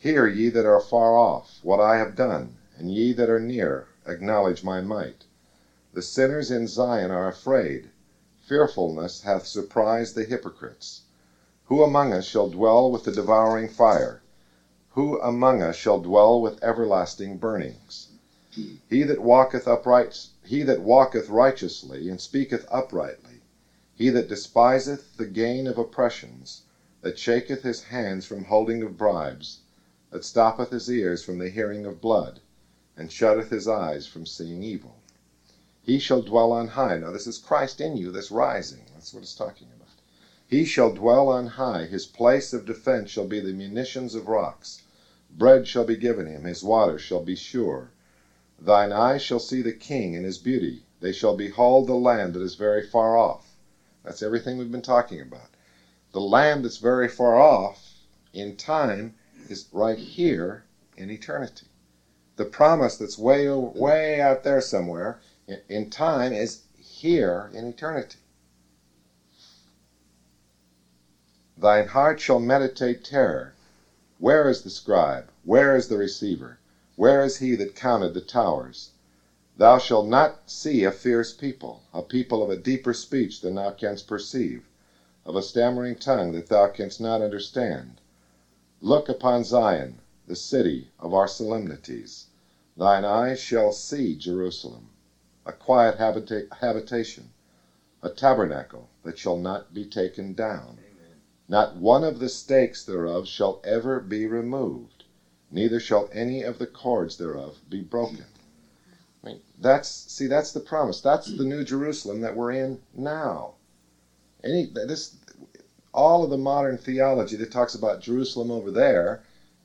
Hear 0.00 0.28
ye 0.28 0.48
that 0.50 0.64
are 0.64 0.78
far 0.78 1.16
off 1.16 1.58
what 1.64 1.80
I 1.80 1.96
have 1.96 2.14
done, 2.14 2.58
and 2.76 2.88
ye 2.88 3.12
that 3.14 3.28
are 3.28 3.40
near 3.40 3.88
acknowledge 4.06 4.62
my 4.62 4.80
might. 4.80 5.24
The 5.92 6.02
sinners 6.02 6.52
in 6.52 6.68
Zion 6.68 7.10
are 7.10 7.26
afraid. 7.26 7.90
Fearfulness 8.46 9.22
hath 9.22 9.44
surprised 9.44 10.14
the 10.14 10.22
hypocrites. 10.22 11.02
Who 11.64 11.82
among 11.82 12.12
us 12.12 12.22
shall 12.24 12.46
dwell 12.46 12.88
with 12.88 13.02
the 13.02 13.10
devouring 13.10 13.66
fire? 13.66 14.22
Who 14.90 15.18
among 15.18 15.62
us 15.62 15.74
shall 15.74 15.98
dwell 15.98 16.40
with 16.40 16.62
everlasting 16.62 17.38
burnings? 17.38 18.06
He 18.88 19.02
that 19.02 19.18
walketh 19.18 19.66
upright, 19.66 20.28
he 20.44 20.62
that 20.62 20.78
walketh 20.78 21.28
righteously, 21.28 22.08
and 22.08 22.20
speaketh 22.20 22.64
uprightly, 22.68 23.40
he 23.96 24.10
that 24.10 24.28
despiseth 24.28 25.16
the 25.16 25.26
gain 25.26 25.66
of 25.66 25.76
oppressions, 25.76 26.62
that 27.00 27.18
shaketh 27.18 27.62
his 27.62 27.80
hands 27.90 28.24
from 28.24 28.44
holding 28.44 28.80
of 28.84 28.96
bribes, 28.96 29.58
that 30.10 30.24
stoppeth 30.24 30.70
his 30.70 30.88
ears 30.90 31.22
from 31.22 31.38
the 31.38 31.48
hearing 31.48 31.86
of 31.86 32.00
blood, 32.00 32.40
and 32.96 33.12
shutteth 33.12 33.50
his 33.50 33.68
eyes 33.68 34.06
from 34.06 34.26
seeing 34.26 34.62
evil. 34.62 34.96
He 35.82 35.98
shall 35.98 36.20
dwell 36.20 36.52
on 36.52 36.68
high. 36.68 36.96
Now, 36.98 37.10
this 37.10 37.26
is 37.26 37.38
Christ 37.38 37.80
in 37.80 37.96
you 37.96 38.10
that's 38.10 38.30
rising. 38.30 38.86
That's 38.92 39.14
what 39.14 39.22
it's 39.22 39.34
talking 39.34 39.68
about. 39.74 39.88
He 40.46 40.64
shall 40.64 40.90
dwell 40.90 41.28
on 41.28 41.46
high. 41.46 41.86
His 41.86 42.06
place 42.06 42.52
of 42.52 42.64
defense 42.64 43.10
shall 43.10 43.24
be 43.24 43.40
the 43.40 43.52
munitions 43.52 44.14
of 44.14 44.28
rocks. 44.28 44.80
Bread 45.30 45.66
shall 45.66 45.84
be 45.84 45.96
given 45.96 46.26
him. 46.26 46.44
His 46.44 46.62
water 46.62 46.98
shall 46.98 47.20
be 47.20 47.34
sure. 47.34 47.92
Thine 48.60 48.92
eyes 48.92 49.22
shall 49.22 49.38
see 49.38 49.62
the 49.62 49.72
king 49.72 50.14
in 50.14 50.24
his 50.24 50.38
beauty. 50.38 50.84
They 51.00 51.12
shall 51.12 51.34
behold 51.34 51.86
the 51.86 51.94
land 51.96 52.34
that 52.34 52.42
is 52.42 52.54
very 52.54 52.82
far 52.82 53.16
off. 53.16 53.56
That's 54.04 54.22
everything 54.22 54.56
we've 54.58 54.70
been 54.70 54.82
talking 54.82 55.20
about. 55.20 55.50
The 56.12 56.20
land 56.20 56.64
that's 56.64 56.78
very 56.78 57.08
far 57.08 57.38
off 57.38 57.94
in 58.32 58.54
time 58.54 59.12
is 59.50 59.66
right 59.72 59.98
here 59.98 60.64
in 60.96 61.10
eternity. 61.10 61.66
The 62.36 62.44
promise 62.44 62.96
that's 62.96 63.18
way, 63.18 63.48
way 63.50 64.20
out 64.20 64.42
there 64.42 64.60
somewhere 64.60 65.18
in 65.68 65.90
time 65.90 66.32
is 66.32 66.60
here 66.76 67.50
in 67.52 67.66
eternity. 67.66 68.18
Thine 71.56 71.86
heart 71.86 72.20
shall 72.20 72.38
meditate 72.38 73.02
terror. 73.02 73.54
Where 74.18 74.48
is 74.48 74.62
the 74.62 74.70
scribe? 74.70 75.30
Where 75.44 75.76
is 75.76 75.88
the 75.88 75.96
receiver? 75.96 76.58
Where 76.96 77.22
is 77.22 77.38
he 77.38 77.54
that 77.56 77.74
counted 77.74 78.14
the 78.14 78.20
towers? 78.20 78.90
Thou 79.56 79.78
shalt 79.78 80.06
not 80.06 80.34
see 80.46 80.84
a 80.84 80.92
fierce 80.92 81.32
people, 81.32 81.82
a 81.92 82.02
people 82.02 82.42
of 82.42 82.50
a 82.50 82.56
deeper 82.56 82.92
speech 82.92 83.40
than 83.40 83.54
thou 83.56 83.70
canst 83.72 84.06
perceive, 84.06 84.68
of 85.24 85.34
a 85.34 85.42
stammering 85.42 85.96
tongue 85.96 86.32
that 86.32 86.48
thou 86.48 86.68
canst 86.68 87.00
not 87.00 87.20
understand. 87.22 88.00
Look 88.80 89.08
upon 89.08 89.44
Zion, 89.44 90.00
the 90.26 90.36
city 90.36 90.90
of 91.00 91.12
our 91.12 91.26
solemnities. 91.26 92.26
Thine 92.76 93.04
eyes 93.04 93.38
shall 93.40 93.72
see 93.72 94.14
Jerusalem 94.14 94.90
a 95.44 95.52
quiet 95.52 95.96
habita- 95.96 96.46
habitation, 96.60 97.30
a 98.02 98.10
tabernacle 98.10 98.90
that 99.02 99.18
shall 99.18 99.36
not 99.36 99.74
be 99.74 99.84
taken 99.84 100.34
down. 100.34 100.78
Amen. 100.78 101.16
Not 101.48 101.74
one 101.74 102.04
of 102.04 102.20
the 102.20 102.28
stakes 102.28 102.84
thereof 102.84 103.26
shall 103.26 103.58
ever 103.64 103.98
be 103.98 104.26
removed, 104.26 105.04
neither 105.50 105.80
shall 105.80 106.06
any 106.12 106.42
of 106.42 106.58
the 106.58 106.66
cords 106.66 107.16
thereof 107.16 107.60
be 107.68 107.80
broken. 107.80 108.26
I 109.24 109.26
mean, 109.26 109.40
that's 109.58 109.88
see, 109.88 110.26
that's 110.28 110.52
the 110.52 110.60
promise. 110.60 111.00
That's 111.00 111.26
the 111.36 111.44
New 111.44 111.64
Jerusalem 111.64 112.20
that 112.20 112.36
we're 112.36 112.52
in 112.52 112.78
now. 112.94 113.54
Any 114.44 114.66
this, 114.66 115.16
all 115.98 116.22
of 116.22 116.30
the 116.30 116.38
modern 116.38 116.78
theology 116.78 117.34
that 117.34 117.50
talks 117.50 117.74
about 117.74 118.00
Jerusalem 118.00 118.52
over 118.52 118.70
there, 118.70 119.20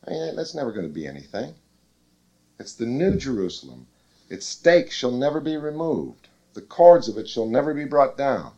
I 0.08 0.10
mean, 0.10 0.36
that's 0.36 0.56
never 0.56 0.72
going 0.72 0.88
to 0.88 0.93
be 0.93 1.06
anything. 1.06 1.54
It's 2.60 2.74
the 2.74 2.88
New 2.88 3.15
Jerusalem 3.15 3.86
its 4.34 4.48
stakes 4.48 4.96
shall 4.96 5.12
never 5.12 5.39
be 5.39 5.58
removed. 5.58 6.28
The 6.56 6.62
cords 6.62 7.08
of 7.08 7.19
it 7.19 7.28
shall 7.28 7.46
never 7.46 7.72
be 7.72 7.86
brought 7.86 8.17
down. 8.17 8.54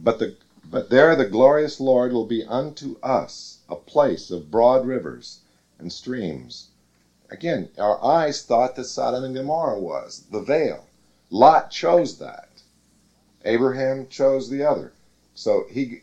But 0.00 0.18
the 0.18 0.34
but 0.68 0.90
there 0.90 1.14
the 1.14 1.24
glorious 1.24 1.78
Lord 1.78 2.12
will 2.12 2.24
be 2.24 2.42
unto 2.44 2.98
us 3.04 3.58
a 3.68 3.76
place 3.76 4.32
of 4.32 4.50
broad 4.50 4.84
rivers 4.84 5.38
and 5.78 5.92
streams. 5.92 6.66
Again, 7.30 7.68
our 7.78 8.02
eyes 8.02 8.42
thought 8.42 8.74
that 8.74 8.86
Sodom 8.86 9.22
and 9.22 9.34
Gomorrah 9.36 9.78
was 9.78 10.24
the 10.32 10.40
vale. 10.40 10.86
Lot 11.30 11.70
chose 11.70 12.16
that. 12.16 12.49
Abraham 13.44 14.06
chose 14.08 14.50
the 14.50 14.62
other. 14.64 14.92
So 15.34 15.64
he 15.70 16.02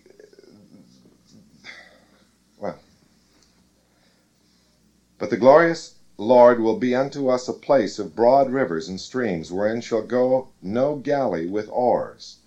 well 2.57 2.75
but 5.19 5.29
the 5.29 5.37
glorious 5.37 5.95
Lord 6.17 6.59
will 6.59 6.75
be 6.75 6.95
unto 6.95 7.29
us 7.29 7.47
a 7.47 7.53
place 7.53 7.99
of 7.99 8.15
broad 8.15 8.49
rivers 8.49 8.87
and 8.89 8.99
streams, 8.99 9.51
wherein 9.51 9.81
shall 9.81 10.01
go 10.01 10.47
no 10.61 10.95
galley 10.95 11.45
with 11.47 11.69
oars, 11.71 12.37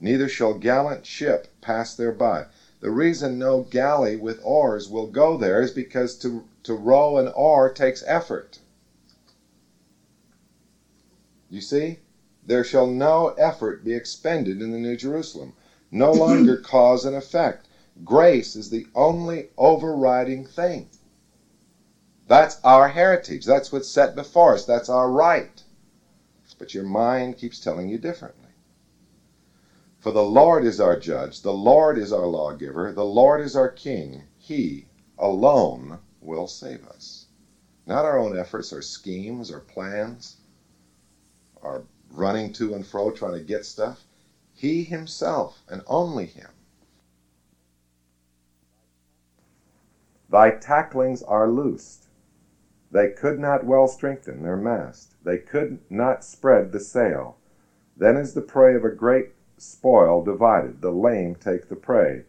neither 0.00 0.28
shall 0.28 0.54
gallant 0.54 1.06
ship 1.06 1.48
pass 1.60 1.94
thereby. 1.94 2.46
The 2.80 2.90
reason 2.90 3.38
no 3.38 3.60
galley 3.60 4.16
with 4.16 4.40
oars 4.42 4.88
will 4.88 5.06
go 5.06 5.36
there 5.36 5.62
is 5.62 5.72
because 5.72 6.14
to, 6.16 6.44
to 6.64 6.74
row 6.74 7.16
an 7.18 7.28
oar 7.34 7.70
takes 7.70 8.02
effort. 8.06 8.60
You 11.50 11.60
see? 11.62 11.98
There 12.46 12.64
shall 12.64 12.86
no 12.86 13.28
effort 13.38 13.84
be 13.84 13.94
expended 13.94 14.62
in 14.62 14.72
the 14.72 14.78
New 14.78 14.96
Jerusalem, 14.96 15.54
no 15.90 16.12
longer 16.12 16.56
cause 16.64 17.04
and 17.04 17.16
effect. 17.16 17.68
Grace 18.04 18.56
is 18.56 18.70
the 18.70 18.86
only 18.94 19.46
overriding 19.58 20.44
thing. 20.46 20.88
That's 22.28 22.58
our 22.64 22.88
heritage. 22.88 23.44
That's 23.44 23.72
what's 23.72 23.88
set 23.88 24.14
before 24.14 24.54
us. 24.54 24.64
That's 24.64 24.88
our 24.88 25.10
right. 25.10 25.64
But 26.58 26.74
your 26.74 26.84
mind 26.84 27.38
keeps 27.38 27.60
telling 27.60 27.88
you 27.88 27.98
differently. 27.98 28.50
For 29.98 30.12
the 30.12 30.24
Lord 30.24 30.64
is 30.64 30.80
our 30.80 30.96
judge, 30.96 31.42
the 31.42 31.54
Lord 31.54 31.98
is 31.98 32.12
our 32.12 32.26
lawgiver, 32.26 32.92
the 32.92 33.04
Lord 33.04 33.40
is 33.40 33.56
our 33.56 33.68
king. 33.68 34.24
He 34.36 34.86
alone 35.18 36.00
will 36.20 36.46
save 36.46 36.84
us. 36.86 37.26
Not 37.86 38.04
our 38.04 38.18
own 38.18 38.36
efforts, 38.38 38.72
our 38.72 38.82
schemes, 38.82 39.50
our 39.50 39.60
plans, 39.60 40.36
our 41.62 41.82
running 42.16 42.52
to 42.54 42.74
and 42.74 42.86
fro 42.86 43.10
trying 43.10 43.34
to 43.34 43.40
get 43.40 43.64
stuff. 43.64 44.04
He 44.54 44.84
himself 44.84 45.62
and 45.68 45.82
only 45.86 46.26
him. 46.26 46.50
Thy 50.30 50.50
tacklings 50.50 51.22
are 51.22 51.48
loosed. 51.48 52.08
They 52.90 53.08
could 53.08 53.38
not 53.38 53.64
well 53.64 53.88
strengthen 53.88 54.42
their 54.42 54.56
mast. 54.56 55.14
They 55.24 55.38
could 55.38 55.80
not 55.90 56.24
spread 56.24 56.72
the 56.72 56.80
sail. 56.80 57.36
Then 57.96 58.16
is 58.16 58.34
the 58.34 58.40
prey 58.40 58.74
of 58.74 58.84
a 58.84 58.90
great 58.90 59.30
spoil 59.58 60.22
divided. 60.22 60.80
The 60.80 60.90
lame 60.92 61.34
take 61.34 61.68
the 61.68 61.76
prey. 61.76 62.24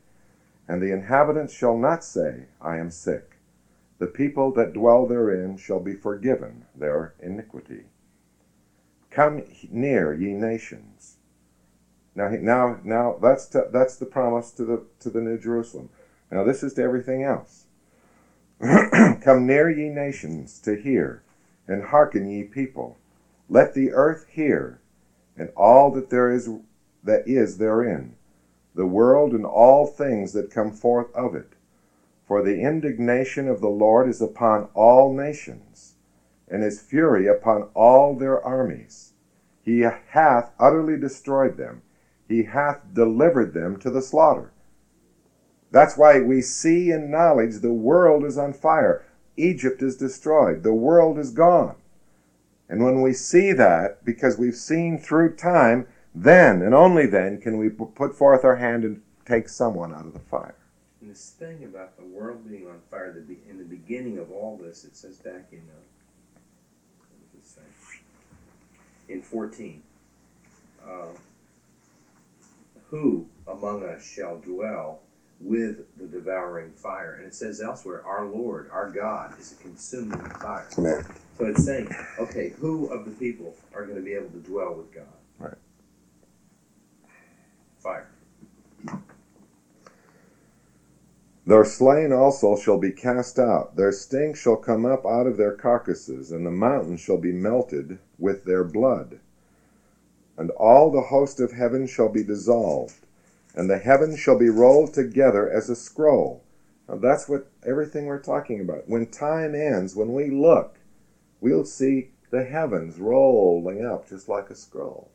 And 0.68 0.82
the 0.82 0.92
inhabitants 0.92 1.54
shall 1.54 1.78
not 1.78 2.04
say, 2.04 2.46
I 2.60 2.78
am 2.78 2.90
sick. 2.90 3.38
The 4.00 4.08
people 4.08 4.52
that 4.54 4.74
dwell 4.74 5.06
therein 5.06 5.58
shall 5.58 5.80
be 5.80 5.94
forgiven 5.94 6.66
their 6.76 7.14
iniquity. 7.20 7.86
Come 9.16 9.44
near, 9.72 10.14
ye 10.14 10.34
nations. 10.34 11.16
Now, 12.16 12.28
now, 12.28 12.80
now, 12.84 13.18
that's 13.22 13.46
to, 13.48 13.70
that's 13.72 13.96
the 13.96 14.06
promise 14.06 14.52
to 14.52 14.66
the 14.66 14.84
to 15.00 15.10
the 15.10 15.22
New 15.22 15.38
Jerusalem. 15.38 15.88
Now, 16.30 16.44
this 16.44 16.62
is 16.62 16.74
to 16.74 16.82
everything 16.84 17.24
else. 17.24 17.68
Come 19.22 19.48
near, 19.48 19.70
ye 19.70 19.88
nations, 19.88 20.60
to 20.60 20.76
hear, 20.76 21.22
and 21.66 21.84
hearken, 21.84 22.30
ye 22.30 22.44
people. 22.44 22.98
Let 23.48 23.74
the 23.74 23.94
earth 23.94 24.26
hear, 24.30 24.82
and 25.38 25.50
all 25.56 25.92
that 25.92 26.10
there 26.10 26.30
is 26.30 26.50
that 27.02 27.26
is 27.26 27.58
therein, 27.58 28.16
the 28.74 28.86
world 28.86 29.32
and 29.32 29.46
all 29.46 29.86
things 29.86 30.34
that 30.34 30.52
come 30.52 30.72
forth 30.72 31.14
of 31.16 31.36
it. 31.36 31.54
For 32.28 32.42
the 32.42 32.60
indignation 32.60 33.48
of 33.48 33.62
the 33.62 33.70
Lord 33.70 34.10
is 34.10 34.20
upon 34.20 34.68
all 34.74 35.14
nations, 35.14 35.95
and 36.48 36.64
his 36.64 36.82
fury 36.82 37.28
upon 37.28 37.64
all 37.74 38.16
their 38.16 38.44
armies. 38.44 39.14
He 39.64 39.80
hath 39.80 40.52
utterly 40.60 40.98
destroyed 40.98 41.58
them, 41.58 41.82
he 42.28 42.44
hath 42.44 42.94
delivered 42.94 43.54
them 43.54 43.78
to 43.80 43.90
the 43.90 44.02
slaughter. 44.02 44.52
That's 45.72 45.98
why 45.98 46.22
we 46.22 46.42
see 46.42 46.92
in 46.92 47.12
knowledge 47.12 47.60
the 47.60 47.74
world 47.74 48.24
is 48.24 48.38
on 48.38 48.54
fire. 48.54 49.06
Egypt 49.38 49.82
is 49.82 49.98
destroyed. 49.98 50.64
The 50.64 50.74
world 50.74 51.20
is 51.20 51.32
gone. 51.32 51.76
And 52.70 52.84
when 52.84 53.02
we 53.02 53.14
see 53.14 53.52
that, 53.54 54.04
because 54.06 54.38
we've 54.38 54.56
seen 54.56 54.98
through 54.98 55.36
time, 55.36 55.88
then 56.14 56.62
and 56.62 56.74
only 56.74 57.06
then 57.06 57.42
can 57.42 57.58
we 57.58 57.70
put 57.70 58.16
forth 58.16 58.46
our 58.46 58.56
hand 58.56 58.84
and 58.84 59.02
take 59.26 59.50
someone 59.50 59.94
out 59.94 60.06
of 60.06 60.14
the 60.14 60.20
fire. 60.20 60.56
And 61.02 61.12
this 61.12 61.32
thing 61.38 61.64
about 61.66 61.98
the 61.98 62.06
world 62.06 62.48
being 62.50 62.68
on 62.68 62.80
fire, 62.90 63.24
in 63.50 63.58
the 63.58 63.66
beginning 63.66 64.18
of 64.18 64.32
all 64.32 64.58
this, 64.58 64.86
it 64.86 64.96
says 64.96 65.18
back 65.18 65.48
in 65.52 65.60
uh, 65.60 66.40
what 66.98 67.10
does 67.34 67.42
it 67.42 67.46
say? 67.46 67.62
In 69.08 69.22
fourteen, 69.22 69.84
uh, 70.86 71.08
who 72.90 73.28
among 73.48 73.84
us 73.84 74.06
shall 74.06 74.38
dwell 74.38 75.00
with 75.40 75.86
the 75.98 76.06
devouring 76.06 76.72
fire? 76.72 77.16
And 77.16 77.26
it 77.26 77.36
says 77.36 77.62
elsewhere, 77.62 78.06
our 78.06 78.26
Lord, 78.26 78.70
our 78.72 78.90
God, 78.90 79.38
is 79.40 79.52
a 79.52 79.56
consuming 79.56 80.20
fire. 80.42 80.68
Amen. 80.78 81.06
So 81.38 81.46
it's 81.46 81.66
saying, 81.66 81.90
okay, 82.20 82.54
who 82.60 82.88
of 82.88 83.06
the 83.06 83.12
people 83.12 83.56
are 83.74 83.86
going 83.86 83.98
to 83.98 84.04
be 84.04 84.14
able 84.14 84.30
to 84.30 84.40
dwell 84.40 84.74
with 84.74 84.94
God? 84.94 85.04
Right. 85.38 85.58
Fire. 87.80 88.08
Their 91.48 91.64
slain 91.64 92.12
also 92.12 92.56
shall 92.56 92.80
be 92.80 92.92
cast 92.92 93.38
out, 93.38 93.76
their 93.76 93.92
stink 93.92 94.36
shall 94.36 94.56
come 94.56 94.84
up 94.84 95.06
out 95.06 95.28
of 95.28 95.38
their 95.38 95.52
carcasses, 95.52 96.32
and 96.32 96.44
the 96.44 96.52
mountains 96.52 97.02
shall 97.02 97.20
be 97.20 97.32
melted 97.32 98.00
with 98.18 98.46
their 98.46 98.64
blood. 98.64 99.20
And 100.38 100.50
all 100.52 100.90
the 100.90 101.02
host 101.02 101.40
of 101.40 101.52
heaven 101.52 101.86
shall 101.86 102.10
be 102.10 102.24
dissolved, 102.24 103.06
and 103.54 103.70
the 103.70 103.78
heavens 103.78 104.20
shall 104.20 104.40
be 104.40 104.50
rolled 104.50 104.94
together 104.94 105.48
as 105.50 105.70
a 105.70 105.76
scroll. 105.76 106.44
Now 106.90 106.96
that's 106.96 107.30
what 107.30 107.48
everything 107.64 108.08
we're 108.08 108.20
talking 108.20 108.60
about. 108.62 108.90
When 108.90 109.06
time 109.06 109.54
ends, 109.54 109.96
when 109.96 110.14
we 110.14 110.32
look, 110.32 110.78
we'll 111.42 111.66
see 111.66 112.10
the 112.32 112.44
heavens 112.44 112.98
rolling 112.98 113.86
up 113.86 114.10
just 114.10 114.28
like 114.28 114.50
a 114.50 114.56
scroll. 114.56 115.12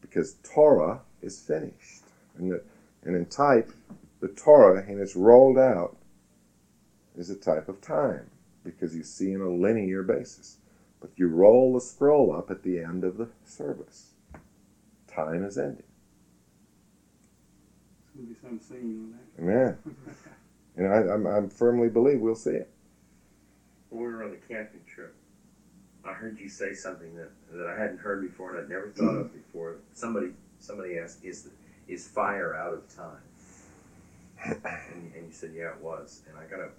Because 0.00 0.36
Torah 0.44 1.00
is 1.20 1.40
finished. 1.40 2.04
And, 2.38 2.52
the, 2.52 2.62
and 3.04 3.14
in 3.14 3.26
type, 3.26 3.70
the 4.20 4.28
Torah, 4.28 4.84
and 4.86 5.00
it's 5.00 5.16
rolled 5.16 5.58
out, 5.58 5.96
is 7.16 7.30
a 7.30 7.34
type 7.34 7.68
of 7.68 7.80
time 7.80 8.30
because 8.62 8.94
you 8.94 9.02
see 9.02 9.32
in 9.32 9.40
a 9.40 9.48
linear 9.48 10.02
basis. 10.02 10.58
But 11.00 11.10
you 11.16 11.28
roll 11.28 11.74
the 11.74 11.80
scroll 11.80 12.34
up 12.34 12.50
at 12.50 12.62
the 12.62 12.78
end 12.78 13.04
of 13.04 13.16
the 13.16 13.28
service. 13.44 14.10
Time 15.06 15.44
is 15.44 15.56
ending. 15.56 15.82
It's 18.02 18.14
gonna 18.14 18.26
be 18.26 18.36
some 18.42 18.60
scene 18.60 19.14
on 19.38 19.44
Amen. 19.44 19.78
And 20.76 20.86
I, 20.86 21.14
I'm, 21.14 21.26
I'm 21.26 21.48
firmly 21.48 21.88
believe 21.88 22.20
we'll 22.20 22.34
see 22.34 22.50
it. 22.50 22.70
When 23.88 24.02
we 24.02 24.08
were 24.08 24.22
on 24.22 24.30
the 24.30 24.36
camping 24.36 24.82
trip, 24.86 25.14
I 26.04 26.12
heard 26.12 26.38
you 26.38 26.48
say 26.48 26.74
something 26.74 27.14
that, 27.16 27.30
that 27.52 27.66
I 27.66 27.78
hadn't 27.78 27.98
heard 27.98 28.22
before 28.22 28.54
and 28.54 28.60
I'd 28.60 28.70
never 28.70 28.88
thought 28.90 29.16
of 29.16 29.32
before. 29.32 29.76
Somebody 29.94 30.32
somebody 30.58 30.98
asked, 30.98 31.24
"Is 31.24 31.42
the, 31.42 31.50
is 31.88 32.06
fire 32.06 32.54
out 32.54 32.72
of 32.74 32.94
time?" 32.94 33.20
And, 34.44 35.12
and 35.14 35.26
you 35.26 35.32
said, 35.32 35.52
"Yeah, 35.54 35.70
it 35.70 35.80
was." 35.80 36.22
And 36.28 36.36
I 36.38 36.44
got 36.44 36.60
up 36.60 36.74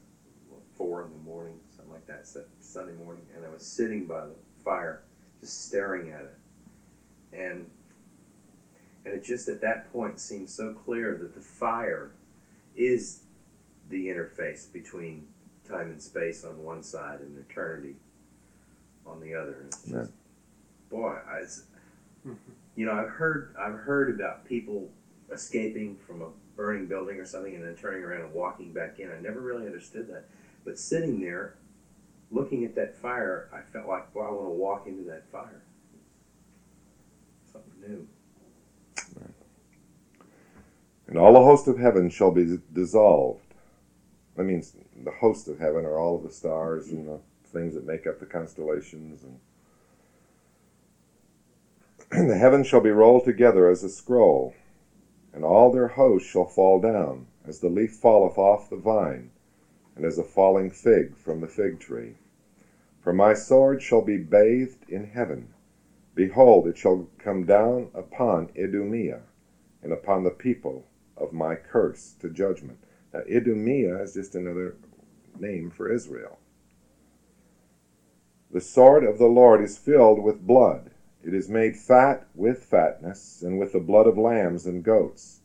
what, 0.50 0.62
four 0.76 1.04
in 1.04 1.12
the 1.12 1.30
morning, 1.30 1.60
something 1.76 1.94
like 1.94 2.08
that, 2.08 2.28
Sunday 2.60 2.94
morning, 2.94 3.24
and 3.36 3.46
I 3.46 3.50
was 3.50 3.66
sitting 3.66 4.06
by 4.06 4.22
the 4.22 4.34
fire, 4.64 5.02
just 5.40 5.68
staring 5.68 6.12
at 6.12 6.22
it, 6.22 6.38
and 7.34 7.66
and 9.06 9.14
it 9.14 9.24
just 9.24 9.48
at 9.48 9.62
that 9.62 9.92
point 9.92 10.20
seemed 10.20 10.50
so 10.50 10.74
clear 10.74 11.16
that 11.18 11.34
the 11.34 11.42
fire 11.42 12.12
is 12.76 13.22
the 13.90 14.08
interface 14.08 14.72
between 14.72 15.28
time 15.68 15.90
and 15.90 16.02
space 16.02 16.44
on 16.44 16.64
one 16.64 16.84
side 16.84 17.20
and 17.22 17.38
eternity 17.38 17.96
on 19.06 19.20
the 19.20 19.34
other. 19.34 19.64
It's 19.68 19.82
just, 19.82 19.94
Yeah. 19.94 20.04
boy, 20.90 21.18
I, 21.30 21.38
it's, 21.38 21.64
mm-hmm. 22.26 22.52
you 22.76 22.86
know, 22.86 22.94
I've 22.94 23.10
heard 23.10 23.56
I've 23.60 23.74
heard 23.80 24.10
about 24.14 24.46
people 24.46 24.90
escaping 25.32 25.98
from 26.06 26.22
a 26.22 26.28
burning 26.62 26.86
building 26.86 27.18
or 27.18 27.26
something 27.26 27.56
and 27.56 27.66
then 27.66 27.76
turning 27.76 28.04
around 28.04 28.22
and 28.22 28.34
walking 28.36 28.72
back 28.72 29.00
in. 29.00 29.10
I 29.12 29.20
never 29.20 29.40
really 29.40 29.66
understood 29.66 30.08
that, 30.10 30.26
but 30.64 30.78
sitting 30.78 31.20
there, 31.20 31.56
looking 32.30 32.64
at 32.64 32.76
that 32.76 32.96
fire, 32.96 33.50
I 33.52 33.62
felt 33.74 33.88
like, 33.88 34.14
well, 34.14 34.28
I 34.28 34.30
want 34.30 34.46
to 34.46 34.52
walk 34.52 34.86
into 34.86 35.02
that 35.10 35.28
fire. 35.32 35.64
Something 37.52 37.74
new. 37.82 38.08
And 41.08 41.18
all 41.18 41.34
the 41.34 41.42
host 41.42 41.68
of 41.68 41.80
heaven 41.80 42.12
shall 42.12 42.30
be 42.32 42.60
dissolved. 42.72 43.56
That 44.36 44.44
means 44.44 44.76
the 45.04 45.12
host 45.12 45.48
of 45.48 45.58
heaven 45.58 45.84
are 45.84 45.98
all 45.98 46.16
of 46.16 46.24
the 46.24 46.30
stars 46.30 46.90
and 46.90 47.08
the 47.08 47.20
things 47.52 47.74
that 47.74 47.88
make 47.88 48.06
up 48.06 48.20
the 48.20 48.28
constellations. 48.28 49.24
And 52.12 52.30
the 52.30 52.38
heavens 52.38 52.68
shall 52.68 52.82
be 52.82 52.92
rolled 52.92 53.26
together 53.26 53.68
as 53.68 53.84
a 53.84 53.90
scroll, 53.90 54.54
and 55.34 55.44
all 55.44 55.72
their 55.72 55.88
hosts 55.88 56.30
shall 56.30 56.46
fall 56.46 56.80
down, 56.80 57.28
as 57.46 57.60
the 57.60 57.70
leaf 57.70 57.92
falleth 57.92 58.38
off 58.38 58.70
the 58.70 58.76
vine, 58.76 59.32
and 59.96 60.06
as 60.06 60.18
a 60.18 60.24
falling 60.24 60.70
fig 60.70 61.16
from 61.18 61.42
the 61.42 61.48
fig 61.48 61.80
tree. 61.80 62.16
For 63.02 63.14
my 63.14 63.34
sword 63.34 63.82
shall 63.82 64.02
be 64.02 64.18
bathed 64.18 64.90
in 64.90 65.06
heaven. 65.06 65.54
Behold, 66.14 66.68
it 66.68 66.78
shall 66.78 67.08
come 67.18 67.46
down 67.46 67.90
upon 67.94 68.52
Idumea, 68.58 69.22
and 69.82 69.92
upon 69.92 70.24
the 70.24 70.32
people 70.32 70.86
of 71.18 71.34
my 71.34 71.56
curse 71.56 72.14
to 72.20 72.30
judgment. 72.30 72.78
Now, 73.14 73.22
Idumea 73.22 74.02
is 74.02 74.14
just 74.14 74.36
another 74.36 74.76
name 75.40 75.70
for 75.70 75.92
Israel. 75.92 76.40
The 78.52 78.62
sword 78.62 79.04
of 79.04 79.18
the 79.18 79.28
Lord 79.28 79.62
is 79.62 79.78
filled 79.78 80.22
with 80.22 80.46
blood. 80.46 80.92
It 81.24 81.34
is 81.34 81.50
made 81.50 81.78
fat 81.78 82.24
with 82.36 82.64
fatness, 82.64 83.44
and 83.44 83.60
with 83.60 83.74
the 83.74 83.80
blood 83.80 84.08
of 84.08 84.18
lambs 84.18 84.66
and 84.66 84.84
goats, 84.84 85.42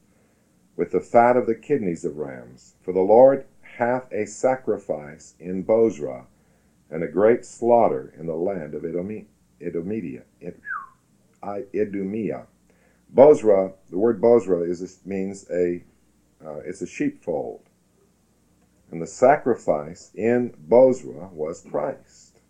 with 0.77 0.91
the 0.91 1.01
fat 1.01 1.37
of 1.37 1.47
the 1.47 1.55
kidneys 1.55 2.05
of 2.05 2.17
rams. 2.17 2.75
For 2.83 2.93
the 2.93 3.01
Lord 3.01 3.45
hath 3.63 4.11
a 4.13 4.27
sacrifice 4.27 5.35
in 5.39 5.63
Bozrah, 5.63 6.27
and 6.91 7.03
a 7.03 7.09
great 7.09 7.45
slaughter 7.45 8.13
in 8.19 8.27
the 8.27 8.37
land 8.37 8.75
of 8.75 8.83
Edomi- 8.83 9.27
Edomedia. 9.61 10.25
Ed- 10.43 10.61
Idumea. 11.75 12.47
Bozrah, 13.11 13.73
the 13.91 13.99
word 13.99 14.21
Bozrah 14.21 14.63
is 14.63 15.01
means 15.05 15.47
a 15.51 15.83
uh, 16.45 16.59
it's 16.65 16.83
a 16.83 16.87
sheepfold, 16.87 17.61
and 18.91 19.03
the 19.03 19.07
sacrifice 19.07 20.11
in 20.15 20.53
Bozrah 20.59 21.29
was 21.33 21.63
Christ, 21.63 22.41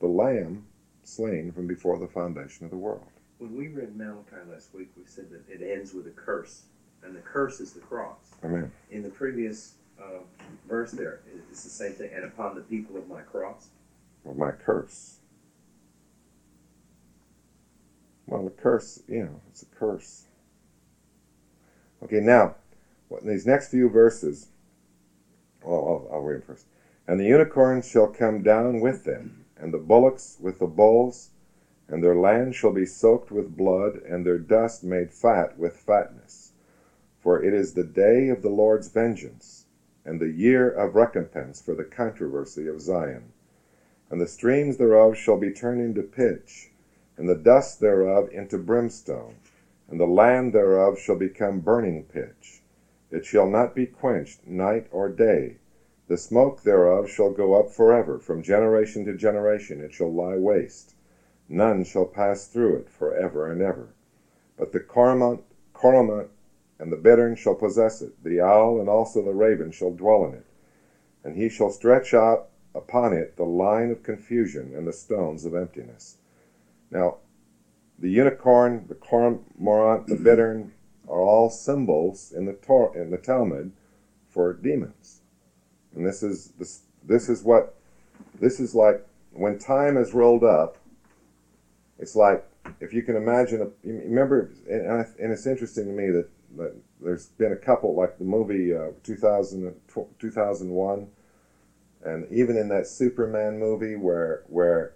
the 0.00 0.08
Lamb 0.08 0.67
slain 1.08 1.50
from 1.52 1.66
before 1.66 1.98
the 1.98 2.06
foundation 2.06 2.64
of 2.64 2.70
the 2.70 2.76
world. 2.76 3.06
When 3.38 3.56
we 3.56 3.68
read 3.68 3.96
Malachi 3.96 4.36
last 4.50 4.74
week, 4.74 4.90
we 4.96 5.04
said 5.06 5.30
that 5.30 5.42
it 5.48 5.62
ends 5.66 5.94
with 5.94 6.06
a 6.06 6.10
curse, 6.10 6.62
and 7.02 7.14
the 7.14 7.20
curse 7.20 7.60
is 7.60 7.72
the 7.72 7.80
cross. 7.80 8.16
Amen. 8.44 8.70
In 8.90 9.02
the 9.02 9.08
previous 9.08 9.74
uh, 10.00 10.20
verse, 10.68 10.92
there 10.92 11.20
it's 11.50 11.64
the 11.64 11.70
same 11.70 11.92
thing. 11.92 12.10
And 12.14 12.24
upon 12.24 12.54
the 12.54 12.60
people 12.62 12.96
of 12.96 13.08
my 13.08 13.20
cross, 13.22 13.68
Or 14.24 14.34
my 14.34 14.50
curse. 14.50 15.16
Well, 18.26 18.44
the 18.44 18.50
curse, 18.50 19.02
you 19.08 19.24
know, 19.24 19.40
it's 19.50 19.62
a 19.62 19.66
curse. 19.66 20.24
Okay, 22.02 22.20
now, 22.20 22.56
what- 23.08 23.24
these 23.24 23.46
next 23.46 23.70
few 23.70 23.88
verses, 23.88 24.48
well, 25.64 26.06
I'll, 26.10 26.16
I'll 26.16 26.20
read 26.22 26.36
them 26.42 26.42
first. 26.42 26.66
And 27.06 27.18
the 27.18 27.24
unicorns 27.24 27.88
shall 27.88 28.08
come 28.08 28.42
down 28.42 28.80
with 28.80 29.04
them, 29.04 29.46
and 29.58 29.72
the 29.74 29.78
bullocks 29.78 30.38
with 30.40 30.58
the 30.58 30.66
bulls, 30.66 31.30
and 31.88 32.02
their 32.02 32.14
land 32.16 32.54
shall 32.54 32.70
be 32.70 32.86
soaked 32.86 33.30
with 33.30 33.56
blood, 33.56 34.00
and 34.06 34.24
their 34.24 34.38
dust 34.38 34.84
made 34.84 35.10
fat 35.10 35.58
with 35.58 35.76
fatness. 35.76 36.52
For 37.18 37.42
it 37.42 37.54
is 37.54 37.72
the 37.72 37.84
day 37.84 38.28
of 38.28 38.42
the 38.42 38.50
Lord's 38.50 38.88
vengeance, 38.88 39.66
and 40.04 40.20
the 40.20 40.30
year 40.30 40.68
of 40.70 40.94
recompense 40.94 41.60
for 41.60 41.74
the 41.74 41.84
controversy 41.84 42.66
of 42.66 42.80
Zion. 42.80 43.32
And 44.10 44.20
the 44.20 44.26
streams 44.26 44.76
thereof 44.76 45.16
shall 45.16 45.36
be 45.36 45.50
turned 45.50 45.80
into 45.80 46.02
pitch, 46.02 46.70
and 47.16 47.28
the 47.28 47.34
dust 47.34 47.80
thereof 47.80 48.28
into 48.30 48.58
brimstone, 48.58 49.36
and 49.88 49.98
the 49.98 50.06
land 50.06 50.52
thereof 50.52 50.98
shall 50.98 51.16
become 51.16 51.60
burning 51.60 52.04
pitch. 52.04 52.62
It 53.10 53.24
shall 53.24 53.46
not 53.46 53.74
be 53.74 53.86
quenched 53.86 54.46
night 54.46 54.86
or 54.90 55.08
day. 55.08 55.56
The 56.08 56.16
smoke 56.16 56.62
thereof 56.62 57.10
shall 57.10 57.30
go 57.32 57.54
up 57.54 57.70
forever, 57.70 58.18
from 58.18 58.42
generation 58.42 59.04
to 59.04 59.14
generation 59.14 59.80
it 59.80 59.92
shall 59.92 60.12
lie 60.12 60.38
waste. 60.38 60.94
None 61.48 61.84
shall 61.84 62.06
pass 62.06 62.46
through 62.46 62.76
it 62.76 62.88
forever 62.88 63.50
and 63.50 63.60
ever. 63.60 63.90
But 64.56 64.72
the 64.72 64.80
cormorant, 64.80 65.44
cormorant 65.74 66.30
and 66.78 66.90
the 66.90 66.96
bittern 66.96 67.36
shall 67.36 67.54
possess 67.54 68.00
it. 68.00 68.24
The 68.24 68.40
owl 68.40 68.80
and 68.80 68.88
also 68.88 69.22
the 69.22 69.34
raven 69.34 69.70
shall 69.70 69.90
dwell 69.90 70.24
in 70.24 70.34
it. 70.34 70.46
And 71.22 71.36
he 71.36 71.48
shall 71.48 71.70
stretch 71.70 72.14
out 72.14 72.48
upon 72.74 73.12
it 73.12 73.36
the 73.36 73.44
line 73.44 73.90
of 73.90 74.02
confusion 74.02 74.72
and 74.74 74.86
the 74.86 74.92
stones 74.92 75.44
of 75.44 75.54
emptiness. 75.54 76.16
Now, 76.90 77.18
the 77.98 78.08
unicorn, 78.08 78.86
the 78.88 78.94
cormorant, 78.94 80.06
the 80.06 80.16
bittern 80.16 80.72
are 81.08 81.20
all 81.20 81.50
symbols 81.50 82.32
in 82.32 82.46
the 82.46 82.52
Tor- 82.52 82.96
in 82.96 83.10
the 83.10 83.18
Talmud 83.18 83.72
for 84.28 84.52
demons, 84.52 85.20
and 85.94 86.06
this 86.06 86.22
is 86.22 86.52
this 86.58 86.82
this 87.04 87.28
is 87.28 87.42
what 87.42 87.74
this 88.40 88.60
is 88.60 88.74
like 88.74 89.04
when 89.32 89.58
time 89.58 89.96
is 89.96 90.12
rolled 90.14 90.44
up, 90.44 90.76
it's 91.98 92.16
like 92.16 92.44
if 92.80 92.92
you 92.92 93.02
can 93.02 93.16
imagine. 93.16 93.62
A, 93.62 93.68
remember, 93.84 94.50
and, 94.68 94.90
I, 94.90 95.06
and 95.20 95.32
it's 95.32 95.46
interesting 95.46 95.86
to 95.86 95.92
me 95.92 96.10
that, 96.10 96.28
that 96.56 96.74
there's 97.00 97.26
been 97.26 97.52
a 97.52 97.56
couple 97.56 97.94
like 97.94 98.18
the 98.18 98.24
movie 98.24 98.74
uh, 98.74 98.88
2000, 99.02 99.74
2001 100.18 101.08
and 102.04 102.26
even 102.30 102.56
in 102.56 102.68
that 102.68 102.86
Superman 102.86 103.58
movie 103.58 103.96
where 103.96 104.42
where 104.46 104.92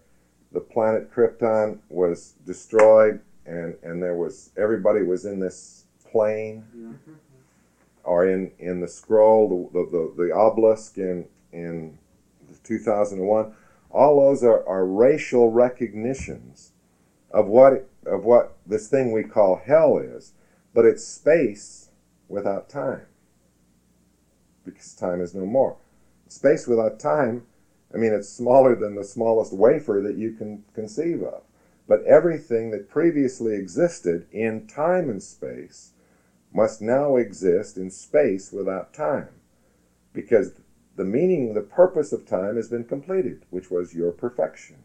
the 0.53 0.61
planet 0.61 1.12
Krypton 1.12 1.78
was 1.88 2.34
destroyed 2.47 3.20
and 3.47 3.76
and 3.82 4.03
there 4.03 4.14
was 4.14 4.51
everybody 4.57 5.03
was 5.03 5.24
in 5.24 5.40
this 5.40 5.84
plane 6.11 6.64
Yeah. 6.74 7.12
Or 8.05 8.26
in 8.26 8.53
in 8.59 8.80
the 8.80 8.88
scroll 8.88 9.70
the 9.72 9.80
the, 9.80 9.90
the, 9.90 10.24
the 10.24 10.34
obelisk 10.34 10.98
in 10.98 11.26
in 11.53 11.98
2001 12.64 13.53
all 13.90 14.20
those 14.20 14.42
are, 14.42 14.66
are 14.66 14.86
racial 14.86 15.50
recognitions 15.50 16.72
of 17.30 17.46
what 17.46 17.88
of 18.07 18.24
what 18.24 18.57
this 18.66 18.88
thing 18.88 19.12
we 19.12 19.22
call 19.22 19.57
hell 19.57 19.98
is 19.98 20.32
but 20.74 20.84
it's 20.84 21.05
space 21.05 21.90
without 22.28 22.68
time 22.68 23.03
because 24.64 24.94
time 24.94 25.20
is 25.20 25.34
no 25.34 25.44
more. 25.44 25.76
Space 26.28 26.66
without 26.66 26.98
time 26.98 27.42
i 27.94 27.98
mean 27.98 28.12
it's 28.12 28.28
smaller 28.28 28.74
than 28.74 28.94
the 28.94 29.05
smallest 29.05 29.53
wafer 29.53 30.00
that 30.03 30.16
you 30.16 30.32
can 30.32 30.64
conceive 30.74 31.22
of 31.22 31.42
but 31.86 32.03
everything 32.05 32.70
that 32.70 32.88
previously 32.88 33.55
existed 33.55 34.26
in 34.32 34.66
time 34.66 35.11
and 35.11 35.22
space 35.22 35.91
must 36.53 36.82
now 36.82 37.16
exist 37.16 37.76
in 37.76 37.90
space 37.90 38.53
without 38.53 38.92
time 38.92 39.28
because 40.12 40.53
the 40.96 41.05
meaning 41.05 41.55
the 41.55 41.62
purpose 41.62 42.12
of 42.12 42.26
time 42.26 42.57
has 42.57 42.68
been 42.68 42.84
completed 42.84 43.44
which 43.50 43.70
was 43.70 43.94
your 43.94 44.12
perfection 44.12 44.76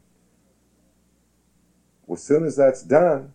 as 2.11 2.23
soon 2.23 2.45
as 2.45 2.55
that's 2.55 2.81
done 2.81 3.33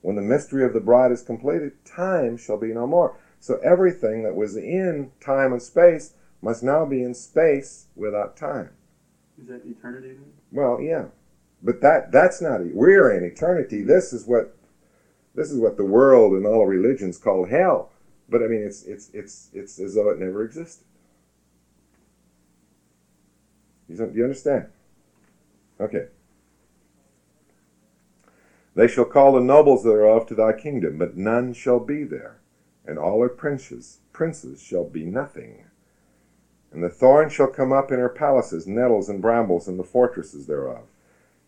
when 0.00 0.16
the 0.16 0.22
mystery 0.22 0.64
of 0.64 0.72
the 0.72 0.80
bride 0.80 1.12
is 1.12 1.22
completed 1.22 1.72
time 1.84 2.36
shall 2.36 2.56
be 2.56 2.72
no 2.72 2.86
more 2.86 3.16
so 3.40 3.58
everything 3.64 4.22
that 4.22 4.36
was 4.36 4.54
in 4.56 5.10
time 5.18 5.52
and 5.52 5.62
space 5.62 6.12
must 6.42 6.62
now 6.62 6.84
be 6.84 7.02
in 7.02 7.14
space 7.14 7.86
without 7.96 8.36
time. 8.36 8.70
Is 9.40 9.48
that 9.48 9.62
eternity 9.64 10.08
then? 10.08 10.32
Well, 10.52 10.80
yeah, 10.80 11.06
but 11.62 11.80
that 11.80 12.12
that's 12.12 12.42
not. 12.42 12.60
We're 12.74 13.10
in 13.10 13.24
eternity. 13.24 13.82
This 13.82 14.12
is 14.12 14.26
what 14.26 14.54
this 15.34 15.50
is 15.50 15.58
what 15.58 15.76
the 15.76 15.84
world 15.84 16.32
and 16.32 16.46
all 16.46 16.66
religions 16.66 17.18
call 17.18 17.46
hell. 17.46 17.90
But 18.28 18.42
I 18.42 18.46
mean, 18.46 18.62
it's 18.62 18.84
it's 18.84 19.10
it's 19.12 19.50
it's 19.52 19.78
as 19.78 19.94
though 19.94 20.10
it 20.10 20.18
never 20.18 20.44
existed. 20.44 20.84
You 23.88 24.10
you 24.14 24.24
understand? 24.24 24.66
Okay. 25.80 26.06
They 28.74 28.86
shall 28.86 29.04
call 29.04 29.32
the 29.32 29.40
nobles 29.40 29.82
thereof 29.82 30.26
to 30.28 30.34
thy 30.34 30.52
kingdom, 30.52 30.96
but 30.96 31.16
none 31.16 31.52
shall 31.52 31.80
be 31.80 32.04
there, 32.04 32.38
and 32.86 32.98
all 32.98 33.20
her 33.20 33.28
princes 33.28 33.98
princes 34.12 34.60
shall 34.60 34.84
be 34.84 35.04
nothing. 35.04 35.64
And 36.72 36.84
the 36.84 36.88
thorn 36.88 37.30
shall 37.30 37.48
come 37.48 37.72
up 37.72 37.90
in 37.90 37.98
her 37.98 38.08
palaces, 38.08 38.66
nettles 38.66 39.08
and 39.08 39.20
brambles 39.20 39.66
in 39.66 39.76
the 39.76 39.82
fortresses 39.82 40.46
thereof. 40.46 40.84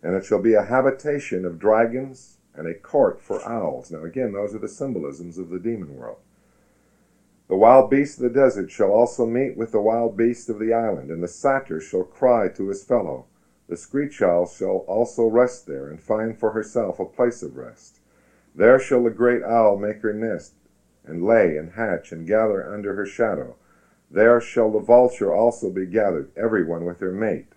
And 0.03 0.17
it 0.17 0.25
shall 0.25 0.43
be 0.43 0.55
a 0.55 0.65
habitation 0.65 1.45
of 1.45 1.61
dragons 1.61 2.39
and 2.55 2.67
a 2.67 2.75
court 2.75 3.21
for 3.21 3.47
owls. 3.49 3.91
Now, 3.91 4.05
again, 4.05 4.33
those 4.33 4.55
are 4.55 4.59
the 4.59 4.69
symbolisms 4.69 5.39
of 5.39 5.49
the 5.49 5.59
demon 5.59 5.97
world. 5.97 6.19
The 7.49 7.57
wild 7.57 7.91
beast 7.91 8.19
of 8.19 8.23
the 8.23 8.31
desert 8.31 8.71
shall 8.71 8.91
also 8.91 9.27
meet 9.27 9.57
with 9.57 9.73
the 9.73 9.81
wild 9.81 10.17
beast 10.17 10.49
of 10.49 10.59
the 10.59 10.73
island, 10.73 11.11
and 11.11 11.23
the 11.23 11.29
satyr 11.29 11.81
shall 11.81 12.05
cry 12.05 12.49
to 12.49 12.69
his 12.69 12.83
fellow. 12.85 13.27
The 13.69 13.77
screech 13.77 14.23
owl 14.23 14.47
shall 14.47 14.85
also 14.89 15.27
rest 15.27 15.67
there, 15.67 15.89
and 15.89 16.01
find 16.01 16.39
for 16.39 16.53
herself 16.53 16.99
a 16.99 17.05
place 17.05 17.43
of 17.43 17.57
rest. 17.57 18.01
There 18.55 18.79
shall 18.79 19.05
the 19.05 19.11
great 19.11 19.43
owl 19.43 19.77
make 19.77 20.03
her 20.03 20.13
nest, 20.13 20.55
and 21.05 21.25
lay 21.25 21.57
and 21.57 21.73
hatch, 21.73 22.13
and 22.13 22.27
gather 22.27 22.67
under 22.67 22.95
her 22.95 23.07
shadow. 23.07 23.57
There 24.11 24.41
shall 24.41 24.71
the 24.71 24.79
vulture 24.79 25.33
also 25.33 25.71
be 25.71 25.87
gathered, 25.87 26.31
every 26.37 26.65
one 26.65 26.85
with 26.85 27.01
her 27.01 27.13
mate. 27.13 27.53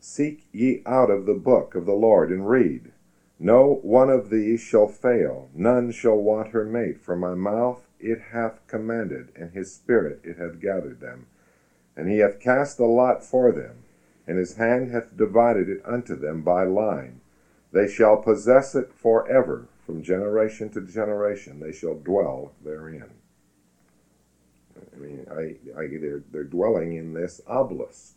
Seek 0.00 0.46
ye 0.52 0.82
out 0.86 1.10
of 1.10 1.26
the 1.26 1.34
book 1.34 1.74
of 1.74 1.86
the 1.86 1.92
Lord, 1.92 2.30
and 2.30 2.48
read. 2.48 2.92
No 3.38 3.80
one 3.82 4.08
of 4.08 4.30
these 4.30 4.60
shall 4.60 4.88
fail, 4.88 5.50
none 5.54 5.90
shall 5.90 6.16
want 6.16 6.48
her 6.48 6.64
mate, 6.64 7.00
for 7.00 7.16
my 7.16 7.34
mouth 7.34 7.86
it 8.00 8.20
hath 8.32 8.66
commanded, 8.66 9.28
and 9.36 9.50
his 9.52 9.72
spirit 9.74 10.20
it 10.24 10.38
hath 10.38 10.60
gathered 10.60 11.00
them. 11.00 11.26
And 11.96 12.08
he 12.08 12.18
hath 12.18 12.40
cast 12.40 12.76
the 12.78 12.84
lot 12.84 13.22
for 13.22 13.52
them, 13.52 13.84
and 14.26 14.38
his 14.38 14.56
hand 14.56 14.90
hath 14.90 15.16
divided 15.16 15.68
it 15.68 15.82
unto 15.84 16.16
them 16.16 16.42
by 16.42 16.64
line. 16.64 17.20
They 17.72 17.88
shall 17.88 18.16
possess 18.16 18.74
it 18.74 18.92
for 18.92 19.28
ever, 19.28 19.68
from 19.84 20.02
generation 20.02 20.70
to 20.70 20.80
generation 20.80 21.60
they 21.60 21.72
shall 21.72 21.94
dwell 21.94 22.52
therein. 22.64 23.10
I 24.76 24.98
mean, 24.98 25.26
I, 25.30 25.56
I, 25.78 25.86
they're, 25.88 26.22
they're 26.32 26.44
dwelling 26.44 26.94
in 26.94 27.12
this 27.12 27.40
obelisk. 27.46 28.14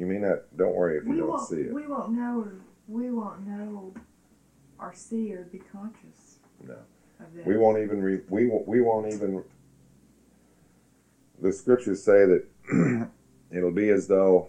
You 0.00 0.06
may 0.06 0.16
not, 0.16 0.38
don't 0.56 0.74
worry 0.74 0.96
if 0.96 1.04
you 1.04 1.10
we 1.10 1.16
don't 1.18 1.38
see 1.38 1.56
it. 1.56 1.74
We 1.74 1.86
won't 1.86 2.12
know. 2.12 2.48
We 2.88 3.10
won't 3.10 3.46
know, 3.46 3.92
or 4.78 4.94
see, 4.94 5.34
or 5.34 5.42
be 5.52 5.58
conscious. 5.58 6.38
No. 6.66 6.76
We 7.44 7.58
won't 7.58 7.80
even 7.82 8.00
re, 8.00 8.20
we 8.30 8.46
won't- 8.46 8.66
we 8.66 8.80
won't 8.80 9.12
even. 9.12 9.44
The 11.42 11.52
scriptures 11.52 12.02
say 12.02 12.24
that 12.24 12.46
it'll 13.50 13.72
be 13.72 13.90
as 13.90 14.06
though. 14.06 14.48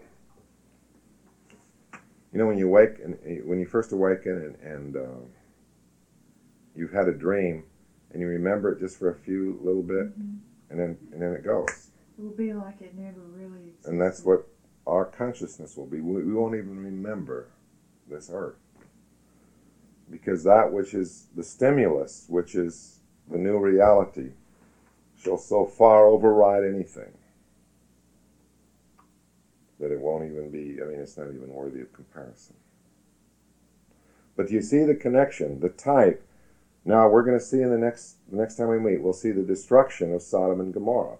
You 2.31 2.39
know 2.39 2.47
when 2.47 2.57
you 2.57 2.69
wake 2.69 2.99
and 3.03 3.17
when 3.45 3.59
you 3.59 3.65
first 3.65 3.91
awaken 3.91 4.55
and, 4.63 4.71
and 4.71 4.95
uh, 4.95 5.19
you've 6.77 6.93
had 6.93 7.09
a 7.09 7.13
dream 7.13 7.65
and 8.11 8.21
you 8.21 8.27
remember 8.27 8.71
it 8.71 8.79
just 8.79 8.97
for 8.97 9.09
a 9.09 9.15
few 9.15 9.59
little 9.61 9.83
bit 9.83 10.17
Mhm. 10.17 10.37
and 10.69 10.79
then 10.79 10.97
and 11.11 11.21
then 11.21 11.33
it 11.33 11.43
goes 11.43 11.91
It 12.17 12.21
will 12.21 12.29
be 12.31 12.53
like 12.53 12.81
it 12.81 12.97
never 12.97 13.19
really. 13.19 13.67
Existed. 13.71 13.91
and 13.91 13.99
that's 14.01 14.23
what 14.23 14.47
our 14.87 15.05
consciousness 15.05 15.77
will 15.77 15.85
be. 15.85 16.01
We, 16.01 16.33
won't 16.33 16.55
even 16.55 16.83
remember 16.83 17.47
this 18.09 18.29
earth 18.33 18.57
because 20.09 20.43
that 20.43 20.71
which 20.71 20.93
is 20.93 21.27
the 21.35 21.43
stimulus, 21.43 22.25
which 22.27 22.55
is 22.55 22.99
the 23.29 23.37
new 23.37 23.57
reality, 23.57 24.31
shall 25.21 25.37
so 25.37 25.65
far 25.65 26.05
override 26.07 26.63
anything 26.63 27.13
that 29.79 29.91
it 29.91 29.99
won't 29.99 30.29
even 30.29 30.51
be. 30.51 30.81
I 30.81 30.85
mean, 30.85 30.99
it's 30.99 31.17
not 31.17 31.29
even 31.29 31.49
worthy 31.49 31.81
of 31.81 31.93
comparison. 31.93 32.55
But 34.35 34.51
you 34.51 34.61
see 34.61 34.83
the 34.83 34.95
connection, 34.95 35.59
the 35.59 35.69
type. 35.69 36.25
Now 36.83 37.07
we're 37.07 37.23
going 37.23 37.37
to 37.37 37.43
see 37.43 37.61
in 37.61 37.69
the 37.69 37.77
next 37.77 38.15
the 38.29 38.37
next 38.37 38.55
time 38.55 38.69
we 38.69 38.79
meet, 38.79 39.01
we'll 39.01 39.13
see 39.13 39.31
the 39.31 39.43
destruction 39.43 40.13
of 40.13 40.21
Sodom 40.21 40.59
and 40.59 40.73
Gomorrah. 40.73 41.17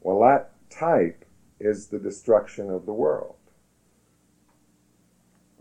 Well, 0.00 0.20
that 0.20 0.52
type 0.70 1.24
is 1.60 1.86
the 1.86 1.98
destruction 1.98 2.70
of 2.70 2.86
the 2.86 2.92
world. 2.92 3.36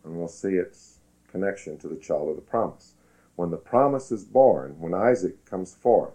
And 0.04 0.18
we'll 0.18 0.28
see 0.28 0.54
its 0.54 1.00
connection 1.30 1.78
to 1.80 1.88
the 1.88 1.98
child 1.98 2.30
of 2.30 2.36
the 2.36 2.42
promise. 2.42 2.94
When 3.36 3.52
the 3.52 3.58
promise 3.58 4.12
is 4.12 4.24
born, 4.24 4.80
when 4.80 4.94
Isaac 4.94 5.46
comes 5.46 5.76
forth, 5.76 6.14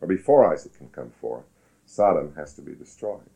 or 0.00 0.08
before 0.08 0.50
Isaac 0.52 0.76
can 0.78 0.88
come 0.88 1.10
forth, 1.10 1.44
Sodom 1.84 2.34
has 2.36 2.54
to 2.54 2.62
be 2.62 2.74
destroyed. 2.74 3.28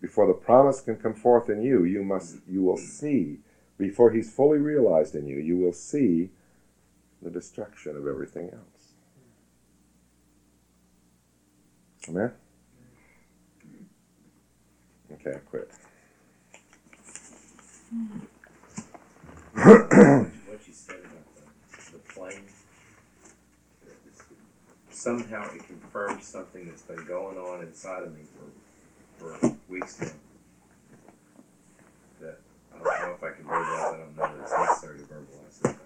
Before 0.00 0.26
the 0.26 0.32
promise 0.32 0.80
can 0.80 0.96
come 0.96 1.14
forth 1.14 1.48
in 1.48 1.62
you, 1.62 1.84
you 1.84 2.02
must 2.02 2.36
you 2.48 2.62
will 2.62 2.76
see, 2.76 3.38
before 3.78 4.10
he's 4.12 4.32
fully 4.32 4.58
realized 4.58 5.14
in 5.14 5.26
you, 5.26 5.38
you 5.38 5.56
will 5.56 5.72
see 5.72 6.30
the 7.22 7.30
destruction 7.30 7.96
of 7.96 8.06
everything 8.06 8.50
else. 8.50 8.94
Amen? 12.08 12.32
Okay, 15.12 15.30
I 15.34 15.38
quit. 15.38 15.70
what 19.54 20.66
you 20.66 20.72
said 20.72 20.96
about 20.96 21.26
the, 21.36 21.92
the 21.92 21.98
plane, 22.12 22.42
somehow 24.90 25.48
it 25.54 25.64
confirms 25.66 26.26
something 26.26 26.66
that's 26.66 26.82
been 26.82 27.04
going 27.06 27.38
on 27.38 27.62
inside 27.62 28.02
of 28.02 28.14
me 28.14 28.24
for, 29.18 29.38
for 29.38 29.56
weeks 29.68 30.00
now. 30.00 30.08
That 32.20 32.40
I 32.74 32.78
don't 32.78 33.08
know 33.08 33.14
if 33.14 33.22
I 33.22 33.30
can 33.36 33.44
verbalize. 33.44 33.94
I 33.94 33.96
don't 33.98 34.16
know 34.16 34.22
that 34.22 34.42
it's 34.42 34.52
necessary 34.52 34.98
to 34.98 35.04
verbalize 35.04 35.76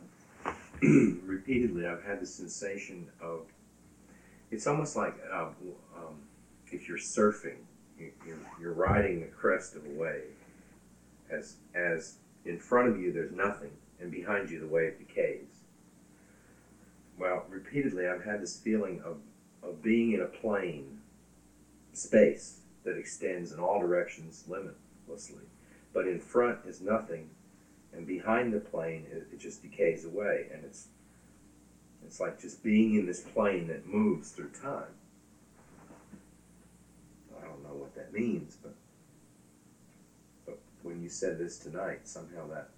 it. 0.83 1.23
Repeatedly, 1.25 1.87
I've 1.87 2.03
had 2.05 2.21
the 2.21 2.27
sensation 2.27 3.09
of 3.21 3.43
it's 4.51 4.67
almost 4.67 4.97
like 4.97 5.15
um, 5.33 5.55
um, 5.97 6.17
if 6.73 6.89
you're 6.89 6.99
surfing, 6.99 7.59
you're, 8.27 8.39
you're 8.61 8.73
riding 8.73 9.21
the 9.21 9.27
crest 9.27 9.77
of 9.77 9.85
a 9.87 9.91
wave. 9.91 10.35
As 11.31 11.57
as 11.75 12.17
in 12.45 12.59
front 12.59 12.89
of 12.89 13.01
you, 13.01 13.13
there's 13.13 13.33
nothing, 13.33 13.71
and 14.01 14.11
behind 14.11 14.51
you, 14.51 14.59
the 14.59 14.67
wave 14.67 14.99
decays. 14.99 15.61
Well, 17.19 17.45
repeatedly, 17.49 18.09
I've 18.09 18.25
had 18.25 18.41
this 18.41 18.59
feeling 18.59 19.03
of, 19.05 19.19
of 19.63 19.83
being 19.83 20.13
in 20.13 20.23
a 20.23 20.27
plane 20.27 21.01
space 21.93 22.61
that 22.85 22.97
extends 22.97 23.53
in 23.53 23.61
all 23.61 23.81
directions 23.81 24.45
limitlessly. 24.49 25.45
But 25.93 26.07
in 26.07 26.19
front 26.19 26.61
is 26.67 26.81
nothing, 26.81 27.29
and 27.93 28.07
behind 28.07 28.55
the 28.55 28.61
plane 28.61 29.07
it, 29.11 29.29
it 29.33 29.39
just 29.39 29.63
decays 29.63 30.05
away, 30.05 30.47
and 30.53 30.65
it's 30.65 30.89
it's 32.05 32.21
like 32.21 32.41
just 32.41 32.63
being 32.63 32.95
in 32.95 33.07
this 33.07 33.21
plane 33.21 33.69
that 33.69 33.87
moves 33.87 34.31
through 34.31 34.51
time. 34.51 34.95
I 37.39 37.45
don't 37.45 37.63
know 37.63 37.75
what 37.75 37.95
that 38.13 38.19
means, 38.19 38.57
but 38.63 38.75
but 40.47 40.59
when 40.83 41.01
you 41.03 41.09
said 41.09 41.39
this 41.39 41.57
tonight, 41.57 42.01
somehow 42.05 42.47
that 42.49 42.69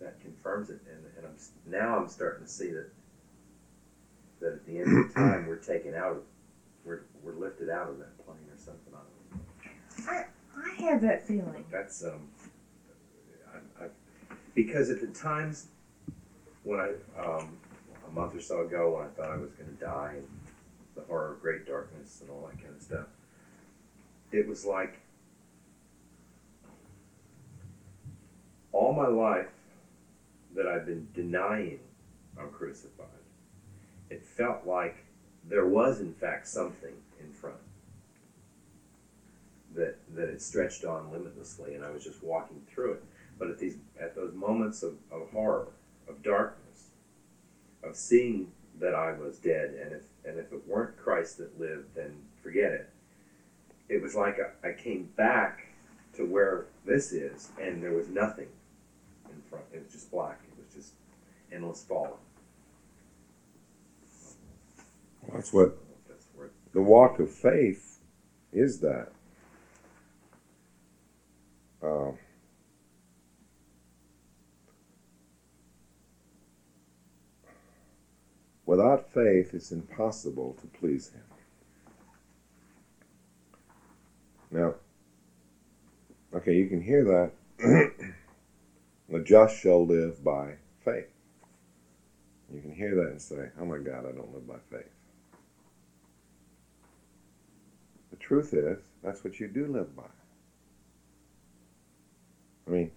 that 0.00 0.20
confirms 0.20 0.70
it, 0.70 0.80
and, 0.90 1.04
and 1.16 1.26
I'm 1.26 1.70
now 1.70 1.96
I'm 1.96 2.08
starting 2.08 2.44
to 2.44 2.50
see 2.50 2.70
that 2.70 2.88
that 4.40 4.52
at 4.52 4.66
the 4.66 4.78
end 4.78 4.98
of 4.98 5.08
the 5.08 5.14
time 5.20 5.46
we're 5.46 5.56
taken 5.56 5.94
out 5.94 6.12
of 6.12 6.22
we're 6.84 7.00
we're 7.22 7.34
lifted 7.34 7.70
out 7.70 7.88
of 7.88 7.98
that 7.98 8.16
plane 8.24 8.38
or 8.50 8.58
something. 8.58 8.92
I 8.92 8.96
don't 8.96 9.06
know. 9.06 10.24
I 10.56 10.82
have 10.82 11.00
that 11.02 11.26
feeling. 11.26 11.64
That's 11.70 12.04
um, 12.04 12.28
I, 13.52 13.84
I, 13.84 13.88
because 14.54 14.90
at 14.90 15.00
the 15.00 15.06
times 15.08 15.66
when 16.62 16.80
I 16.80 16.90
um, 17.20 17.56
a 18.06 18.10
month 18.10 18.34
or 18.34 18.40
so 18.40 18.60
ago 18.60 18.94
when 18.94 19.04
I 19.04 19.08
thought 19.08 19.30
I 19.30 19.36
was 19.36 19.50
going 19.52 19.74
to 19.74 19.84
die, 19.84 20.14
and 20.16 20.26
the 20.94 21.02
horror 21.02 21.32
of 21.32 21.40
great 21.40 21.66
darkness 21.66 22.18
and 22.20 22.30
all 22.30 22.48
that 22.48 22.62
kind 22.62 22.74
of 22.74 22.82
stuff, 22.82 23.06
it 24.32 24.46
was 24.46 24.64
like 24.64 24.98
all 28.72 28.92
my 28.92 29.06
life 29.06 29.50
that 30.54 30.66
I've 30.66 30.84
been 30.84 31.06
denying 31.14 31.78
I'm 32.38 32.50
crucified. 32.50 33.06
It 34.10 34.22
felt 34.22 34.64
like 34.66 35.04
there 35.48 35.64
was 35.64 36.00
in 36.00 36.12
fact 36.12 36.46
something 36.46 36.94
in 37.20 37.30
front 37.30 37.56
that 39.74 39.94
that 40.14 40.28
it 40.28 40.40
stretched 40.40 40.84
on 40.84 41.10
limitlessly, 41.10 41.74
and 41.74 41.82
I 41.82 41.90
was 41.90 42.02
just 42.02 42.22
walking 42.22 42.62
through 42.66 42.92
it. 42.92 43.02
But 43.38 43.48
at 43.48 43.58
these 43.58 43.76
at 43.98 44.14
those 44.14 44.32
moments 44.32 44.82
of, 44.82 44.94
of 45.10 45.28
horror, 45.30 45.68
of 46.08 46.22
darkness, 46.22 46.90
of 47.82 47.96
seeing 47.96 48.48
that 48.78 48.94
I 48.94 49.10
was 49.12 49.36
dead, 49.38 49.70
and 49.80 49.92
if 49.92 50.00
and 50.24 50.38
if 50.38 50.52
it 50.52 50.66
weren't 50.66 50.96
Christ 50.96 51.38
that 51.38 51.58
lived, 51.58 51.94
then 51.94 52.22
forget 52.42 52.72
it. 52.72 52.86
It 53.94 54.02
was 54.02 54.16
like 54.16 54.38
I, 54.40 54.70
I 54.70 54.72
came 54.72 55.08
back 55.16 55.66
to 56.14 56.24
where 56.24 56.66
this 56.84 57.12
is, 57.12 57.50
and 57.60 57.80
there 57.80 57.92
was 57.92 58.08
nothing 58.08 58.48
in 59.32 59.40
front. 59.48 59.66
It 59.72 59.84
was 59.84 59.92
just 59.92 60.10
black. 60.10 60.40
It 60.50 60.58
was 60.58 60.74
just 60.74 60.94
endless 61.52 61.84
falling. 61.84 62.10
That's 65.32 65.52
what 65.52 65.76
That's 66.08 66.26
the 66.72 66.82
walk 66.82 67.20
of 67.20 67.30
faith 67.30 68.00
is 68.52 68.80
that. 68.80 69.12
Um, 71.80 72.18
without 78.66 79.08
faith, 79.08 79.54
it's 79.54 79.70
impossible 79.70 80.56
to 80.60 80.66
please 80.66 81.10
Him. 81.10 81.33
Now, 84.54 84.76
okay, 86.32 86.54
you 86.54 86.68
can 86.68 86.80
hear 86.80 87.02
that. 87.02 87.32
the 89.08 89.20
just 89.20 89.56
shall 89.56 89.84
live 89.84 90.22
by 90.22 90.54
faith. 90.84 91.08
You 92.54 92.60
can 92.60 92.72
hear 92.72 92.94
that 92.94 93.08
and 93.08 93.20
say, 93.20 93.48
oh 93.60 93.64
my 93.64 93.78
God, 93.78 94.06
I 94.06 94.12
don't 94.12 94.32
live 94.32 94.46
by 94.46 94.58
faith. 94.70 94.90
The 98.10 98.16
truth 98.16 98.54
is, 98.54 98.78
that's 99.02 99.24
what 99.24 99.40
you 99.40 99.48
do 99.48 99.66
live 99.66 99.96
by. 99.96 100.04
I 102.68 102.70
mean, 102.70 102.90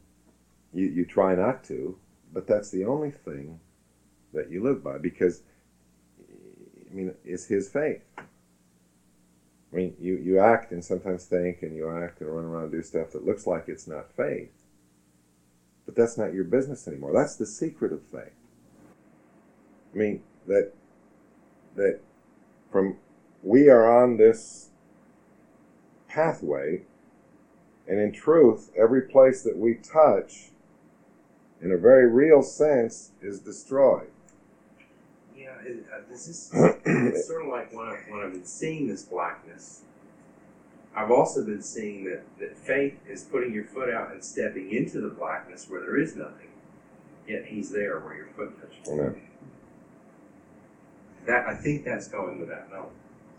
you, 0.71 0.85
you 0.85 1.05
try 1.05 1.33
not 1.33 1.63
to, 1.63 1.97
but 2.31 2.45
that's 2.45 2.69
the 2.69 2.85
only 2.85 3.09
thing 3.09 3.59
that 4.31 4.51
you 4.51 4.61
live 4.61 4.83
by 4.83 4.99
because, 4.99 5.41
I 6.91 6.93
mean, 6.93 7.15
it's 7.25 7.45
His 7.45 7.67
faith. 7.67 7.97
I 9.71 9.75
mean, 9.75 9.95
you, 9.99 10.15
you 10.15 10.39
act 10.39 10.71
and 10.71 10.83
sometimes 10.83 11.25
think 11.25 11.61
and 11.61 11.75
you 11.75 11.89
act 11.89 12.21
and 12.21 12.33
run 12.33 12.45
around 12.45 12.63
and 12.63 12.71
do 12.71 12.81
stuff 12.81 13.11
that 13.11 13.25
looks 13.25 13.45
like 13.45 13.65
it's 13.67 13.87
not 13.87 14.11
faith, 14.15 14.53
but 15.85 15.95
that's 15.95 16.17
not 16.17 16.33
your 16.33 16.45
business 16.45 16.87
anymore. 16.87 17.11
That's 17.13 17.35
the 17.35 17.45
secret 17.45 17.91
of 17.91 18.01
faith. 18.03 18.33
I 19.93 19.97
mean, 19.97 20.23
that, 20.47 20.73
that 21.75 21.99
from, 22.71 22.97
we 23.43 23.69
are 23.69 24.03
on 24.03 24.17
this 24.17 24.69
pathway. 26.07 26.83
And 27.87 27.99
in 27.99 28.11
truth, 28.11 28.71
every 28.77 29.03
place 29.03 29.43
that 29.43 29.57
we 29.57 29.75
touch, 29.75 30.49
in 31.61 31.71
a 31.71 31.77
very 31.77 32.05
real 32.05 32.43
sense, 32.43 33.11
is 33.21 33.39
destroyed. 33.39 34.09
Yeah, 35.47 35.71
it, 35.71 35.85
uh, 35.93 35.99
this 36.09 36.27
is 36.27 36.51
it's 36.53 37.25
sort 37.25 37.43
of 37.43 37.47
like 37.47 37.73
when, 37.73 37.87
I, 37.87 37.95
when 38.09 38.21
I've 38.21 38.33
been 38.33 38.45
seeing 38.45 38.87
this 38.87 39.03
blackness, 39.03 39.83
I've 40.93 41.09
also 41.09 41.45
been 41.45 41.61
seeing 41.61 42.03
that, 42.05 42.23
that 42.39 42.57
faith 42.57 42.95
is 43.07 43.23
putting 43.23 43.53
your 43.53 43.63
foot 43.63 43.89
out 43.89 44.11
and 44.11 44.21
stepping 44.21 44.73
into 44.73 44.99
the 44.99 45.07
blackness 45.07 45.69
where 45.69 45.79
there 45.79 45.97
is 45.97 46.17
nothing, 46.17 46.49
yet 47.27 47.45
He's 47.45 47.69
there 47.69 47.99
where 47.99 48.15
your 48.15 48.27
foot 48.35 48.59
touches. 48.59 48.89
Amen. 48.91 49.21
That 51.27 51.47
I 51.47 51.55
think 51.55 51.85
that's 51.85 52.09
going 52.09 52.41
without 52.41 52.69
knowing. 52.69 52.89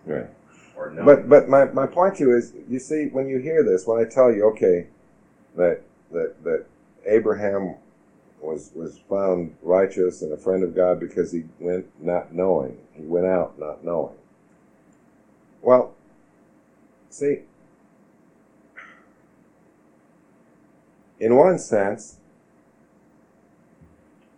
Right. 0.06 0.30
Or 0.76 0.90
knowing. 0.90 1.04
But 1.04 1.28
but 1.28 1.48
my, 1.50 1.66
my 1.66 1.86
point 1.86 2.16
to 2.16 2.24
you 2.24 2.36
is, 2.36 2.54
you 2.70 2.78
see, 2.78 3.09
when 3.09 3.28
you 3.28 3.38
hear 3.38 3.62
this, 3.62 3.86
when 3.86 4.00
I 4.00 4.09
tell 4.09 4.32
you, 4.32 4.46
okay, 4.52 4.86
that 5.56 5.82
that 6.12 6.42
that 6.44 6.64
Abraham 7.04 7.74
was 8.41 8.70
was 8.74 8.99
found 9.09 9.57
righteous 9.62 10.22
and 10.22 10.32
a 10.32 10.36
friend 10.36 10.62
of 10.62 10.74
God 10.74 11.01
because 11.01 11.32
he 11.32 11.45
went 11.59 11.86
not 12.03 12.32
knowing, 12.32 12.78
he 12.95 13.03
went 13.03 13.26
out 13.26 13.59
not 13.59 13.84
knowing. 13.84 14.14
Well, 15.62 15.95
see, 17.11 17.41
in 21.20 21.36
one 21.36 21.59
sense, 21.59 22.18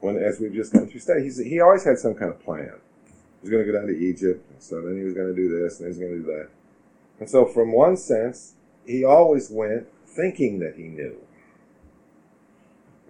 when 0.00 0.16
as 0.16 0.40
we've 0.40 0.54
just 0.54 0.72
gone 0.72 0.88
through 0.88 1.00
study, 1.00 1.22
he's, 1.22 1.38
he 1.38 1.60
always 1.60 1.84
had 1.84 1.98
some 1.98 2.14
kind 2.14 2.30
of 2.30 2.42
plan. 2.42 2.72
He 3.06 3.48
was 3.48 3.50
going 3.50 3.64
to 3.64 3.72
go 3.72 3.78
down 3.78 3.86
to 3.88 3.96
Egypt, 3.96 4.44
and 4.50 4.62
so 4.62 4.80
then 4.82 4.96
he 4.96 5.02
was 5.02 5.14
going 5.14 5.28
to 5.28 5.36
do 5.36 5.48
this, 5.62 5.80
and 5.80 5.86
he 5.86 5.88
was 5.88 5.98
going 5.98 6.12
to 6.12 6.18
do 6.18 6.26
that. 6.26 6.48
And 7.20 7.28
so, 7.28 7.44
from 7.44 7.72
one 7.72 7.96
sense, 7.96 8.54
he 8.86 9.04
always 9.04 9.50
went 9.50 9.86
thinking 10.06 10.58
that 10.60 10.76
he 10.76 10.84
knew, 10.84 11.16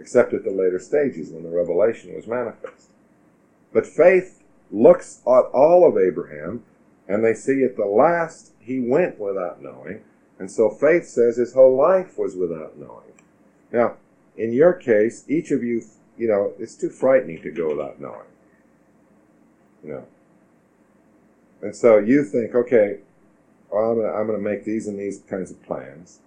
except 0.01 0.33
at 0.33 0.45
the 0.45 0.51
later 0.51 0.79
stages 0.79 1.31
when 1.31 1.43
the 1.43 1.51
revelation 1.51 2.15
was 2.15 2.27
manifest. 2.27 2.89
But 3.73 3.87
faith 3.87 4.43
looks 4.71 5.21
at 5.27 5.45
all 5.53 5.87
of 5.87 5.99
Abraham, 5.99 6.65
and 7.07 7.25
they 7.25 7.35
see 7.35 7.63
at 7.63 7.77
the 7.77 7.85
last 7.85 8.53
he 8.59 8.81
went 8.81 9.21
without 9.21 9.63
knowing, 9.63 10.03
and 10.39 10.51
so 10.51 10.71
faith 10.71 11.07
says 11.07 11.37
his 11.37 11.53
whole 11.53 11.77
life 11.77 12.19
was 12.19 12.35
without 12.35 12.79
knowing. 12.79 13.13
Now, 13.71 13.97
in 14.37 14.53
your 14.53 14.73
case, 14.73 15.25
each 15.29 15.51
of 15.51 15.63
you, 15.63 15.83
you 16.17 16.29
know, 16.29 16.55
it's 16.59 16.75
too 16.75 16.89
frightening 16.89 17.43
to 17.43 17.51
go 17.51 17.69
without 17.69 18.01
knowing. 18.01 18.27
You 19.85 19.91
know. 19.91 20.07
And 21.63 21.77
so 21.77 21.99
you 21.99 22.25
think, 22.25 22.55
okay, 22.55 22.99
well, 23.71 23.93
I'm 23.93 24.01
I'm 24.01 24.27
gonna 24.27 24.39
make 24.39 24.65
these 24.65 24.87
and 24.87 24.99
these 24.99 25.21
kinds 25.29 25.51
of 25.51 25.63
plans. 25.63 26.21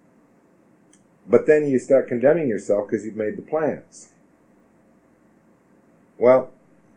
But 1.27 1.45
then 1.45 1.67
you 1.67 1.79
start 1.79 2.07
condemning 2.07 2.47
yourself 2.47 2.87
because 2.87 3.05
you've 3.05 3.15
made 3.15 3.37
the 3.37 3.41
plans. 3.41 4.09
Well, 6.17 6.51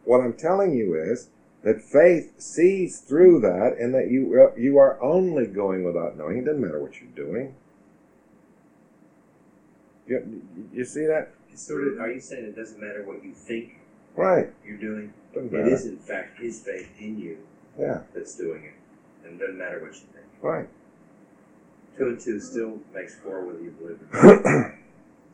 what 0.05 0.21
I'm 0.21 0.35
telling 0.35 0.75
you 0.75 0.95
is 0.95 1.29
that 1.63 1.81
faith 1.81 2.33
sees 2.41 2.99
through 2.99 3.41
that 3.41 3.77
and 3.79 3.95
that 3.95 4.11
you, 4.11 4.41
uh, 4.41 4.55
you 4.59 4.79
are 4.79 5.01
only 5.03 5.47
going 5.47 5.85
without 5.85 6.17
knowing. 6.17 6.39
It 6.39 6.45
doesn't 6.45 6.61
matter 6.61 6.81
what 6.81 7.01
you're 7.01 7.11
doing. 7.11 7.55
You, 10.07 10.43
you 10.73 10.85
see 10.85 11.07
that? 11.07 11.31
It's 11.51 11.63
sort 11.63 11.87
of, 11.89 11.99
are 11.99 12.11
you 12.11 12.21
saying 12.21 12.45
it 12.45 12.55
doesn't 12.57 12.81
matter 12.81 13.03
what 13.05 13.25
you 13.25 13.33
think 13.33 13.79
Right. 14.15 14.49
you're 14.65 14.77
doing? 14.77 15.13
Doesn't 15.35 15.53
It 15.53 15.57
matter. 15.57 15.69
is 15.75 15.87
in 15.87 15.99
fact 15.99 16.39
His 16.39 16.61
faith 16.61 16.89
in 17.01 17.19
you 17.19 17.39
Yeah, 17.79 18.01
that's 18.15 18.35
doing 18.37 18.65
it, 18.65 18.75
and 19.27 19.35
it 19.35 19.45
doesn't 19.45 19.59
matter 19.59 19.81
what 19.81 19.93
you 19.95 20.07
think. 20.13 20.27
right. 20.43 20.69
Two 21.97 22.09
and 22.09 22.21
two 22.21 22.41
still 22.41 22.79
makes 22.95 23.17
four 23.17 23.45
whether 23.45 23.61
you 23.61 23.71
believe 23.71 23.99
it. 24.13 24.73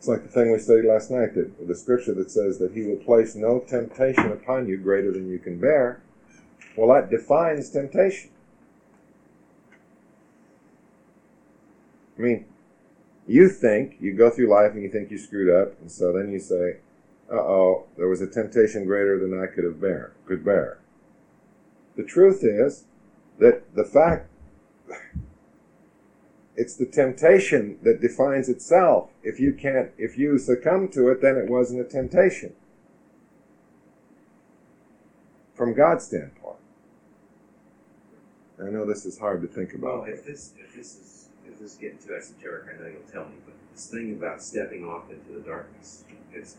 It's 0.02 0.08
like 0.08 0.24
the 0.24 0.28
thing 0.28 0.50
we 0.50 0.58
studied 0.58 0.88
last 0.88 1.12
night, 1.12 1.32
that 1.34 1.68
the 1.68 1.76
scripture 1.76 2.12
that 2.14 2.28
says 2.28 2.58
that 2.58 2.72
he 2.72 2.82
will 2.82 2.96
place 2.96 3.36
no 3.36 3.60
temptation 3.60 4.32
upon 4.32 4.66
you 4.66 4.76
greater 4.76 5.12
than 5.12 5.30
you 5.30 5.38
can 5.38 5.60
bear. 5.60 6.02
Well, 6.76 6.92
that 6.92 7.08
defines 7.08 7.70
temptation. 7.70 8.30
I 12.18 12.20
mean, 12.20 12.46
you 13.28 13.48
think, 13.48 13.94
you 14.00 14.12
go 14.12 14.28
through 14.28 14.48
life 14.48 14.72
and 14.72 14.82
you 14.82 14.90
think 14.90 15.12
you 15.12 15.18
screwed 15.18 15.54
up, 15.54 15.80
and 15.80 15.88
so 15.88 16.12
then 16.12 16.32
you 16.32 16.40
say, 16.40 16.78
uh 17.30 17.36
oh, 17.36 17.84
there 17.96 18.08
was 18.08 18.20
a 18.20 18.26
temptation 18.26 18.84
greater 18.84 19.20
than 19.20 19.40
I 19.40 19.46
could 19.46 19.62
have 19.62 19.80
bear, 19.80 20.14
could 20.26 20.44
bear. 20.44 20.78
The 21.94 22.02
truth 22.02 22.42
is 22.42 22.86
that 23.38 23.72
the 23.76 23.84
fact 23.84 24.28
It's 26.54 26.74
the 26.76 26.86
temptation 26.86 27.78
that 27.82 28.00
defines 28.00 28.48
itself. 28.48 29.10
If 29.22 29.40
you 29.40 29.52
can't, 29.54 29.90
if 29.96 30.18
you 30.18 30.38
succumb 30.38 30.88
to 30.88 31.08
it, 31.08 31.22
then 31.22 31.36
it 31.36 31.48
wasn't 31.48 31.80
a 31.80 31.84
temptation. 31.84 32.52
From 35.54 35.74
God's 35.74 36.04
standpoint. 36.04 36.56
I 38.62 38.70
know 38.70 38.84
this 38.84 39.04
is 39.06 39.18
hard 39.18 39.42
to 39.42 39.48
think 39.48 39.72
Well, 39.78 40.02
about. 40.02 40.08
if 40.08 40.24
this 40.24 40.52
if 40.58 40.74
this 40.74 40.94
is 40.96 41.28
if 41.46 41.58
this 41.58 41.72
is 41.72 41.78
getting 41.78 41.98
too 41.98 42.14
esoteric, 42.14 42.66
I 42.68 42.82
know 42.82 42.88
you'll 42.88 43.10
tell 43.12 43.24
me. 43.24 43.36
But 43.44 43.54
this 43.72 43.86
thing 43.88 44.12
about 44.12 44.42
stepping 44.42 44.84
off 44.84 45.10
into 45.10 45.32
the 45.32 45.40
darkness, 45.40 46.04
it's 46.32 46.56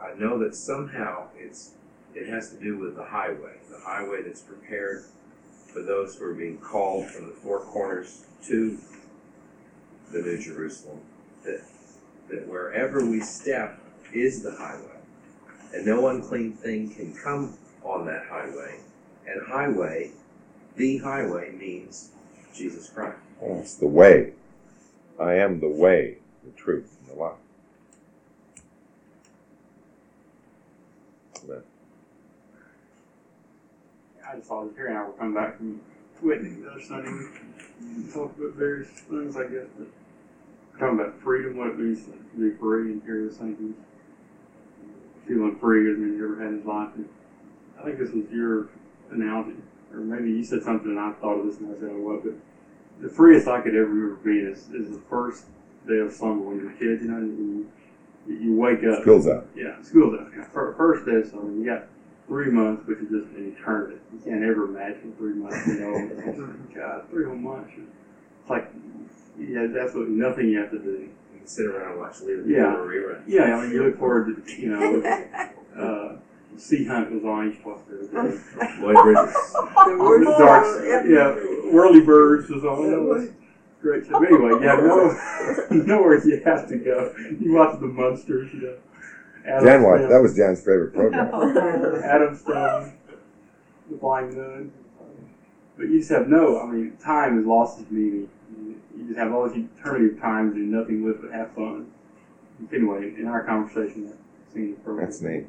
I 0.00 0.14
know 0.14 0.38
that 0.40 0.54
somehow 0.54 1.28
it's 1.36 1.72
it 2.14 2.28
has 2.28 2.50
to 2.50 2.56
do 2.60 2.78
with 2.78 2.94
the 2.94 3.04
highway, 3.04 3.54
the 3.70 3.80
highway 3.80 4.22
that's 4.22 4.42
prepared 4.42 5.04
for 5.72 5.82
those 5.82 6.16
who 6.16 6.26
are 6.26 6.34
being 6.34 6.58
called 6.58 7.06
from 7.06 7.26
the 7.26 7.32
four 7.32 7.60
corners 7.60 8.24
to 8.46 8.78
the 10.14 10.22
New 10.22 10.38
Jerusalem. 10.38 11.00
That 11.44 11.60
that 12.30 12.48
wherever 12.48 13.04
we 13.04 13.20
step 13.20 13.78
is 14.12 14.42
the 14.42 14.52
highway, 14.52 14.98
and 15.72 15.84
no 15.84 16.08
unclean 16.08 16.52
thing 16.52 16.90
can 16.94 17.14
come 17.14 17.58
on 17.82 18.06
that 18.06 18.26
highway. 18.26 18.78
And 19.26 19.46
highway, 19.46 20.10
the 20.76 20.98
highway 20.98 21.52
means 21.52 22.10
Jesus 22.54 22.88
Christ. 22.88 23.16
Oh, 23.42 23.58
it's 23.58 23.74
the 23.74 23.86
way. 23.86 24.32
I 25.18 25.34
am 25.34 25.60
the 25.60 25.68
way, 25.68 26.18
the 26.44 26.50
truth, 26.52 26.96
and 27.00 27.16
the 27.16 27.20
life. 27.20 27.36
Amen. 31.44 31.62
I 34.26 34.36
just 34.36 34.48
saw 34.48 34.66
Terry 34.68 34.90
and 34.90 34.98
I 34.98 35.06
were 35.06 35.12
coming 35.12 35.34
back 35.34 35.56
from 35.56 35.80
Whitney 36.22 36.60
the 36.60 36.70
other 36.70 36.80
Sunday. 36.80 37.28
We 37.80 38.10
talked 38.12 38.38
about 38.38 38.54
various 38.54 38.88
things, 38.88 39.36
I 39.36 39.44
guess. 39.44 39.66
Talking 40.78 40.98
about 40.98 41.20
freedom, 41.22 41.56
what 41.56 41.68
it 41.68 41.78
means 41.78 42.04
to 42.04 42.10
be 42.38 42.50
free, 42.50 42.90
and 42.90 43.24
was 43.24 43.36
thinking 43.36 43.74
feeling 45.26 45.56
free 45.56 45.90
as 45.90 45.96
he's 45.96 46.20
ever 46.20 46.36
had 46.36 46.48
in 46.52 46.58
his 46.58 46.66
life. 46.66 46.90
And 46.94 47.08
I 47.78 47.84
think 47.84 47.98
this 47.98 48.10
was 48.10 48.24
your 48.30 48.66
analogy, 49.10 49.56
or 49.92 50.00
maybe 50.00 50.30
you 50.30 50.42
said 50.42 50.62
something 50.62 50.90
and 50.90 50.98
I 50.98 51.12
thought 51.12 51.38
of 51.38 51.44
this 51.44 51.58
and 51.58 51.74
I 51.74 51.78
said, 51.78 51.90
oh, 51.92 52.00
what? 52.00 52.22
But 52.22 52.34
the 53.00 53.08
freest 53.08 53.48
I 53.48 53.60
could 53.60 53.74
ever 53.74 53.86
remember 53.88 54.16
being 54.16 54.46
is, 54.46 54.68
is 54.72 54.90
the 54.90 55.00
first 55.08 55.46
day 55.86 55.98
of 55.98 56.12
summer 56.12 56.40
when 56.40 56.58
you're 56.58 56.70
a 56.70 56.74
kid, 56.74 57.00
you 57.00 57.08
know, 57.08 57.16
and 57.16 57.66
you, 58.26 58.36
you 58.36 58.52
wake 58.52 58.84
up. 58.84 59.02
School's 59.02 59.26
out. 59.26 59.44
Yeah, 59.54 59.80
school's 59.82 60.14
out. 60.14 60.28
Yeah, 60.36 60.44
first 60.76 61.04
day 61.04 61.16
of 61.16 61.26
summer, 61.26 61.50
you 61.52 61.64
got 61.64 61.82
three 62.26 62.48
months, 62.48 62.86
which 62.86 62.98
is 62.98 63.10
just 63.10 63.26
an 63.34 63.54
eternity. 63.56 63.98
You 64.12 64.18
can't 64.24 64.42
ever 64.42 64.64
imagine 64.64 65.12
three 65.18 65.34
months. 65.34 65.66
You 65.66 65.78
know, 65.80 66.54
God, 66.74 67.02
three 67.10 67.24
whole 67.24 67.34
months. 67.34 67.70
It's 67.76 68.50
like 68.50 68.66
you 69.38 69.56
have 69.58 69.76
absolutely 69.76 70.14
nothing 70.14 70.48
you 70.48 70.58
have 70.58 70.70
to 70.70 70.78
do. 70.78 70.90
You 70.90 71.08
can 71.38 71.46
sit 71.46 71.66
around 71.66 71.92
and 71.92 71.98
watch 72.00 72.20
Leave 72.20 72.46
Yeah. 72.46 72.70
the 72.70 72.76
rerun. 72.76 73.22
Yeah, 73.26 73.56
I 73.56 73.62
mean, 73.62 73.70
you 73.72 73.82
look 73.84 73.98
forward 73.98 74.34
to, 74.46 74.60
you 74.60 74.70
know, 74.70 75.02
uh, 75.76 76.16
Sea 76.56 76.84
Hunt 76.84 77.10
was 77.10 77.24
on 77.24 77.48
each 77.50 77.62
plus 77.62 77.80
Lloyd 78.80 78.96
Bridges. 79.02 79.52
Dark, 80.38 80.64
yeah, 81.04 81.34
Whirlybirds 81.72 82.48
was 82.48 82.64
on. 82.64 82.90
That 82.90 83.00
was 83.00 83.28
great. 83.80 84.04
So 84.06 84.16
anyway, 84.22 84.50
yeah, 84.64 84.76
no, 84.76 85.12
nowhere 85.70 86.24
you 86.26 86.40
have 86.44 86.68
to 86.68 86.76
go. 86.76 87.12
You 87.40 87.52
watch 87.52 87.78
the 87.80 87.86
Munsters, 87.86 88.52
you 88.54 88.60
know. 88.60 88.74
Adam 89.44 89.64
Jan 89.66 89.82
watched, 89.82 90.08
that 90.08 90.20
was 90.20 90.34
Jan's 90.34 90.60
favorite 90.60 90.94
program. 90.94 91.28
Adam 92.02 92.34
Stone, 92.34 92.94
The 93.90 93.96
Blind 93.96 94.34
Nun. 94.34 94.70
But 95.76 95.88
you 95.88 95.98
just 95.98 96.08
have 96.10 96.28
no, 96.28 96.58
I 96.62 96.70
mean, 96.70 96.96
time 97.02 97.36
has 97.36 97.44
lost 97.44 97.80
its 97.80 97.90
meaning. 97.90 98.28
You 99.04 99.10
just 99.10 99.20
have 99.20 99.34
all 99.34 99.46
this 99.46 99.58
eternity 99.58 100.14
of 100.14 100.20
time 100.20 100.50
to 100.50 100.56
do 100.56 100.64
nothing 100.64 101.04
with 101.04 101.20
but 101.20 101.30
have 101.30 101.52
fun. 101.52 101.90
Anyway, 102.72 103.12
in 103.18 103.26
our 103.26 103.42
conversation, 103.42 104.06
that 104.06 104.16
seemed 104.54 104.82
perfect. 104.82 105.10
That's 105.10 105.20
neat. 105.20 105.44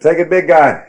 Take 0.00 0.18
it, 0.18 0.28
big 0.28 0.48
guy. 0.48 0.86